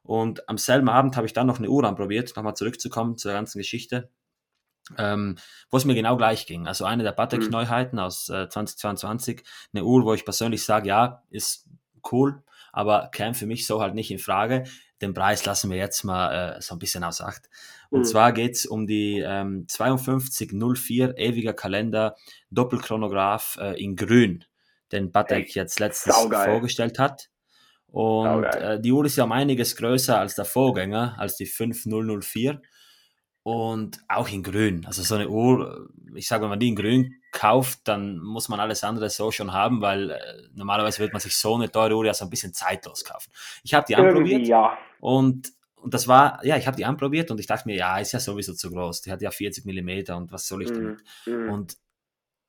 [0.06, 3.58] Und am selben Abend habe ich dann noch eine Uhr anprobiert, nochmal zurückzukommen zur ganzen
[3.58, 4.08] Geschichte,
[4.96, 5.36] ähm,
[5.70, 6.68] wo es mir genau gleich ging.
[6.68, 9.42] Also eine der Patek-Neuheiten aus äh, 2022,
[9.74, 11.68] eine Uhr, wo ich persönlich sage, ja, ist
[12.12, 12.42] cool,
[12.72, 14.64] aber käme für mich so halt nicht in Frage.
[15.02, 17.50] Den Preis lassen wir jetzt mal äh, so ein bisschen aus Acht.
[17.90, 18.04] Und mhm.
[18.04, 22.16] zwar geht's um die ähm, 5204 ewiger Kalender
[22.50, 24.44] Doppelchronograph äh, in Grün,
[24.92, 27.28] den Patek jetzt letztens vorgestellt hat.
[27.92, 32.60] Und äh, die Uhr ist ja um einiges größer als der Vorgänger, als die 5004.
[33.42, 34.84] Und auch in grün.
[34.86, 38.58] Also so eine Uhr, ich sage, wenn man die in grün kauft, dann muss man
[38.58, 40.18] alles andere so schon haben, weil äh,
[40.54, 43.30] normalerweise wird man sich so eine teure Uhr ja so ein bisschen zeitlos kaufen.
[43.62, 44.76] Ich habe die anprobiert ja.
[45.00, 48.12] und, und das war, ja, ich habe die anprobiert und ich dachte mir, ja, ist
[48.12, 49.02] ja sowieso zu groß.
[49.02, 51.04] Die hat ja 40 Millimeter und was soll ich damit?
[51.26, 51.50] Mm, mm.
[51.50, 51.76] Und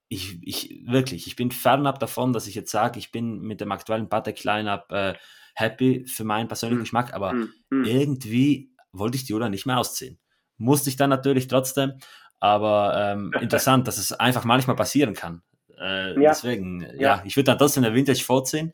[0.10, 3.72] ich, ich wirklich, ich bin fernab davon, dass ich jetzt sage, ich bin mit dem
[3.72, 5.16] aktuellen Patek Lineup äh,
[5.54, 6.84] happy für meinen persönlichen mm.
[6.84, 7.84] Geschmack, aber mm.
[7.84, 10.20] irgendwie wollte ich die Uhr nicht mehr ausziehen.
[10.58, 11.94] Musste ich dann natürlich trotzdem,
[12.40, 15.42] aber ähm, interessant, dass es einfach manchmal passieren kann.
[15.80, 16.32] Äh, ja.
[16.32, 18.72] Deswegen, ja, ja ich würde dann trotzdem der Vintage vorziehen,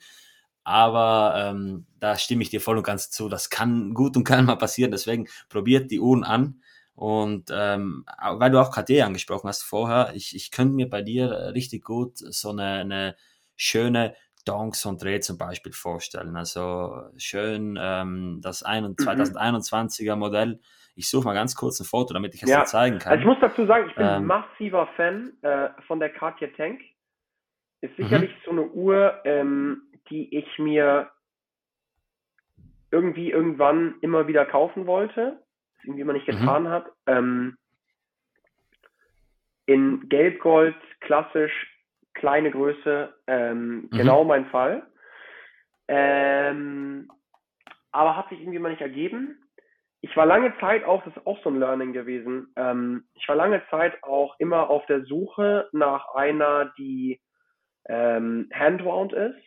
[0.64, 3.28] aber ähm, da stimme ich dir voll und ganz zu.
[3.28, 4.92] Das kann gut und kann mal passieren.
[4.92, 6.62] Deswegen probiert die Uhren an.
[6.95, 11.52] Und ähm, weil du auch KD angesprochen hast vorher, ich, ich könnte mir bei dir
[11.53, 13.15] richtig gut so eine, eine
[13.56, 14.15] schöne
[14.45, 16.36] Donks und Dreh zum Beispiel vorstellen.
[16.36, 20.20] Also schön ähm, das 2021er mhm.
[20.20, 20.60] Modell.
[20.95, 22.60] Ich suche mal ganz kurz ein Foto, damit ich es ja.
[22.60, 23.14] dir zeigen kann.
[23.14, 26.82] Also ich muss dazu sagen, ich bin ähm, massiver Fan äh, von der Cartier Tank.
[27.82, 28.41] Ist sicherlich mhm.
[28.45, 31.10] so eine Uhr, ähm, die ich mir
[32.91, 35.44] irgendwie irgendwann immer wieder kaufen wollte,
[35.84, 36.32] irgendwie immer nicht mhm.
[36.32, 36.70] getan mhm.
[36.70, 36.86] hat.
[37.08, 37.58] Ähm,
[39.66, 41.74] in Gelb-Gold, klassisch,
[42.14, 43.90] kleine Größe, ähm, mhm.
[43.92, 44.86] genau mein Fall.
[45.88, 47.10] Ähm,
[47.92, 49.40] aber hat sich irgendwie mal nicht ergeben.
[50.02, 53.36] Ich war lange Zeit auch, das ist auch so ein Learning gewesen, ähm, ich war
[53.38, 57.22] lange Zeit auch immer auf der Suche nach einer, die
[57.88, 59.40] ähm, handwound ist,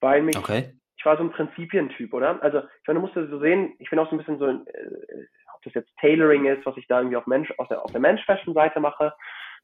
[0.00, 0.74] weil mich, okay.
[0.96, 2.42] ich war so ein Prinzipientyp, oder?
[2.42, 5.26] Also, ich meine, du musst so sehen, ich bin auch so ein bisschen so, äh,
[5.68, 8.80] das jetzt Tailoring ist, was ich da irgendwie auf Mensch, auf der, auf der Mensch-Fashion-Seite
[8.80, 9.14] mache,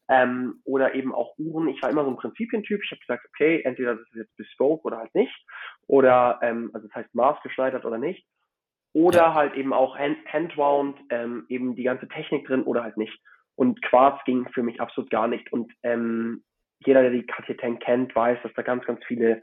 [0.07, 1.67] ähm, oder eben auch Uhren.
[1.67, 2.81] Ich war immer so ein Prinzipientyp.
[2.83, 5.35] Ich habe gesagt, okay, entweder das ist jetzt bespoke oder halt nicht.
[5.87, 8.25] Oder, ähm, also das heißt maßgeschneidert oder nicht.
[8.93, 13.19] Oder halt eben auch hand, handwound, ähm, eben die ganze Technik drin oder halt nicht.
[13.55, 15.51] Und Quarz ging für mich absolut gar nicht.
[15.51, 16.43] Und ähm,
[16.79, 19.41] jeder, der die Cartier Tank kennt, weiß, dass da ganz, ganz viele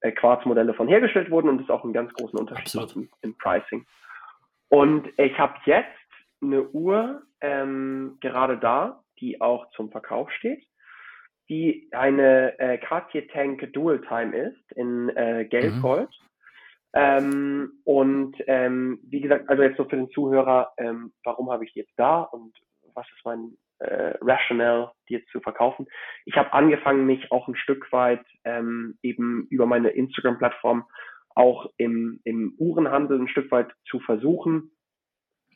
[0.00, 3.38] äh, Quarzmodelle von hergestellt wurden und das ist auch einen ganz großen Unterschied im, im
[3.38, 3.86] Pricing.
[4.74, 5.86] Und ich habe jetzt
[6.42, 10.64] eine Uhr ähm, gerade da, die auch zum Verkauf steht,
[11.48, 16.08] die eine äh, Cartier Tank Dual Time ist in äh, Gelb-Gold.
[16.08, 16.90] Mhm.
[16.92, 21.72] Ähm, und ähm, wie gesagt, also jetzt so für den Zuhörer, ähm, warum habe ich
[21.72, 22.52] die jetzt da und
[22.94, 25.86] was ist mein äh, Rationale, die jetzt zu verkaufen?
[26.24, 30.84] Ich habe angefangen, mich auch ein Stück weit ähm, eben über meine Instagram-Plattform
[31.34, 34.70] auch im, im Uhrenhandel ein Stück weit zu versuchen.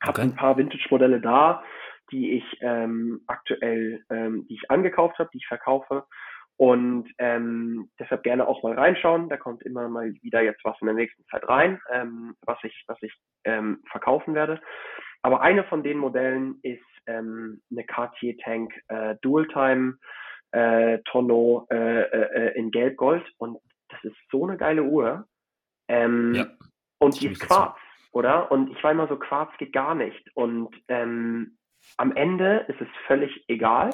[0.01, 0.23] Habe okay.
[0.23, 1.63] ein paar Vintage-Modelle da,
[2.11, 6.05] die ich ähm, aktuell, ähm, die ich angekauft habe, die ich verkaufe.
[6.57, 9.29] Und ähm, deshalb gerne auch mal reinschauen.
[9.29, 12.85] Da kommt immer mal wieder jetzt was in der nächsten Zeit rein, ähm, was ich,
[12.89, 13.13] was ich
[13.45, 14.61] ähm, verkaufen werde.
[15.23, 19.99] Aber eine von den Modellen ist ähm, eine Cartier Tank äh, Dual Time
[20.51, 23.25] äh, Tonneau äh, äh, in Gelb-Gold.
[23.39, 25.27] Und das ist so eine geile Uhr.
[25.89, 26.47] Ähm, ja,
[26.99, 27.77] und die ist Quarz,
[28.13, 28.51] oder?
[28.51, 30.31] Und ich war immer so, Quarz geht gar nicht.
[30.35, 31.59] Und ähm,
[31.97, 33.91] am Ende ist es völlig egal.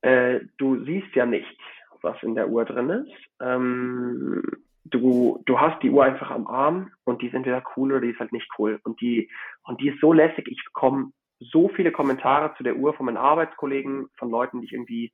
[0.00, 1.58] Äh, du siehst ja nicht,
[2.00, 3.12] was in der Uhr drin ist.
[3.40, 4.42] Ähm,
[4.84, 8.10] du, du hast die Uhr einfach am Arm und die ist entweder cool oder die
[8.10, 8.80] ist halt nicht cool.
[8.84, 9.30] Und die,
[9.64, 10.46] und die ist so lässig.
[10.48, 14.72] Ich bekomme so viele Kommentare zu der Uhr von meinen Arbeitskollegen, von Leuten, die ich
[14.72, 15.12] irgendwie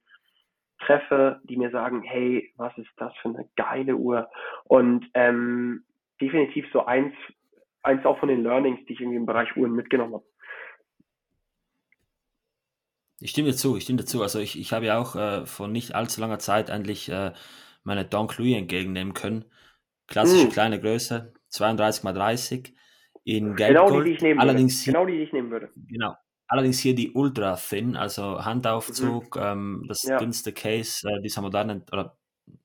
[0.81, 4.29] treffe, die mir sagen, hey, was ist das für eine geile Uhr?
[4.65, 5.85] Und ähm,
[6.21, 7.15] definitiv so eins,
[7.83, 10.25] eins auch von den Learnings, die ich irgendwie im Bereich Uhren mitgenommen habe.
[13.21, 14.23] Ich stimme dir zu, ich stimme dir zu.
[14.23, 17.33] Also ich, ich habe ja auch äh, vor nicht allzu langer Zeit endlich äh,
[17.83, 19.45] meine Donk Louis entgegennehmen können.
[20.07, 20.51] Klassische mm.
[20.51, 22.75] kleine Größe, 32 x 30
[23.25, 24.93] in Gelb genau die, die ich nehmen Allerdings würde.
[24.93, 25.71] Genau die, die ich nehmen würde.
[25.77, 26.15] Genau.
[26.49, 29.43] Allerdings hier die Ultra Thin, also Handaufzug, mhm.
[29.43, 30.19] ähm, das ja.
[30.19, 32.17] dünnste Case äh, dieser modernen oder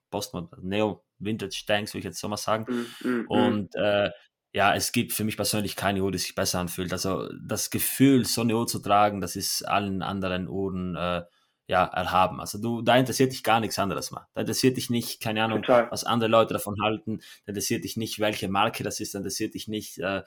[0.10, 2.66] Postmodern, Neo Vintage Tanks, würde ich jetzt so mal sagen.
[2.68, 2.86] Mhm.
[3.02, 3.28] mhm, mhm.
[3.28, 4.12] Und äh,
[4.54, 6.94] ja, es gibt für mich persönlich keine Uhr, die sich besser anfühlt.
[6.94, 11.24] Also das Gefühl, so eine Uhr zu tragen, das ist allen anderen Uhren äh,
[11.68, 12.40] ja, erhaben.
[12.40, 14.28] Also du, da interessiert dich gar nichts anderes mehr.
[14.34, 15.90] Da interessiert dich nicht, keine Ahnung, Total.
[15.90, 17.20] was andere Leute davon halten.
[17.46, 19.16] Da interessiert dich nicht, welche Marke das ist.
[19.16, 20.22] Da interessiert dich nicht, äh,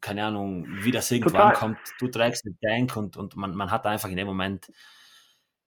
[0.00, 1.54] keine Ahnung, wie das irgendwann Total.
[1.54, 1.78] kommt.
[1.98, 4.70] Du trägst eine Tank und, und man, man hat einfach in dem Moment,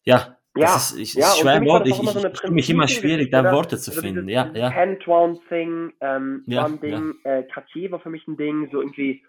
[0.04, 1.88] ja, ja, das ist, ich, ja, ist schwer Wort.
[1.88, 4.28] Ich, ich, so ich mich immer schwierig, da Worte zu also finden.
[4.28, 4.74] Ja, ja.
[4.74, 7.32] Hand-Round-Thing ähm, ja, war ein Ding, ja.
[7.32, 9.24] äh, Cartier war für mich ein Ding, so irgendwie,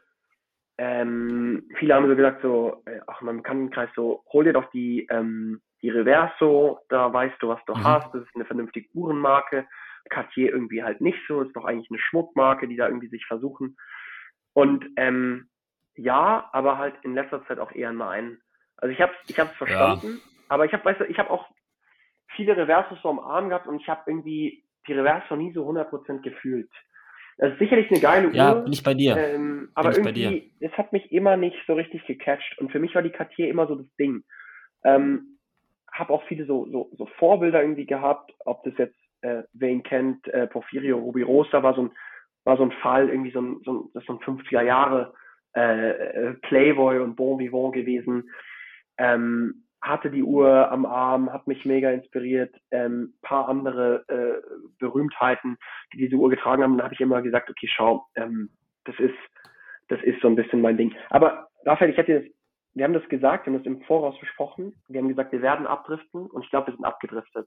[0.79, 4.53] ähm, viele haben so gesagt, so, äh, ach, man kann im Kreis so, hol dir
[4.53, 7.85] doch die, ähm, die Reverso, da weißt du, was du mhm.
[7.85, 9.67] hast, das ist eine vernünftige Uhrenmarke.
[10.11, 13.77] Cartier irgendwie halt nicht so, ist doch eigentlich eine Schmuckmarke, die da irgendwie sich versuchen.
[14.59, 15.49] Und ähm,
[15.95, 18.39] ja, aber halt in letzter Zeit auch eher nein.
[18.77, 20.33] Also ich habe ich hab's verstanden, ja.
[20.49, 21.47] Aber ich habe, weißt du, ich habe auch
[22.35, 26.23] viele Reversos so am Arm gehabt und ich habe irgendwie die Reverso nie so 100%
[26.23, 26.71] gefühlt.
[27.37, 28.35] Das ist sicherlich eine geile Uhr.
[28.35, 29.17] Ja, bin ich bei dir.
[29.17, 32.59] Ähm, aber irgendwie, es hat mich immer nicht so richtig gecatcht.
[32.59, 34.25] Und für mich war die Cartier immer so das Ding.
[34.83, 35.39] Ähm,
[35.93, 39.85] habe auch viele so, so, so Vorbilder irgendwie gehabt, ob das jetzt, äh, wer ihn
[39.85, 41.91] kennt, äh, Porfirio Rubirosa war so ein,
[42.49, 45.13] war so ein Fall, irgendwie so ein, so ein, das ist so ein 50er Jahre
[45.55, 48.31] äh, äh, Playboy und Bon Vivant gewesen.
[48.97, 52.57] Ähm, hatte die Uhr am Arm, hat mich mega inspiriert.
[52.71, 55.59] Ähm, paar andere äh, Berühmtheiten,
[55.93, 58.49] die diese Uhr getragen haben, da habe ich immer gesagt, okay, schau, ähm,
[58.87, 59.15] das ist,
[59.89, 60.95] das ist so ein bisschen mein Ding.
[61.11, 62.33] Aber Raphael, ich hätte das,
[62.73, 64.75] wir haben das gesagt, wir haben das im Voraus besprochen.
[64.89, 67.47] Wir haben gesagt, wir werden abdriften und ich glaube, wir sind abgedriftet.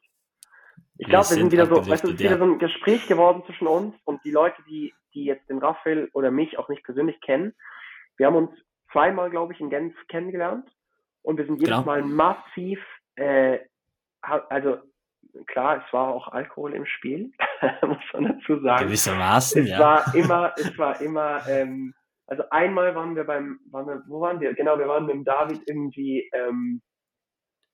[0.98, 3.44] Ich glaube, wir sind wieder so, weißt du, es ist wieder so ein Gespräch geworden
[3.46, 7.20] zwischen uns und die Leute, die, die jetzt den Raphael oder mich auch nicht persönlich
[7.22, 7.54] kennen.
[8.18, 8.52] Wir haben uns
[8.92, 10.70] zweimal, glaube ich, in Genf kennengelernt
[11.24, 11.86] und wir sind jedes genau.
[11.86, 12.80] Mal massiv,
[13.16, 13.60] äh,
[14.22, 14.78] also
[15.48, 17.32] klar, es war auch Alkohol im Spiel,
[17.82, 18.86] muss man dazu sagen.
[18.86, 19.80] Gewissermaßen, es ja.
[19.80, 21.94] War immer, es war immer, ähm,
[22.28, 24.54] also einmal waren wir beim, waren wir, wo waren wir?
[24.54, 26.82] Genau, wir waren mit dem David irgendwie, ähm,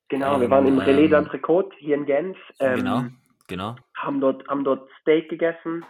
[0.08, 2.38] genau, wir waren im Relais ähm, d'Entrecôte hier in Genf.
[2.60, 3.04] Ähm, genau,
[3.46, 3.76] genau.
[3.96, 5.84] Haben dort, haben dort Steak gegessen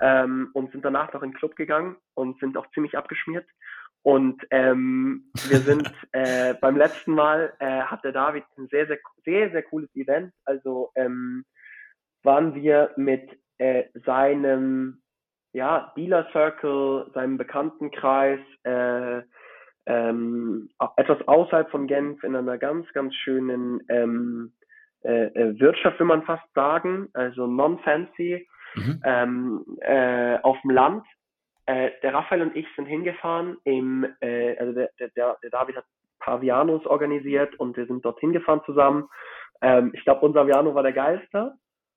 [0.00, 3.46] ähm, und sind danach noch in den Club gegangen und sind auch ziemlich abgeschmiert.
[4.02, 8.98] Und ähm, wir sind äh, beim letzten Mal äh, hat der David ein sehr, sehr,
[9.24, 10.32] sehr, sehr cooles Event.
[10.44, 11.44] Also ähm,
[12.22, 13.28] waren wir mit
[13.58, 15.02] äh, seinem
[15.52, 19.22] ja, Dealer Circle, seinem Bekanntenkreis, äh,
[19.86, 24.52] ähm, etwas außerhalb von Genf in einer ganz, ganz schönen ähm,
[25.02, 29.00] äh, äh Wirtschaft, will man fast sagen, also non-fancy, mhm.
[29.04, 31.04] ähm, äh, auf dem Land
[31.66, 35.84] äh, der Raphael und ich sind hingefahren im, äh, also der, der, der David hat
[36.20, 39.08] Pavianos organisiert und wir sind dorthin gefahren zusammen.
[39.62, 41.54] Ähm, ich glaube, unser Viano war der geilste,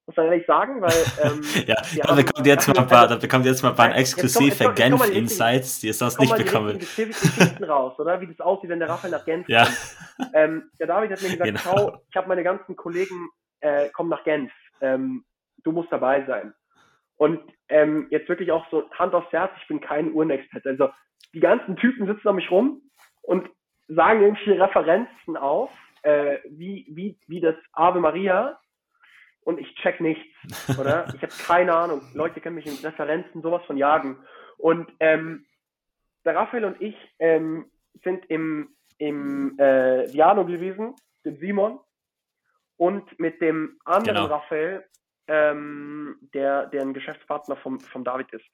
[0.09, 0.91] muss man ehrlich sagen, weil
[1.23, 4.73] ähm, ja, da bekommt jetzt mal ein paar, da bekommt jetzt mal ein paar exklusive
[4.73, 6.79] Genf-Insights, die es sonst nicht bekommen.
[6.79, 8.19] Die Geschichten raus, oder?
[8.19, 9.65] Wie das aussieht, wenn der Raphael nach Genf ja.
[9.65, 10.31] kommt.
[10.33, 11.59] Ähm, der David hat mir gesagt, genau.
[11.61, 13.29] Schau, ich habe meine ganzen Kollegen,
[13.59, 14.51] äh, kommen nach Genf.
[14.81, 15.25] Ähm,
[15.63, 16.55] du musst dabei sein.
[17.17, 20.69] Und ähm, jetzt wirklich auch so Hand aufs Herz, ich bin kein Uhrenexperte.
[20.69, 20.89] Also
[21.35, 22.81] die ganzen Typen sitzen um mich rum
[23.21, 23.47] und
[23.87, 25.69] sagen irgendwie Referenzen auf,
[26.01, 28.57] äh, wie, wie, wie das Ave Maria
[29.49, 30.23] und ich check nichts,
[30.77, 31.07] oder?
[31.15, 32.01] ich habe keine Ahnung.
[32.13, 34.17] Leute können mich in Referenzen sowas von jagen.
[34.57, 35.45] Und ähm,
[36.23, 37.65] der Raphael und ich ähm,
[38.03, 38.69] sind im,
[38.99, 40.93] im äh, Viano gewesen,
[41.25, 41.79] dem Simon,
[42.77, 44.25] und mit dem anderen genau.
[44.27, 44.85] Raphael
[45.27, 48.45] ähm, der, der ein Geschäftspartner vom, vom David ist.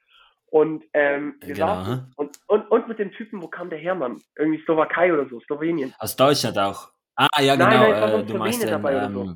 [0.46, 1.66] Und ähm, wir genau.
[1.66, 4.18] saßen, und, und, und mit dem Typen, wo kam der her, Mann?
[4.36, 5.94] Irgendwie Slowakei oder so, Slowenien.
[5.98, 6.88] Aus Deutschland auch.
[7.16, 7.68] Ah, ja, genau.
[7.68, 9.34] Nein, nein, äh, du meinst den, ähm, so.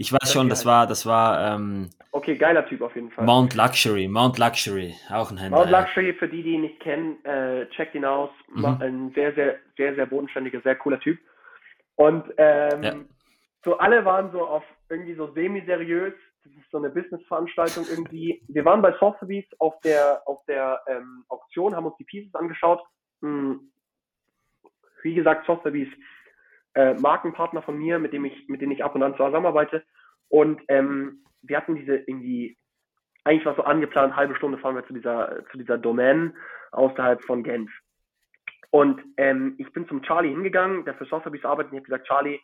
[0.00, 1.56] Ich weiß schon, das war, das war.
[1.56, 3.26] Ähm, okay, geiler Typ auf jeden Fall.
[3.26, 5.58] Mount Luxury, Mount Luxury, auch ein Händler.
[5.58, 8.30] Mount Luxury, für die, die ihn nicht kennen, äh, checkt ihn aus.
[8.48, 8.64] Mhm.
[8.80, 11.18] Ein sehr, sehr, sehr, sehr bodenständiger, sehr cooler Typ.
[11.96, 12.94] Und ähm, ja.
[13.62, 16.14] so alle waren so auf irgendwie so semi-seriös,
[16.44, 18.42] das ist so eine Business-Veranstaltung irgendwie.
[18.48, 22.80] Wir waren bei Sotheby's auf der, auf der ähm, Auktion, haben uns die Pieces angeschaut.
[23.20, 23.70] Hm.
[25.02, 25.92] Wie gesagt, Sotheby's
[26.74, 29.84] äh, Markenpartner von mir, mit dem ich, mit denen ich ab und an zusammenarbeite.
[30.30, 32.56] Und ähm, wir hatten diese irgendwie,
[33.24, 36.34] eigentlich war so angeplant, halbe Stunde fahren wir zu dieser, zu dieser Domain
[36.72, 37.70] außerhalb von Genf.
[38.70, 42.06] Und ähm, ich bin zum Charlie hingegangen, der für Sotheby's arbeitet, und ich habe gesagt,
[42.06, 42.40] Charlie,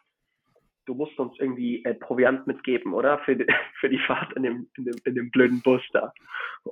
[0.87, 3.19] du musst uns irgendwie äh, Proviant mitgeben, oder?
[3.21, 3.47] Für, die,
[3.81, 6.13] für die Fahrt in dem, in dem, in dem blöden Bus da.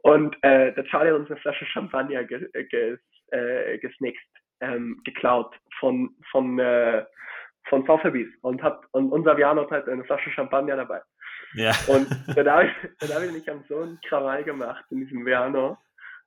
[0.02, 2.96] Und äh, der Charlie hat uns eine Flasche Champagner ge, äh,
[3.30, 4.26] äh, gesnickst,
[4.60, 7.04] ähm, geklaut von, von, äh,
[7.68, 11.00] von Sotheby's und hat und unser Viano hat halt eine Flasche Champagner dabei.
[11.54, 11.72] Ja.
[11.86, 15.78] Und der David, der David und ich haben so einen Krawall gemacht in diesem Viano.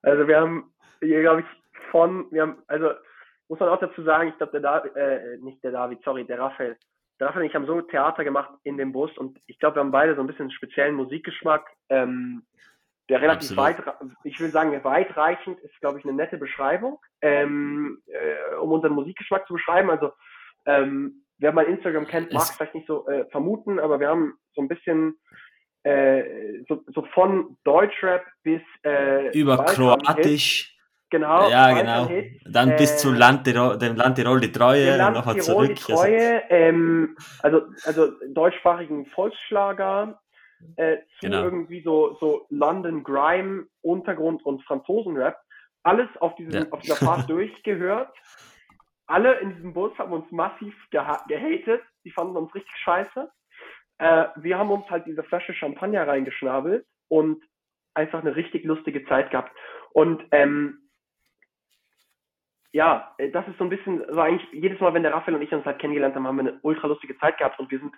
[0.01, 1.47] Also wir haben hier, glaube ich,
[1.91, 2.91] von, wir haben, also
[3.49, 6.39] muss man auch dazu sagen, ich glaube, der David, äh, nicht der David, sorry, der
[6.39, 6.77] Raphael,
[7.19, 9.91] Raphael und ich haben so Theater gemacht in dem Bus und ich glaube, wir haben
[9.91, 12.43] beide so ein bisschen einen speziellen Musikgeschmack, ähm,
[13.09, 13.87] der relativ Absolut.
[13.87, 18.93] weit, ich will sagen, weitreichend ist, glaube ich, eine nette Beschreibung, ähm, äh, um unseren
[18.93, 19.89] Musikgeschmack zu beschreiben.
[19.89, 20.11] Also,
[20.65, 24.33] ähm, wer mein Instagram kennt, mag es vielleicht nicht so äh, vermuten, aber wir haben
[24.53, 25.17] so ein bisschen
[25.83, 30.73] äh, so, so von Deutschrap bis äh, über Kroatisch.
[31.09, 31.49] Genau.
[31.49, 32.09] Ja, genau.
[32.45, 35.75] Dann äh, bis zu Land Tirol, dem Land Tirol die Treue Land nochmal zurück.
[35.75, 40.19] Die also Treue, also, ähm, also, also deutschsprachigen Volksschlager,
[40.75, 41.43] äh, zu genau.
[41.43, 45.37] irgendwie so, so London Grime, Untergrund und Franzosenrap.
[45.83, 46.65] Alles auf, diesem, ja.
[46.71, 48.13] auf dieser Fahrt durchgehört.
[49.07, 51.81] Alle in diesem Bus haben uns massiv geha gehatet.
[52.03, 53.31] Die fanden uns richtig scheiße.
[53.99, 57.43] Äh, wir haben uns halt diese Flasche Champagner reingeschnabelt und
[57.93, 59.51] einfach eine richtig lustige Zeit gehabt.
[59.91, 60.89] Und ähm,
[62.73, 65.41] ja, äh, das ist so ein bisschen, so eigentlich jedes Mal, wenn der Raphael und
[65.41, 67.93] ich uns halt kennengelernt haben, haben wir eine ultra lustige Zeit gehabt und wir sind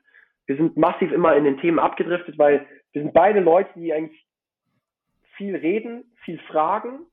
[0.50, 4.26] wir sind massiv immer in den Themen abgedriftet, weil wir sind beide Leute, die eigentlich
[5.38, 7.06] viel reden, viel fragen,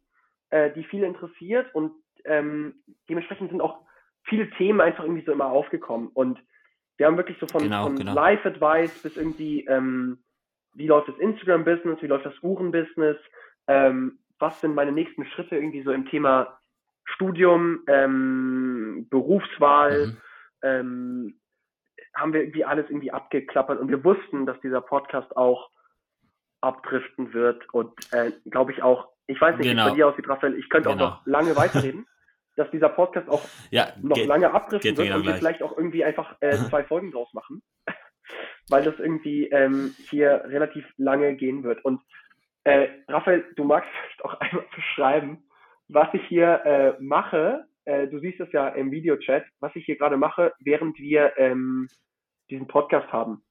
[0.49, 1.93] äh, die viel interessiert und
[2.25, 3.86] ähm, dementsprechend sind auch
[4.27, 6.09] viele Themen einfach irgendwie so immer aufgekommen.
[6.09, 6.39] Und
[6.97, 8.15] wir haben wirklich so von, genau, von genau.
[8.15, 10.19] Live-Advice bis irgendwie, ähm,
[10.75, 13.17] wie läuft das Instagram-Business, wie läuft das Uhren-Business,
[13.69, 16.59] ähm, was sind meine nächsten Schritte irgendwie so im Thema
[17.05, 20.17] Studium, ähm, Berufswahl, mhm.
[20.63, 21.41] ähm,
[22.15, 25.71] haben wir irgendwie alles irgendwie abgeklappert und wir wussten, dass dieser Podcast auch
[26.63, 29.85] abdriften wird und äh, glaube ich auch, ich weiß nicht, genau.
[29.85, 31.05] wie es bei dir aussieht, Raphael, ich könnte genau.
[31.05, 32.07] auch noch lange weiterreden,
[32.57, 36.05] dass dieser Podcast auch ja, noch geht, lange abdriften wird und wir vielleicht auch irgendwie
[36.05, 37.63] einfach äh, zwei Folgen draus machen,
[38.69, 41.85] weil das irgendwie ähm, hier relativ lange gehen wird.
[41.85, 42.01] Und
[42.65, 45.45] äh, Raphael, du magst vielleicht auch einmal beschreiben,
[45.89, 47.67] was ich hier äh, mache.
[47.85, 51.89] Äh, du siehst es ja im Videochat, was ich hier gerade mache, während wir ähm,
[52.51, 53.43] diesen Podcast haben.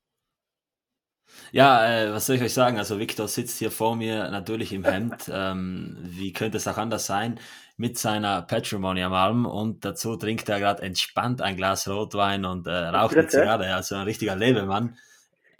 [1.51, 2.77] Ja, äh, was soll ich euch sagen?
[2.77, 5.29] Also Victor sitzt hier vor mir natürlich im Hemd.
[5.31, 7.39] Ähm, wie könnte es auch anders sein?
[7.77, 12.67] Mit seiner Patrimony am Arm und dazu trinkt er gerade entspannt ein Glas Rotwein und
[12.67, 13.73] äh, raucht eine Zigarre.
[13.73, 14.97] Also ein richtiger Lebemann.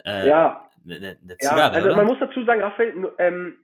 [0.06, 0.70] Äh, ja.
[0.86, 1.98] Eine, eine Zigarre, ja, also oder?
[1.98, 3.58] man muss dazu sagen, Raphael, ähm,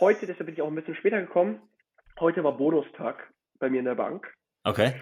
[0.00, 1.60] heute, deshalb bin ich auch ein bisschen später gekommen,
[2.18, 4.26] heute war Bonustag bei mir in der Bank.
[4.64, 4.94] Okay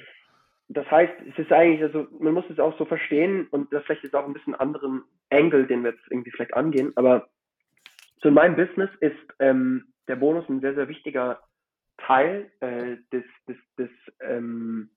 [0.68, 4.04] das heißt, es ist eigentlich, also man muss es auch so verstehen und das vielleicht
[4.04, 7.28] ist auch ein bisschen anderen Angle, den wir jetzt irgendwie vielleicht angehen, aber
[8.20, 11.40] so in meinem Business ist ähm, der Bonus ein sehr, sehr wichtiger
[11.98, 13.90] Teil äh, des, des, des
[14.20, 14.90] ähm,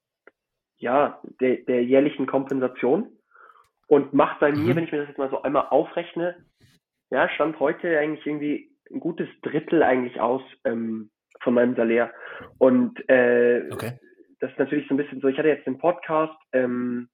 [0.77, 3.09] ja, der, der jährlichen Kompensation
[3.87, 4.65] und macht bei mhm.
[4.65, 6.45] mir, wenn ich mir das jetzt mal so einmal aufrechne,
[7.09, 11.09] ja, stand heute eigentlich irgendwie ein gutes Drittel eigentlich aus ähm,
[11.41, 12.11] von meinem Salär.
[12.57, 13.99] Und äh, okay
[14.39, 17.09] das ist natürlich so ein bisschen so, ich hatte jetzt den Podcast, ähm,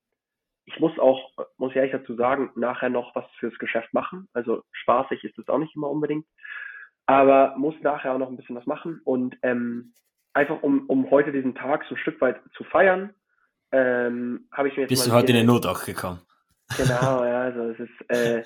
[0.66, 4.28] ich muss auch, muss ich ehrlich dazu sagen, nachher noch was fürs Geschäft machen.
[4.34, 6.26] Also spaßig ist es auch nicht immer unbedingt.
[7.06, 9.02] Aber muss nachher auch noch ein bisschen was machen.
[9.04, 9.94] Und ähm,
[10.34, 13.14] einfach um, um heute diesen Tag so ein Stück weit zu feiern,
[13.72, 16.20] ähm, habe ich mir jetzt Bist du heute in den Not auch gekommen?
[16.78, 18.44] Genau, ja, also es ist, äh,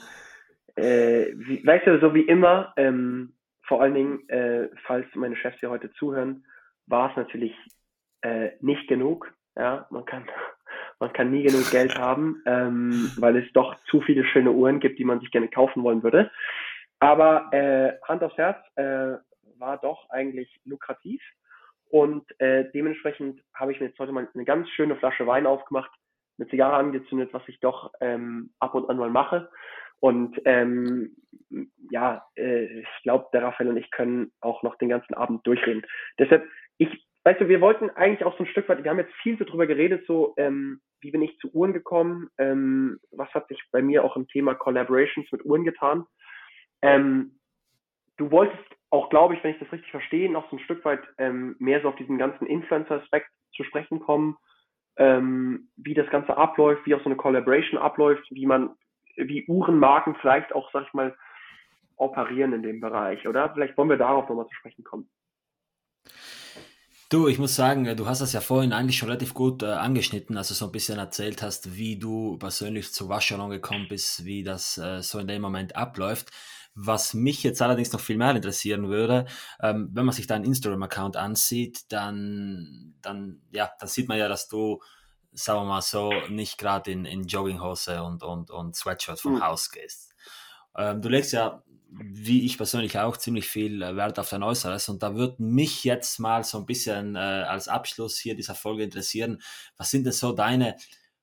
[0.75, 3.33] äh, wie, weißt du, so wie immer, ähm,
[3.63, 6.45] vor allen Dingen, äh, falls meine Chefs hier heute zuhören,
[6.87, 7.53] war es natürlich
[8.21, 9.31] äh, nicht genug.
[9.55, 10.25] Ja, man kann,
[10.99, 14.99] man kann nie genug Geld haben, ähm, weil es doch zu viele schöne Uhren gibt,
[14.99, 16.31] die man sich gerne kaufen wollen würde.
[16.99, 19.17] Aber äh, Hand aufs Herz äh,
[19.57, 21.21] war doch eigentlich lukrativ
[21.89, 25.91] und äh, dementsprechend habe ich mir jetzt heute mal eine ganz schöne Flasche Wein aufgemacht,
[26.37, 29.49] eine Zigarre angezündet, was ich doch ähm, ab und an mal mache.
[29.99, 31.15] Und ähm,
[31.89, 35.85] ja, äh, ich glaube, der Raphael und ich können auch noch den ganzen Abend durchreden.
[36.17, 36.47] Deshalb,
[36.77, 39.37] ich weißt du, wir wollten eigentlich auch so ein Stück weit, wir haben jetzt viel
[39.37, 43.61] so drüber geredet, so, ähm, wie bin ich zu Uhren gekommen, ähm, was hat sich
[43.71, 46.05] bei mir auch im Thema Collaborations mit Uhren getan.
[46.81, 47.39] Ähm,
[48.17, 51.01] du wolltest auch, glaube ich, wenn ich das richtig verstehe, noch so ein Stück weit
[51.17, 54.37] ähm, mehr so auf diesen ganzen Influencer-Aspekt zu sprechen kommen,
[54.97, 58.75] ähm, wie das Ganze abläuft, wie auch so eine Collaboration abläuft, wie man,
[59.15, 61.15] wie Uhrenmarken vielleicht auch, sag ich mal,
[61.97, 63.51] operieren in dem Bereich, oder?
[63.53, 65.09] Vielleicht wollen wir darauf nochmal zu sprechen kommen.
[67.11, 70.37] Du, ich muss sagen, du hast das ja vorhin eigentlich schon relativ gut äh, angeschnitten,
[70.37, 74.77] also so ein bisschen erzählt hast, wie du persönlich zu Vacheron gekommen bist, wie das
[74.77, 76.29] äh, so in dem Moment abläuft.
[76.81, 79.25] Was mich jetzt allerdings noch viel mehr interessieren würde,
[79.61, 84.47] ähm, wenn man sich deinen Instagram-Account ansieht, dann, dann, ja, dann sieht man ja, dass
[84.47, 84.81] du,
[85.31, 89.43] sagen wir mal so, nicht gerade in, in Jogginghose und, und, und Sweatshirt vom mhm.
[89.43, 90.13] Haus gehst.
[90.77, 94.89] Ähm, du legst ja wie ich persönlich auch, ziemlich viel äh, Wert auf dein Äußeres.
[94.89, 98.83] Und da würde mich jetzt mal so ein bisschen äh, als Abschluss hier dieser Folge
[98.83, 99.41] interessieren,
[99.77, 100.75] was sind denn so deine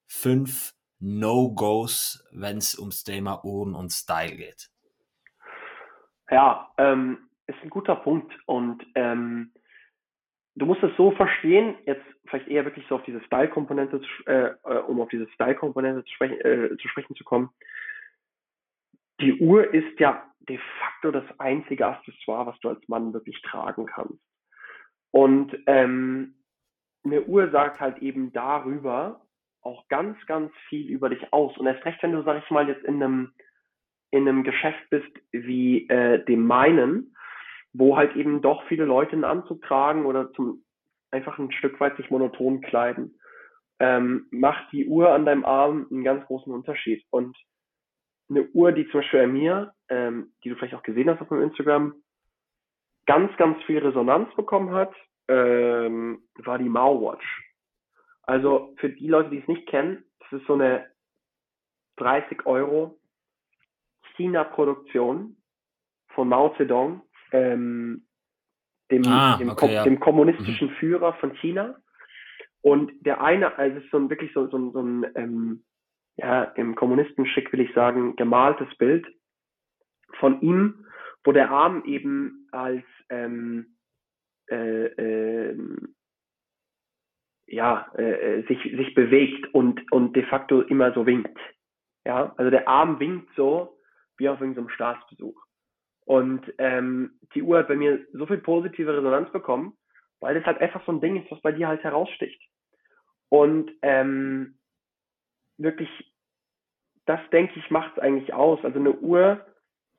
[0.06, 4.70] fünf No-Gos, wenn es ums Thema Uhren und Style geht?
[6.30, 8.32] Ja, ähm, ist ein guter Punkt.
[8.46, 9.52] Und ähm,
[10.56, 14.78] du musst es so verstehen, jetzt vielleicht eher wirklich so auf diese Style-Komponente, äh, äh,
[14.86, 17.50] um auf diese Style-Komponente zu, sprechen, äh, zu sprechen zu kommen.
[19.20, 23.86] Die Uhr ist ja de facto das einzige Accessoire, was du als Mann wirklich tragen
[23.86, 24.20] kannst.
[25.10, 26.34] Und ähm,
[27.04, 29.22] eine Uhr sagt halt eben darüber
[29.62, 31.56] auch ganz, ganz viel über dich aus.
[31.58, 33.32] Und erst recht, wenn du, sag ich mal, jetzt in einem,
[34.10, 37.14] in einem Geschäft bist wie äh, dem meinen,
[37.72, 40.62] wo halt eben doch viele Leute einen Anzug tragen oder zum
[41.10, 43.18] einfach ein Stück weit sich monoton kleiden,
[43.78, 47.04] ähm, macht die Uhr an deinem Arm einen ganz großen Unterschied.
[47.10, 47.36] Und
[48.28, 51.30] eine Uhr, die zum Beispiel bei mir, ähm, die du vielleicht auch gesehen hast auf
[51.30, 51.94] meinem Instagram,
[53.06, 54.94] ganz, ganz viel Resonanz bekommen hat,
[55.28, 57.24] ähm, war die Mao Watch.
[58.22, 60.86] Also für die Leute, die es nicht kennen, das ist so eine
[61.96, 62.98] 30 Euro
[64.16, 65.36] China-Produktion
[66.08, 67.02] von Mao Zedong,
[67.32, 68.06] ähm,
[68.90, 69.84] dem, ah, dem, okay, ja.
[69.84, 70.74] dem, kommunistischen mhm.
[70.74, 71.76] Führer von China.
[72.62, 75.64] Und der eine, also es ist so ein, wirklich so, so, so ein, ähm,
[76.16, 79.06] ja, im Kommunistenschick will ich sagen, gemaltes Bild
[80.18, 80.86] von ihm,
[81.24, 83.76] wo der Arm eben als ähm,
[84.48, 85.56] äh, äh,
[87.48, 91.38] ja, äh, sich, sich bewegt und, und de facto immer so winkt.
[92.04, 93.75] Ja, also der Arm winkt so
[94.18, 95.40] wie auf irgendeinem Staatsbesuch.
[96.04, 99.76] Und ähm, die Uhr hat bei mir so viel positive Resonanz bekommen,
[100.20, 102.40] weil das halt einfach so ein Ding ist, was bei dir halt heraussticht.
[103.28, 104.58] Und ähm,
[105.58, 105.90] wirklich,
[107.06, 108.64] das denke ich, macht es eigentlich aus.
[108.64, 109.44] Also eine Uhr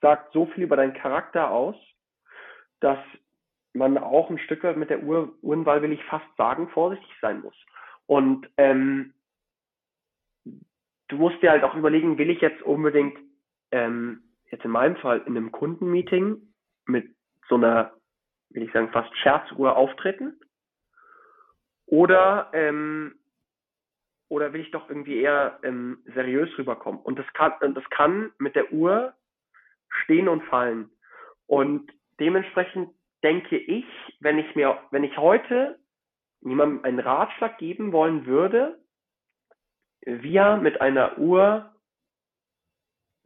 [0.02, 1.76] sagt so viel über deinen Charakter aus,
[2.80, 3.00] dass
[3.74, 7.42] man auch ein Stück weit mit der Uhr, Uhrenwahl will ich fast sagen, vorsichtig sein
[7.42, 7.56] muss.
[8.06, 9.14] Und ähm,
[11.10, 13.18] du musst dir halt auch überlegen, will ich jetzt unbedingt,
[13.72, 16.42] ähm, jetzt in meinem Fall in einem Kundenmeeting
[16.86, 17.14] mit
[17.50, 17.94] so einer,
[18.50, 20.40] will ich sagen, fast Scherzuhr auftreten?
[21.86, 23.16] Oder, ähm,
[24.30, 27.00] oder will ich doch irgendwie eher ähm, seriös rüberkommen?
[27.02, 29.14] Und das kann, das kann mit der Uhr
[30.04, 30.90] stehen und fallen.
[31.46, 32.90] Und dementsprechend
[33.24, 33.86] denke ich,
[34.20, 35.80] wenn ich mir, wenn ich heute
[36.42, 38.80] jemandem einen Ratschlag geben wollen würde,
[40.02, 41.74] wie er mit einer Uhr,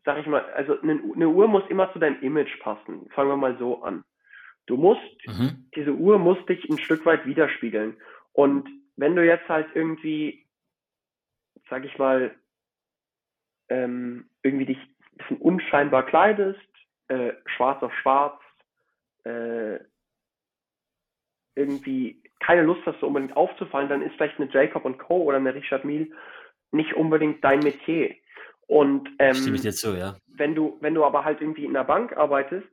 [0.04, 3.10] sag ich mal, also eine, Uhr muss immer zu deinem Image passen.
[3.12, 4.04] Fangen wir mal so an.
[4.66, 5.70] Du musst, mhm.
[5.76, 7.98] diese Uhr muss dich ein Stück weit widerspiegeln.
[8.34, 10.46] Und wenn du jetzt halt irgendwie,
[11.70, 12.36] sag ich mal,
[13.70, 16.60] ähm, irgendwie dich ein bisschen unscheinbar kleidest,
[17.08, 18.40] äh, schwarz auf schwarz,
[19.24, 19.80] äh,
[21.56, 25.24] irgendwie keine Lust hast, so unbedingt aufzufallen, dann ist vielleicht eine Jacob und Co.
[25.24, 26.08] oder eine Richard Mille
[26.72, 28.16] nicht unbedingt dein Metier.
[28.72, 30.16] Und ähm, Stimme ich dir zu, ja.
[30.28, 32.70] wenn du, wenn du aber halt irgendwie in einer Bank arbeitest,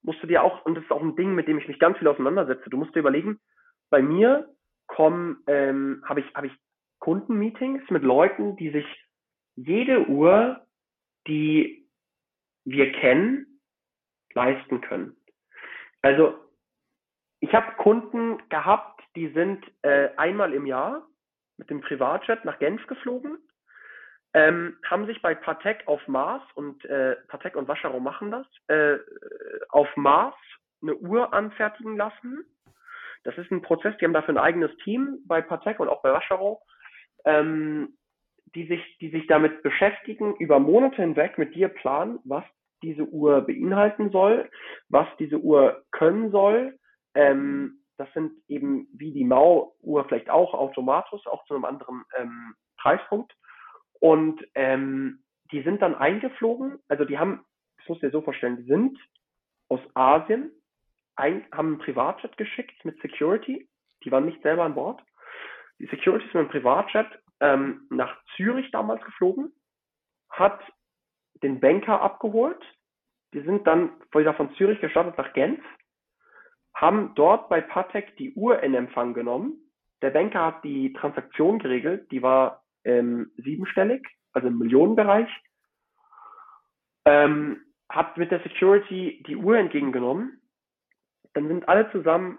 [0.00, 1.98] musst du dir auch, und das ist auch ein Ding, mit dem ich mich ganz
[1.98, 3.38] viel auseinandersetze, du musst dir überlegen,
[3.90, 4.48] bei mir
[4.86, 6.54] kommen, ähm, habe ich, habe ich
[7.00, 8.86] Kundenmeetings mit Leuten, die sich
[9.54, 10.66] jede Uhr,
[11.26, 11.86] die
[12.64, 13.60] wir kennen,
[14.32, 15.18] leisten können.
[16.00, 16.34] Also
[17.40, 21.06] ich habe Kunden gehabt, die sind äh, einmal im Jahr
[21.58, 23.36] mit dem Privatjet nach Genf geflogen,
[24.34, 28.98] ähm, haben sich bei Patek auf Mars und äh, Patek und Wascharo machen das, äh,
[29.68, 30.34] auf Mars
[30.80, 32.44] eine Uhr anfertigen lassen.
[33.24, 36.12] Das ist ein Prozess, die haben dafür ein eigenes Team bei Patek und auch bei
[36.12, 36.62] Wascharo,
[37.24, 37.96] ähm,
[38.54, 42.44] die sich, die sich damit beschäftigen, über Monate hinweg mit dir planen, was
[42.82, 44.50] diese Uhr beinhalten soll,
[44.88, 46.78] was diese Uhr können soll.
[47.14, 52.54] Ähm, das sind eben wie die Mau-Uhr vielleicht auch Automatus, auch zu einem anderen ähm,
[52.78, 53.32] Preispunkt.
[54.02, 55.22] Und ähm,
[55.52, 57.44] die sind dann eingeflogen, also die haben,
[57.76, 58.98] das muss dir so vorstellen, die sind
[59.68, 60.50] aus Asien,
[61.14, 63.68] ein, haben ein Privatjet geschickt mit Security,
[64.02, 65.00] die waren nicht selber an Bord.
[65.78, 67.06] Die Security ist mit einem Privatjet
[67.38, 69.52] ähm, nach Zürich damals geflogen,
[70.30, 70.60] hat
[71.44, 72.60] den Banker abgeholt.
[73.30, 75.62] Wir sind dann wieder von Zürich gestartet nach Genf,
[76.74, 79.60] haben dort bei Patek die Uhr in Empfang genommen.
[80.02, 85.28] Der Banker hat die Transaktion geregelt, die war ähm, siebenstellig, also im Millionenbereich.
[87.04, 90.40] Ähm, hat mit der Security die Uhr entgegengenommen.
[91.34, 92.38] Dann sind alle zusammen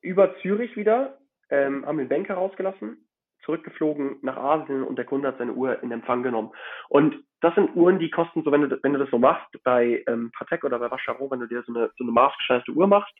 [0.00, 1.18] über Zürich wieder,
[1.50, 3.06] ähm, haben den Banker rausgelassen,
[3.44, 6.52] zurückgeflogen nach Asien und der Kunde hat seine Uhr in Empfang genommen.
[6.88, 10.02] Und das sind Uhren, die kosten so, wenn du, wenn du das so machst, bei
[10.06, 13.14] ähm, Patek oder bei Vacheron, wenn du dir so eine, so eine maßgeschneiderte Uhr machst,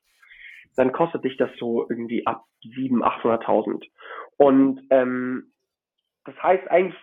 [0.77, 3.85] dann kostet dich das so irgendwie ab 700.000, 800.000.
[4.39, 5.52] Und ähm,
[6.24, 7.01] das heißt eigentlich,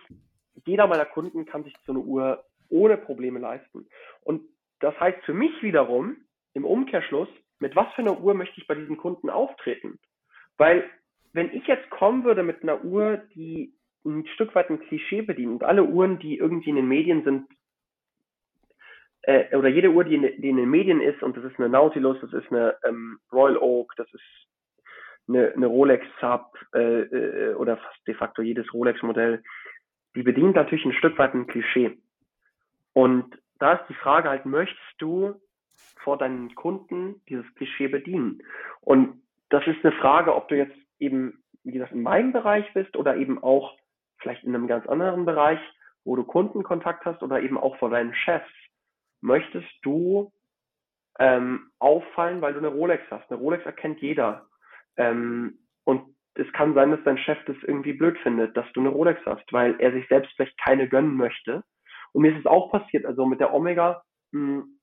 [0.64, 3.86] jeder meiner Kunden kann sich so eine Uhr ohne Probleme leisten.
[4.22, 4.42] Und
[4.80, 6.16] das heißt für mich wiederum,
[6.54, 7.28] im Umkehrschluss,
[7.58, 9.98] mit was für einer Uhr möchte ich bei diesen Kunden auftreten?
[10.58, 10.88] Weil
[11.32, 13.72] wenn ich jetzt kommen würde mit einer Uhr, die
[14.04, 17.48] ein Stück weit ein Klischee bedient und alle Uhren, die irgendwie in den Medien sind,
[19.22, 21.68] äh, oder jede Uhr, die in, die in, den Medien ist, und das ist eine
[21.68, 24.22] Nautilus, das ist eine ähm, Royal Oak, das ist
[25.34, 29.42] eine, eine Rolex Sub äh, äh, oder fast de facto jedes Rolex-Modell,
[30.14, 31.98] die bedient natürlich ein Stück weit ein Klischee.
[32.92, 35.40] Und da ist die Frage halt, möchtest du
[36.02, 38.42] vor deinen Kunden dieses Klischee bedienen?
[38.80, 42.96] Und das ist eine Frage, ob du jetzt eben, wie gesagt, in meinem Bereich bist
[42.96, 43.76] oder eben auch
[44.18, 45.60] vielleicht in einem ganz anderen Bereich,
[46.04, 48.50] wo du Kundenkontakt hast oder eben auch vor deinen Chefs.
[49.20, 50.32] Möchtest du
[51.18, 53.30] ähm, auffallen, weil du eine Rolex hast?
[53.30, 54.48] Eine Rolex erkennt jeder.
[54.96, 58.88] Ähm, und es kann sein, dass dein Chef das irgendwie blöd findet, dass du eine
[58.88, 61.62] Rolex hast, weil er sich selbst vielleicht keine gönnen möchte
[62.12, 64.02] Und mir ist es auch passiert, also mit der Omega
[64.32, 64.78] mh, hm,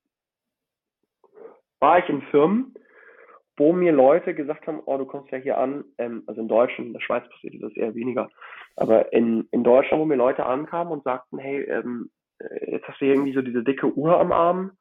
[1.80, 2.74] war ich in Firmen,
[3.58, 6.88] wo mir Leute gesagt haben, oh, du kommst ja hier an, ähm, also in Deutschland,
[6.88, 8.30] in der Schweiz passiert das eher weniger,
[8.76, 12.10] aber in, in Deutschland, wo mir Leute ankamen und sagten, hey, ähm,
[12.40, 14.72] äh, jetzt hast du hier irgendwie so diese dicke Uhr am Arm,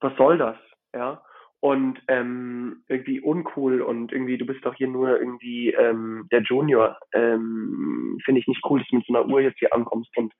[0.00, 0.56] was soll das?
[0.94, 1.22] Ja,
[1.60, 6.98] und ähm, irgendwie uncool und irgendwie, du bist doch hier nur irgendwie ähm, der Junior.
[7.12, 10.16] Ähm, Finde ich nicht cool, dass du mit so einer Uhr jetzt hier ankommst.
[10.16, 10.32] Und,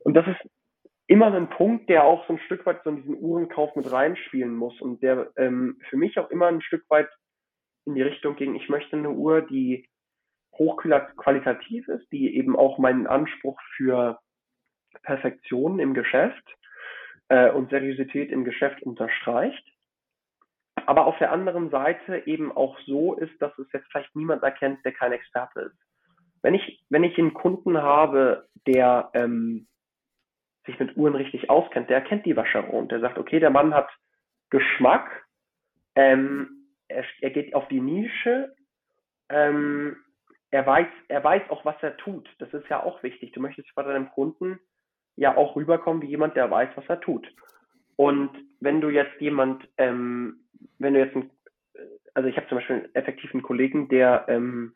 [0.00, 0.50] und das ist
[1.06, 4.54] immer ein Punkt, der auch so ein Stück weit so in diesen Uhrenkauf mit reinspielen
[4.54, 7.08] muss und der ähm, für mich auch immer ein Stück weit
[7.86, 9.88] in die Richtung ging, ich möchte eine Uhr, die
[10.58, 14.18] hochqualitativ ist, die eben auch meinen Anspruch für
[15.02, 16.44] Perfektion im Geschäft
[17.28, 19.64] äh, und Seriosität im Geschäft unterstreicht
[20.88, 24.82] aber auf der anderen Seite eben auch so ist, dass es jetzt vielleicht niemand erkennt,
[24.86, 25.76] der kein Experte ist.
[26.40, 29.68] Wenn ich, wenn ich einen Kunden habe, der ähm,
[30.64, 33.90] sich mit Uhren richtig auskennt, der erkennt die Vacheron, der sagt, okay, der Mann hat
[34.48, 35.26] Geschmack,
[35.94, 38.56] ähm, er, er geht auf die Nische,
[39.28, 39.94] ähm,
[40.50, 42.26] er weiß, er weiß auch, was er tut.
[42.38, 43.32] Das ist ja auch wichtig.
[43.32, 44.58] Du möchtest bei deinem Kunden
[45.16, 47.28] ja auch rüberkommen wie jemand, der weiß, was er tut.
[47.98, 48.30] Und
[48.60, 50.48] wenn du jetzt jemand ähm,
[50.78, 51.30] wenn du jetzt ein,
[52.14, 54.74] also ich habe zum Beispiel einen effektiven Kollegen, der ähm,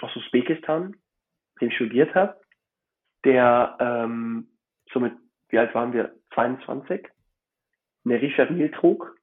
[0.00, 0.96] aus Usbekistan,
[1.60, 2.40] den studiert hat,
[3.24, 4.48] der ähm,
[4.92, 5.14] somit,
[5.48, 6.14] wie alt waren wir?
[6.34, 7.08] 22,
[8.04, 9.16] eine Richard Mille trug,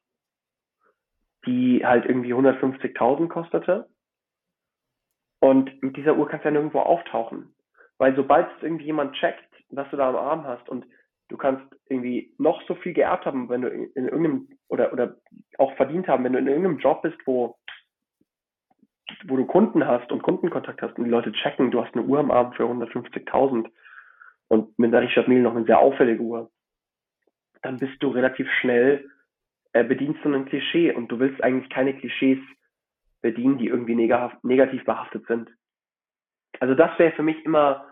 [1.45, 3.89] die halt irgendwie 150.000 kostete.
[5.39, 7.53] Und mit dieser Uhr kannst du ja nirgendwo auftauchen.
[7.97, 10.85] Weil sobald es irgendwie jemand checkt, was du da am Arm hast und
[11.31, 15.15] du kannst irgendwie noch so viel geerbt haben, wenn du in, in irgendeinem oder oder
[15.57, 17.57] auch verdient haben, wenn du in irgendeinem Job bist, wo
[19.25, 22.19] wo du Kunden hast und Kundenkontakt hast und die Leute checken, du hast eine Uhr
[22.19, 23.69] am Abend für 150.000
[24.47, 26.49] und mit der Richard Mille noch eine sehr auffällige Uhr,
[27.61, 29.09] dann bist du relativ schnell,
[29.73, 32.39] äh, bedienst du ein Klischee und du willst eigentlich keine Klischees
[33.21, 35.49] bedienen, die irgendwie negativ behaftet sind.
[36.59, 37.85] Also das wäre für mich immer,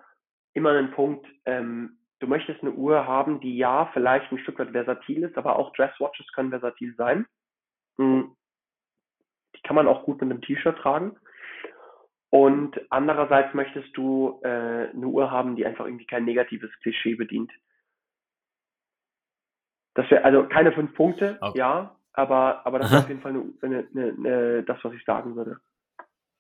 [0.53, 4.71] immer ein Punkt, ähm, du möchtest eine Uhr haben, die ja vielleicht ein Stück weit
[4.71, 7.25] versatil ist, aber auch Dresswatches können versatil sein.
[7.97, 8.35] Hm.
[9.55, 11.17] Die kann man auch gut mit einem T-Shirt tragen.
[12.29, 17.51] Und andererseits möchtest du äh, eine Uhr haben, die einfach irgendwie kein negatives Klischee bedient.
[19.95, 21.57] Das wäre also keine fünf Punkte, okay.
[21.57, 25.03] ja, aber, aber das ist auf jeden Fall eine, eine, eine, eine, das, was ich
[25.05, 25.59] sagen würde.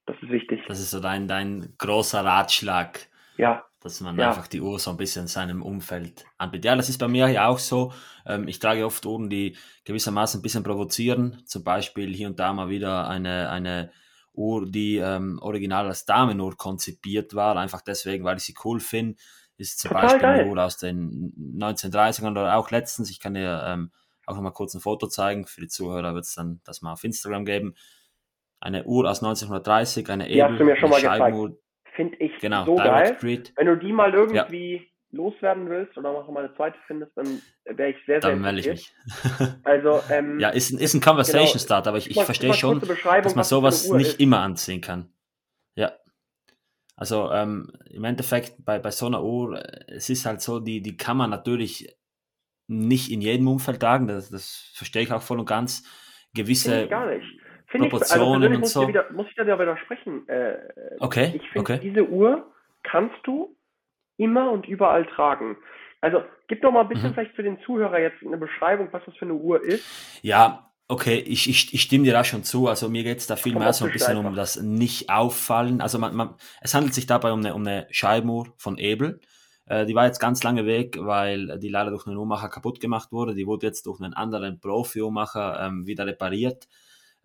[0.05, 0.63] Das ist wichtig.
[0.67, 3.07] Das ist so dein, dein großer Ratschlag.
[3.37, 4.29] Ja dass man ja.
[4.29, 6.65] einfach die Uhr so ein bisschen seinem Umfeld anbietet.
[6.65, 7.93] Ja, das ist bei mir ja auch so.
[8.25, 11.41] Ähm, ich trage oft Uhren, die gewissermaßen ein bisschen provozieren.
[11.45, 13.91] Zum Beispiel hier und da mal wieder eine, eine
[14.33, 19.17] Uhr, die ähm, original als Damenuhr konzipiert war, einfach deswegen, weil ich sie cool finde.
[19.57, 20.39] Ist zum Total Beispiel geil.
[20.39, 23.09] eine Uhr aus den 1930ern oder auch letztens.
[23.09, 23.91] Ich kann dir ähm,
[24.25, 25.45] auch noch mal kurz ein Foto zeigen.
[25.45, 27.75] Für die Zuhörer wird es dann das mal auf Instagram geben.
[28.61, 30.29] Eine Uhr aus 1930, eine
[30.65, 31.35] mir schon mal gezeigt
[31.99, 33.17] finde ich genau, so geil.
[33.19, 33.51] Grid.
[33.57, 34.81] Wenn du die mal irgendwie ja.
[35.11, 38.61] loswerden willst oder noch mal eine zweite findest, dann wäre ich sehr, sehr Dann melde
[38.61, 38.93] ich mich.
[39.65, 43.35] also, ähm, ja, ist, ist ein Conversation genau, Start, aber ich, ich verstehe schon, dass
[43.35, 44.19] man sowas nicht ist.
[44.21, 45.11] immer anziehen kann.
[45.75, 45.91] Ja.
[46.95, 50.95] Also ähm, im Endeffekt bei, bei so einer Uhr, es ist halt so, die, die
[50.95, 51.97] kann man natürlich
[52.67, 55.83] nicht in jedem Umfeld tragen, das, das verstehe ich auch voll und ganz.
[56.33, 56.87] Gewisse
[57.69, 58.87] Finde Proportionen ich, also und so.
[58.87, 60.27] Wieder, muss ich da widersprechen.
[60.27, 60.57] Äh,
[60.99, 61.33] okay.
[61.35, 61.79] Ich finde, okay.
[61.81, 62.51] diese Uhr
[62.83, 63.55] kannst du
[64.17, 65.57] immer und überall tragen.
[66.01, 67.13] Also gib doch mal ein bisschen mhm.
[67.13, 69.85] vielleicht für den Zuhörer jetzt eine Beschreibung, was das für eine Uhr ist.
[70.23, 72.67] Ja, okay, ich, ich, ich stimme dir da schon zu.
[72.67, 74.29] Also mir geht es da viel mehr so ein bisschen einfach.
[74.29, 75.81] um das Nicht-Auffallen.
[75.81, 79.19] Also man, man, es handelt sich dabei um eine, um eine Scheibenuhr von Ebel.
[79.67, 83.11] Äh, die war jetzt ganz lange weg, weil die leider durch einen Uhrmacher kaputt gemacht
[83.11, 83.35] wurde.
[83.35, 86.67] Die wurde jetzt durch einen anderen Profi-Uhrmacher ähm, wieder repariert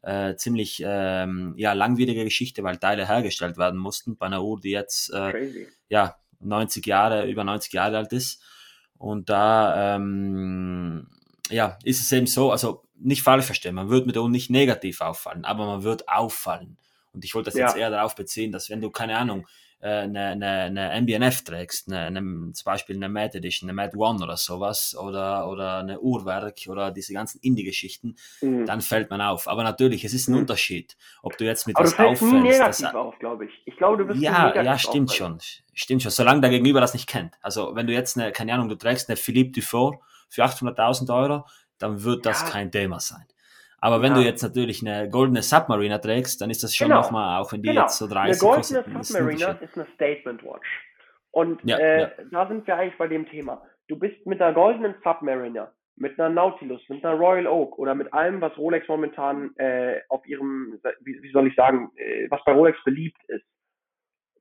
[0.05, 4.71] äh, ziemlich ähm, ja, langwierige Geschichte, weil Teile hergestellt werden mussten bei einer Uhr, die
[4.71, 8.43] jetzt äh, ja 90 Jahre, über 90 Jahre alt ist.
[8.99, 11.09] Und da ähm,
[11.51, 14.51] ja, ist es eben so, also nicht falsch verstehen, man wird mit der Uhr nicht
[14.51, 16.79] negativ auffallen, aber man wird auffallen.
[17.13, 17.67] Und ich wollte das ja.
[17.67, 19.47] jetzt eher darauf beziehen, dass wenn du, keine Ahnung,
[19.89, 24.23] eine, eine, eine MBNF trägst, eine, eine, zum Beispiel eine Mad Edition, eine Mad One
[24.23, 28.65] oder sowas oder, oder eine Uhrwerk oder diese ganzen Indie-Geschichten, mhm.
[28.65, 29.47] dann fällt man auf.
[29.47, 30.40] Aber natürlich, es ist ein mhm.
[30.40, 32.23] Unterschied, ob du jetzt mit Aber was auffällst.
[32.23, 33.62] Nie negativ das, auf, glaube ich.
[33.66, 35.40] Ich glaube, du wirst Ja, ja, stimmt auffallen.
[35.40, 35.65] schon.
[35.74, 37.35] Stimmt schon, solange der Gegenüber das nicht kennt.
[37.43, 41.44] Also, wenn du jetzt eine, keine Ahnung, du trägst eine Philippe Dufour für 800.000 Euro,
[41.78, 42.48] dann wird das ja.
[42.48, 43.27] kein Thema sein.
[43.85, 44.20] Aber wenn ja.
[44.20, 47.02] du jetzt natürlich eine goldene Submariner trägst, dann ist das schon genau.
[47.02, 47.82] nochmal, auch wenn die genau.
[47.82, 50.66] jetzt so 30 Eine goldene Submariner ist, ist eine Statement Watch.
[51.32, 52.11] Und ja, äh, ja.
[52.31, 53.61] da sind wir eigentlich bei dem Thema.
[53.89, 58.11] du bist mit einer goldenen Submariner, mit einer Nautilus, mit einer Royal Oak oder mit
[58.15, 62.52] allem, was Rolex momentan äh, auf ihrem, wie, wie soll ich sagen, äh, was bei
[62.52, 63.44] Rolex beliebt ist.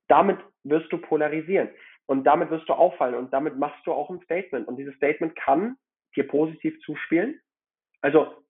[0.08, 1.68] Damit wirst du polarisieren
[2.06, 5.36] und damit wirst du auffallen und damit machst du auch ein Statement und dieses Statement
[5.36, 5.76] kann
[6.16, 7.42] dir positiv zuspielen.
[8.00, 8.43] Also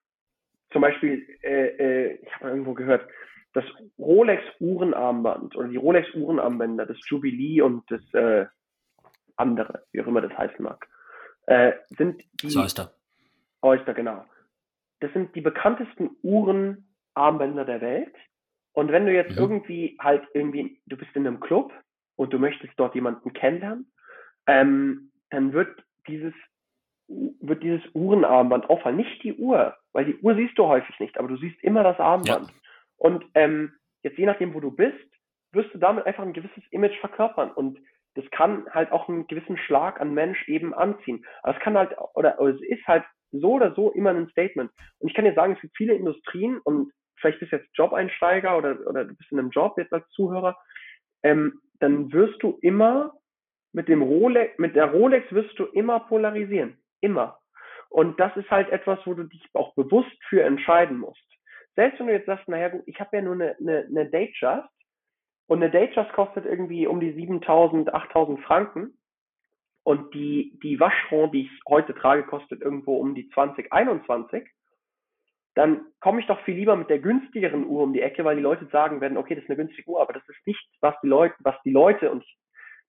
[0.74, 3.08] zum Beispiel, äh, äh, ich habe irgendwo gehört,
[3.54, 3.64] das
[4.00, 8.48] Rolex-Uhrenarmband oder die Rolex-Uhrenarmbänder, das Jubilee und das äh,
[9.36, 10.88] andere, wie auch immer das heißen mag,
[11.46, 12.48] äh, sind die.
[12.48, 12.94] Das Oyster.
[13.62, 14.26] Oyster, genau.
[15.00, 18.16] Das sind die bekanntesten Uhrenarmbänder der Welt.
[18.74, 19.38] Und wenn du jetzt mhm.
[19.38, 21.72] irgendwie halt irgendwie, du bist in einem Club
[22.16, 23.92] und du möchtest dort jemanden kennenlernen,
[24.48, 26.34] ähm, dann wird dieses
[27.08, 31.28] wird dieses Uhrenarmband auffallen, nicht die Uhr, weil die Uhr siehst du häufig nicht, aber
[31.28, 32.48] du siehst immer das Armband.
[32.48, 32.56] Ja.
[32.98, 34.98] Und ähm, jetzt je nachdem, wo du bist,
[35.52, 37.80] wirst du damit einfach ein gewisses Image verkörpern und
[38.16, 41.26] das kann halt auch einen gewissen Schlag an Mensch eben anziehen.
[41.42, 44.72] Aber es kann halt, oder, oder es ist halt so oder so immer ein Statement.
[45.00, 48.58] Und ich kann dir sagen, es gibt viele Industrien und vielleicht bist du jetzt Job-Einsteiger
[48.58, 50.58] oder, oder du bist in einem Job jetzt als Zuhörer,
[51.24, 53.14] ähm, dann wirst du immer
[53.72, 56.78] mit dem Rolex, mit der Rolex wirst du immer polarisieren.
[57.02, 57.40] Immer.
[57.94, 61.24] Und das ist halt etwas, wo du dich auch bewusst für entscheiden musst.
[61.76, 64.68] Selbst wenn du jetzt sagst, naja ich habe ja nur eine, eine, eine Datejust
[65.46, 68.98] und eine Datejust kostet irgendwie um die 7000, 8000 Franken
[69.84, 74.50] und die, die Vacheron, die ich heute trage, kostet irgendwo um die 20, 21,
[75.54, 78.42] dann komme ich doch viel lieber mit der günstigeren Uhr um die Ecke, weil die
[78.42, 81.10] Leute sagen werden, okay, das ist eine günstige Uhr, aber das ist nicht, was die
[81.10, 82.26] Leute, was die Leute, und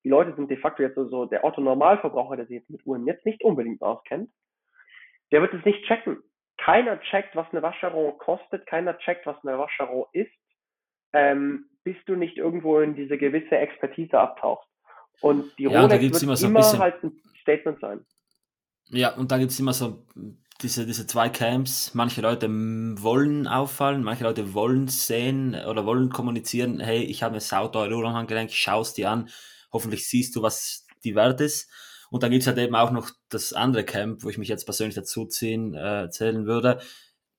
[0.03, 3.07] die Leute sind de facto jetzt so, so der Otto-Normalverbraucher, der sich jetzt mit Uhren
[3.07, 4.31] jetzt nicht unbedingt auskennt,
[5.33, 6.23] der wird es nicht checken.
[6.59, 10.33] Keiner checkt, was eine Wascheron kostet, keiner checkt, was eine Wascheron ist,
[11.13, 14.69] ähm, bis du nicht irgendwo in diese gewisse Expertise abtauchst.
[15.21, 18.05] Und die ja, Rolex wird immer, so immer halt ein Statement sein.
[18.89, 20.05] Ja, und da gibt es immer so
[20.63, 21.95] diese, diese zwei Camps.
[21.95, 27.41] Manche Leute wollen auffallen, manche Leute wollen sehen oder wollen kommunizieren, hey, ich habe eine
[27.41, 29.29] sauteure Uhr am Handgelenk, schau es dir an,
[29.73, 31.71] hoffentlich siehst du, was die wert ist.
[32.15, 34.67] Und dann gibt es halt eben auch noch das andere Camp, wo ich mich jetzt
[34.67, 36.79] persönlich dazu ziehen, äh, zählen würde.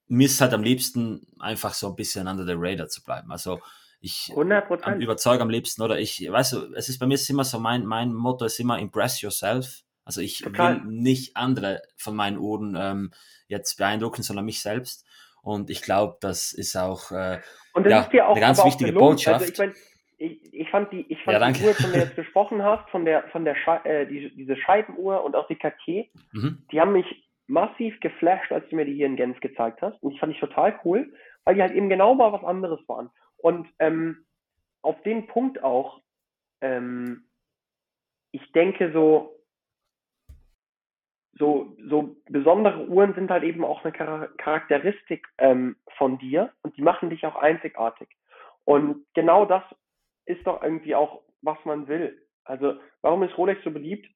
[0.07, 3.31] Mir ist halt am liebsten einfach so ein bisschen under the radar zu bleiben.
[3.31, 3.61] Also
[4.01, 4.97] ich 100%.
[4.97, 7.85] überzeuge am liebsten oder ich, weißt du, es ist bei mir ist immer so, mein,
[7.85, 9.83] mein Motto ist immer impress yourself.
[10.03, 10.83] Also ich Total.
[10.83, 13.11] will nicht andere von meinen Uhren ähm,
[13.47, 15.05] jetzt beeindrucken, sondern mich selbst.
[15.41, 17.39] Und ich glaube, das ist auch, äh,
[17.77, 19.39] ja, ist eine ganz wichtige Botschaft.
[19.39, 19.73] Also ich mein,
[20.17, 22.89] ich, ich fand die, ich fand ja, die Uhr, von der du jetzt gesprochen hast,
[22.89, 26.63] von der, von der Schei äh, die, diese Scheibenuhr und auch die Cartier, mhm.
[26.71, 30.01] die haben mich massiv geflasht, als du mir die hier in Gens gezeigt hast.
[30.01, 31.13] Und ich fand die total cool,
[31.43, 33.09] weil die halt eben genau mal was anderes waren.
[33.37, 34.25] Und ähm,
[34.81, 36.01] auf den Punkt auch,
[36.61, 37.25] ähm,
[38.31, 39.35] ich denke so,
[41.37, 46.81] so, so besondere Uhren sind halt eben auch eine Charakteristik ähm, von dir und die
[46.81, 48.09] machen dich auch einzigartig.
[48.63, 49.63] Und genau das
[50.25, 52.21] ist doch irgendwie auch, was man will.
[52.43, 54.07] Also warum ist Rolex so beliebt?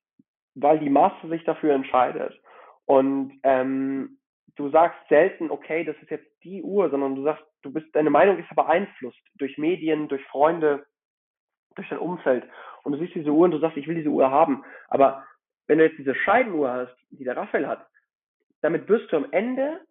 [0.55, 2.39] Weil die Masse sich dafür entscheidet.
[2.85, 4.17] Und ähm,
[4.55, 8.09] du sagst selten, okay, das ist jetzt die Uhr, sondern du sagst, du bist, deine
[8.09, 10.85] Meinung ist beeinflusst durch Medien, durch Freunde,
[11.75, 12.43] durch dein Umfeld.
[12.83, 14.63] Und du siehst diese Uhr und du sagst, ich will diese Uhr haben.
[14.87, 15.23] Aber
[15.67, 17.87] wenn du jetzt diese Scheibenuhr hast, die der Raphael hat,
[18.61, 19.81] damit wirst du am Ende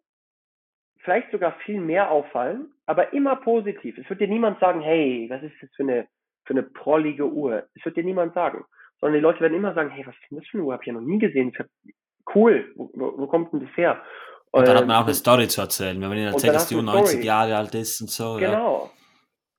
[0.99, 3.99] vielleicht sogar viel mehr auffallen, aber immer positiv.
[3.99, 6.09] Es wird dir niemand sagen, hey, was ist das für eine,
[6.45, 7.65] für eine prollige Uhr?
[7.75, 8.65] Es wird dir niemand sagen.
[9.01, 10.75] Sondern die Leute werden immer sagen, hey, was ist denn das für eine Uhr?
[10.75, 11.53] Hab ich ja noch nie gesehen.
[12.35, 14.03] Cool, wo, wo, wo, kommt denn das her?
[14.51, 16.77] Und dann hat man auch eine Story zu erzählen, wenn man ihnen erzählt, dass die
[16.77, 18.37] Uhr 90 Jahre alt ist und so.
[18.37, 18.85] Genau.
[18.85, 18.91] Ja.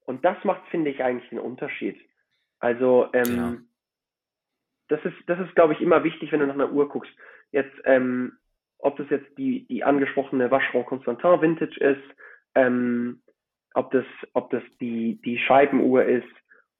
[0.05, 1.99] Und das macht, finde ich, eigentlich den Unterschied.
[2.59, 3.53] Also, ähm, genau.
[4.89, 7.11] das ist, das ist, glaube ich, immer wichtig, wenn du nach einer Uhr guckst.
[7.51, 8.37] Jetzt, ähm,
[8.79, 12.03] ob das jetzt die, die angesprochene Vacheron Constantin Vintage ist,
[12.55, 13.21] ähm,
[13.73, 16.27] ob das, ob das die, die Scheibenuhr ist,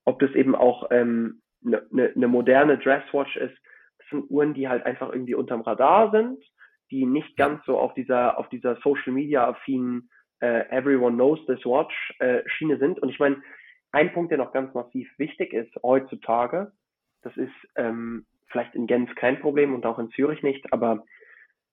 [0.05, 3.55] ob das eben auch eine ähm, ne, ne, ne moderne Dresswatch ist.
[3.99, 6.43] Das sind Uhren, die halt einfach irgendwie unterm Radar sind,
[6.89, 10.09] die nicht ganz so auf dieser, auf dieser Social Media affinen
[10.41, 12.99] äh, Everyone knows this watch äh, Schiene sind.
[12.99, 13.41] Und ich meine,
[13.91, 16.71] ein Punkt, der noch ganz massiv wichtig ist heutzutage,
[17.21, 21.03] das ist ähm, vielleicht in Genf kein Problem und auch in Zürich nicht, aber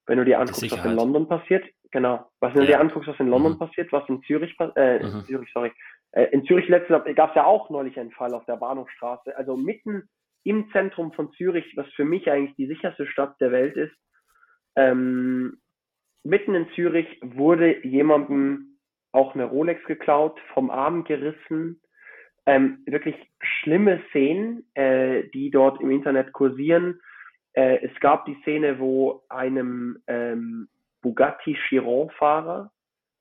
[0.07, 3.21] wenn du dir anguckst, was in London passiert, genau, was wenn du dir anguckst, was
[3.21, 3.59] in London mhm.
[3.59, 5.25] passiert, was in Zürich, äh, mhm.
[5.27, 5.73] Zürich, sorry,
[6.13, 9.57] äh, in Zürich letztes gab es ja auch neulich einen Fall auf der Bahnhofstraße, also
[9.57, 10.09] mitten
[10.45, 13.95] im Zentrum von Zürich, was für mich eigentlich die sicherste Stadt der Welt ist,
[14.77, 15.59] ähm,
[16.23, 18.79] mitten in Zürich wurde jemandem
[19.13, 21.81] auch eine Rolex geklaut, vom Arm gerissen,
[22.45, 27.01] ähm, wirklich schlimme Szenen, äh, die dort im Internet kursieren
[27.57, 30.69] äh, es gab die Szene, wo einem ähm,
[31.03, 32.71] Bugatti Chiron-Fahrer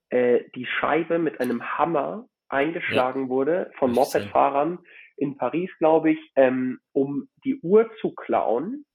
[0.10, 3.30] äh, die Scheibe mit einem Hammer eingeschlagen ja.
[3.30, 4.80] wurde von Mopedfahrern
[5.18, 8.86] in Paris, glaube ich, ähm, um die Uhr zu klauen.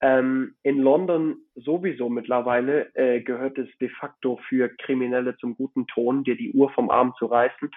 [0.00, 6.22] Ähm, in London sowieso mittlerweile äh, gehört es de facto für Kriminelle zum guten Ton,
[6.22, 7.68] dir die Uhr vom Arm zu reißen.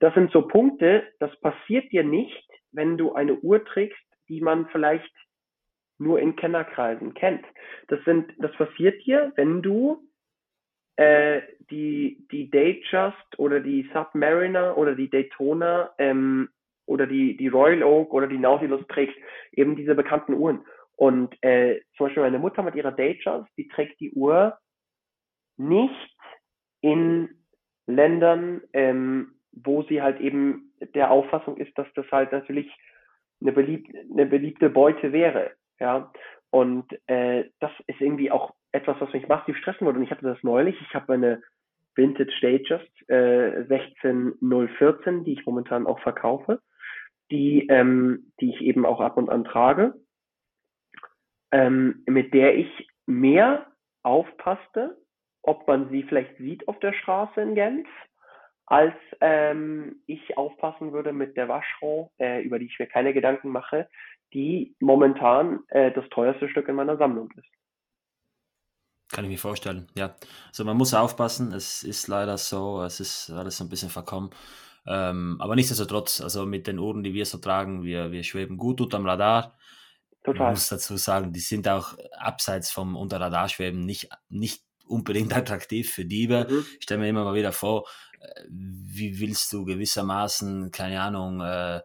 [0.00, 4.66] Das sind so Punkte, das passiert dir nicht, wenn du eine Uhr trägst, die man
[4.68, 5.12] vielleicht
[5.98, 7.44] nur in Kennerkreisen kennt.
[7.88, 10.02] Das sind, das passiert dir, wenn du
[10.96, 16.48] äh, die, die Datejust oder die Submariner oder die Daytona ähm,
[16.86, 19.16] oder die, die Royal Oak oder die Nautilus trägst,
[19.52, 20.64] eben diese bekannten Uhren.
[20.96, 24.58] Und äh, zum Beispiel meine Mutter mit ihrer Datejust, die trägt die Uhr
[25.56, 26.16] nicht
[26.80, 27.28] in
[27.86, 32.70] Ländern, ähm, wo sie halt eben der Auffassung ist, dass das halt natürlich
[33.40, 35.52] eine, belieb eine beliebte Beute wäre.
[35.80, 36.12] Ja.
[36.50, 39.98] Und äh, das ist irgendwie auch etwas, was mich massiv stressen würde.
[39.98, 40.80] Und ich hatte das neulich.
[40.80, 41.42] Ich habe eine
[41.94, 46.60] Vintage Datejust äh, 16014, die ich momentan auch verkaufe,
[47.30, 49.94] die, ähm, die ich eben auch ab und an trage
[51.54, 53.66] ähm, mit der ich mehr
[54.02, 54.98] aufpasste,
[55.42, 57.88] ob man sie vielleicht sieht auf der Straße in Genf,
[58.66, 63.50] als ähm, ich aufpassen würde mit der Vacheron, äh, über die ich mir keine Gedanken
[63.50, 63.88] mache,
[64.34, 67.48] die momentan äh, das teuerste Stück in meiner Sammlung ist.
[69.10, 70.16] Kann ich mir vorstellen, ja.
[70.48, 74.30] Also man muss aufpassen, es ist leider so, es ist alles so ein bisschen verkommen.
[74.86, 78.80] Ähm, aber nichtsdestotrotz, also mit den Uhren, die wir so tragen, wir, wir schweben gut
[78.80, 79.56] unterm Radar.
[80.24, 80.46] Total.
[80.46, 86.04] Man muss dazu sagen, die sind auch abseits vom Unterradarschweben nicht, nicht unbedingt attraktiv für
[86.04, 86.46] Diebe.
[86.50, 86.66] Mhm.
[86.78, 87.86] Ich stelle mir immer mal wieder vor,
[88.20, 91.80] äh, wie willst du gewissermaßen, keine Ahnung, äh,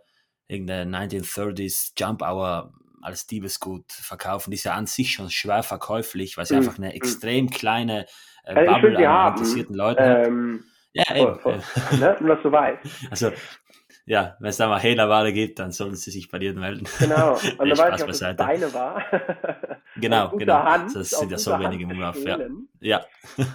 [0.50, 4.52] irgendeine 1930s Jump Hour als Diebesgut verkaufen.
[4.52, 6.62] Die ist ja an sich schon schwer verkäuflich, weil sie mhm.
[6.62, 6.96] einfach eine mhm.
[6.96, 8.06] extrem kleine
[8.44, 9.38] äh, Bubble an haben.
[9.38, 10.64] interessierten Leuten ähm,
[10.96, 11.08] hat.
[11.08, 11.40] Ja, eben.
[11.40, 12.00] Voll, voll.
[12.00, 12.18] ne?
[12.20, 12.80] Nur, dass du weißt.
[13.12, 13.32] Also,
[14.06, 16.88] ja, wenn es da mal Hehlerware gibt, dann sollen sie sich bei dir melden.
[16.98, 19.06] Genau, und dann weiß ich dass es deine war.
[19.98, 20.64] genau, genau.
[20.64, 22.18] Hand, das sind ja so wenige im Umlauf.
[22.26, 22.40] Ja.
[22.80, 23.06] ja.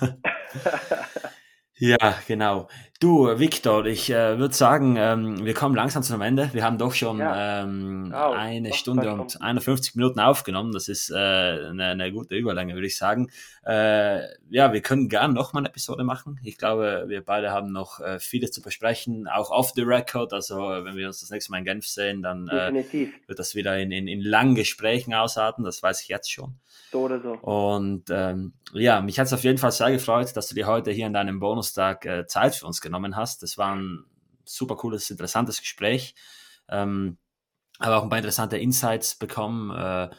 [1.76, 2.68] Ja, genau.
[3.00, 6.48] Du, Victor, ich äh, würde sagen, ähm, wir kommen langsam zum Ende.
[6.52, 7.64] Wir haben doch schon ja.
[7.64, 10.72] ähm, oh, eine Stunde und 51 Minuten aufgenommen.
[10.72, 13.28] Das ist äh, eine, eine, gute Überlänge, würde ich sagen.
[13.66, 14.20] Äh,
[14.50, 16.38] ja, wir können gern noch mal eine Episode machen.
[16.44, 20.32] Ich glaube, wir beide haben noch äh, vieles zu besprechen, auch off the record.
[20.32, 22.72] Also, wenn wir uns das nächste Mal in Genf sehen, dann äh,
[23.26, 25.64] wird das wieder in, in, in langen Gesprächen ausarten.
[25.64, 26.54] Das weiß ich jetzt schon.
[26.94, 27.32] So oder so.
[27.32, 30.92] Und ähm, ja, mich hat es auf jeden Fall sehr gefreut, dass du dir heute
[30.92, 33.42] hier in deinem Bonustag äh, Zeit für uns genommen hast.
[33.42, 34.04] Das war ein
[34.44, 36.14] super cooles, interessantes Gespräch.
[36.68, 37.18] Ähm,
[37.80, 39.76] aber auch ein paar interessante Insights bekommen.
[39.76, 40.10] Äh,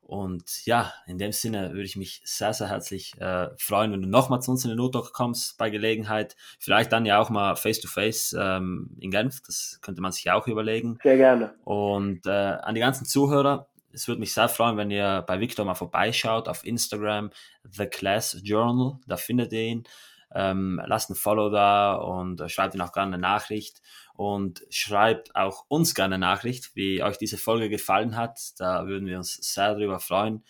[0.00, 4.08] und ja, in dem Sinne würde ich mich sehr, sehr herzlich äh, freuen, wenn du
[4.08, 6.36] nochmal zu uns in den Notdoc kommst bei Gelegenheit.
[6.60, 9.40] Vielleicht dann ja auch mal face-to-face ähm, in Genf.
[9.44, 10.98] Das könnte man sich auch überlegen.
[11.02, 11.54] Sehr gerne.
[11.64, 15.64] Und äh, an die ganzen Zuhörer, es würde mich sehr freuen, wenn ihr bei Victor
[15.64, 17.30] mal vorbeischaut auf Instagram,
[17.64, 19.84] The Class Journal, da findet ihr ihn.
[20.34, 23.82] Ähm, lasst ein Follow da und schreibt ihn auch gerne eine Nachricht
[24.14, 28.40] und schreibt auch uns gerne eine Nachricht, wie euch diese Folge gefallen hat.
[28.58, 30.42] Da würden wir uns sehr darüber freuen.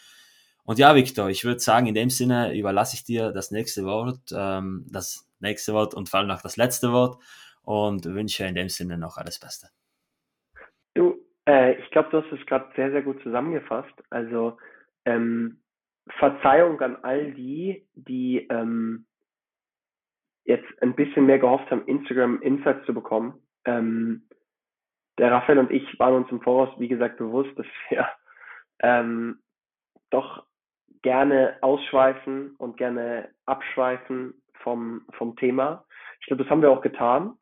[0.64, 4.20] Und ja, Victor, ich würde sagen, in dem Sinne überlasse ich dir das nächste Wort,
[4.32, 7.20] ähm, das nächste Wort und vor allem auch das letzte Wort
[7.62, 9.70] und wünsche in dem Sinne noch alles Beste.
[11.48, 13.94] Äh, ich glaube, du hast es gerade sehr, sehr gut zusammengefasst.
[14.10, 14.58] Also
[15.04, 15.60] ähm,
[16.18, 19.06] Verzeihung an all die, die ähm,
[20.44, 23.40] jetzt ein bisschen mehr gehofft haben, Instagram Insights zu bekommen.
[23.64, 24.28] Ähm,
[25.18, 28.08] der Raphael und ich waren uns im Voraus, wie gesagt, bewusst, dass wir
[28.80, 29.40] ähm,
[30.10, 30.46] doch
[31.02, 35.84] gerne ausschweifen und gerne abschweifen vom, vom Thema.
[36.20, 37.36] Ich glaube, das haben wir auch getan.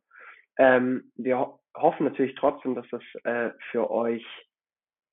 [0.57, 4.25] Ähm, wir hoffen natürlich trotzdem, dass das äh, für euch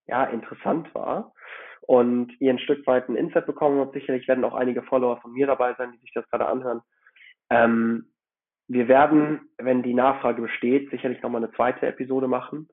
[0.07, 1.33] ja interessant war
[1.81, 3.93] und ihr ein Stück weit ein Insight bekommen habt.
[3.93, 6.81] Sicherlich werden auch einige Follower von mir dabei sein, die sich das gerade anhören.
[7.49, 8.11] Ähm,
[8.67, 12.67] wir werden, wenn die Nachfrage besteht, sicherlich nochmal eine zweite Episode machen.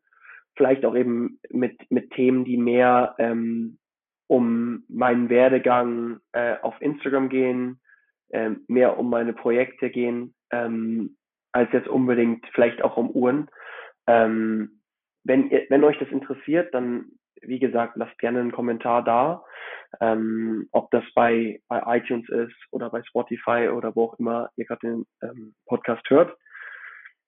[0.56, 3.78] Vielleicht auch eben mit, mit Themen, die mehr ähm,
[4.27, 7.81] um meinen Werdegang äh, auf Instagram gehen,
[8.31, 11.16] äh, mehr um meine Projekte gehen, ähm,
[11.55, 13.48] als jetzt unbedingt vielleicht auch um Uhren.
[14.06, 14.81] Ähm,
[15.22, 19.44] wenn, ihr, wenn euch das interessiert, dann, wie gesagt, lasst gerne einen Kommentar da.
[20.01, 24.64] Ähm, ob das bei, bei iTunes ist oder bei Spotify oder wo auch immer ihr
[24.64, 26.36] gerade den ähm, Podcast hört.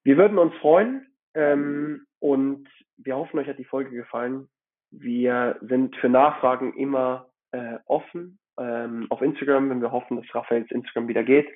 [0.03, 4.48] Wir würden uns freuen ähm, und wir hoffen, euch hat die Folge gefallen.
[4.90, 10.70] Wir sind für Nachfragen immer äh, offen ähm, auf Instagram, wenn wir hoffen, dass Raphaels
[10.73, 11.48] Instagram wieder geht.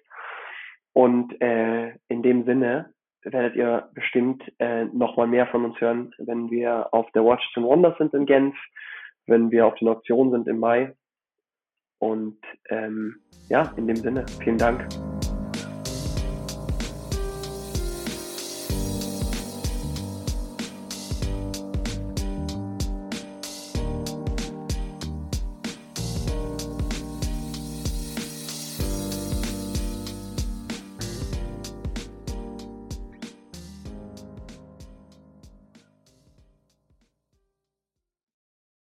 [0.92, 2.92] Und äh, in dem Sinne
[3.22, 7.62] werdet ihr bestimmt äh, nochmal mehr von uns hören, wenn wir auf der Watch to
[7.62, 8.56] Wonders sind in Genf,
[9.26, 10.94] wenn wir auf den Auktionen sind im Mai.
[11.98, 12.38] Und
[12.70, 13.16] ähm,
[13.48, 14.88] ja, in dem Sinne, vielen Dank.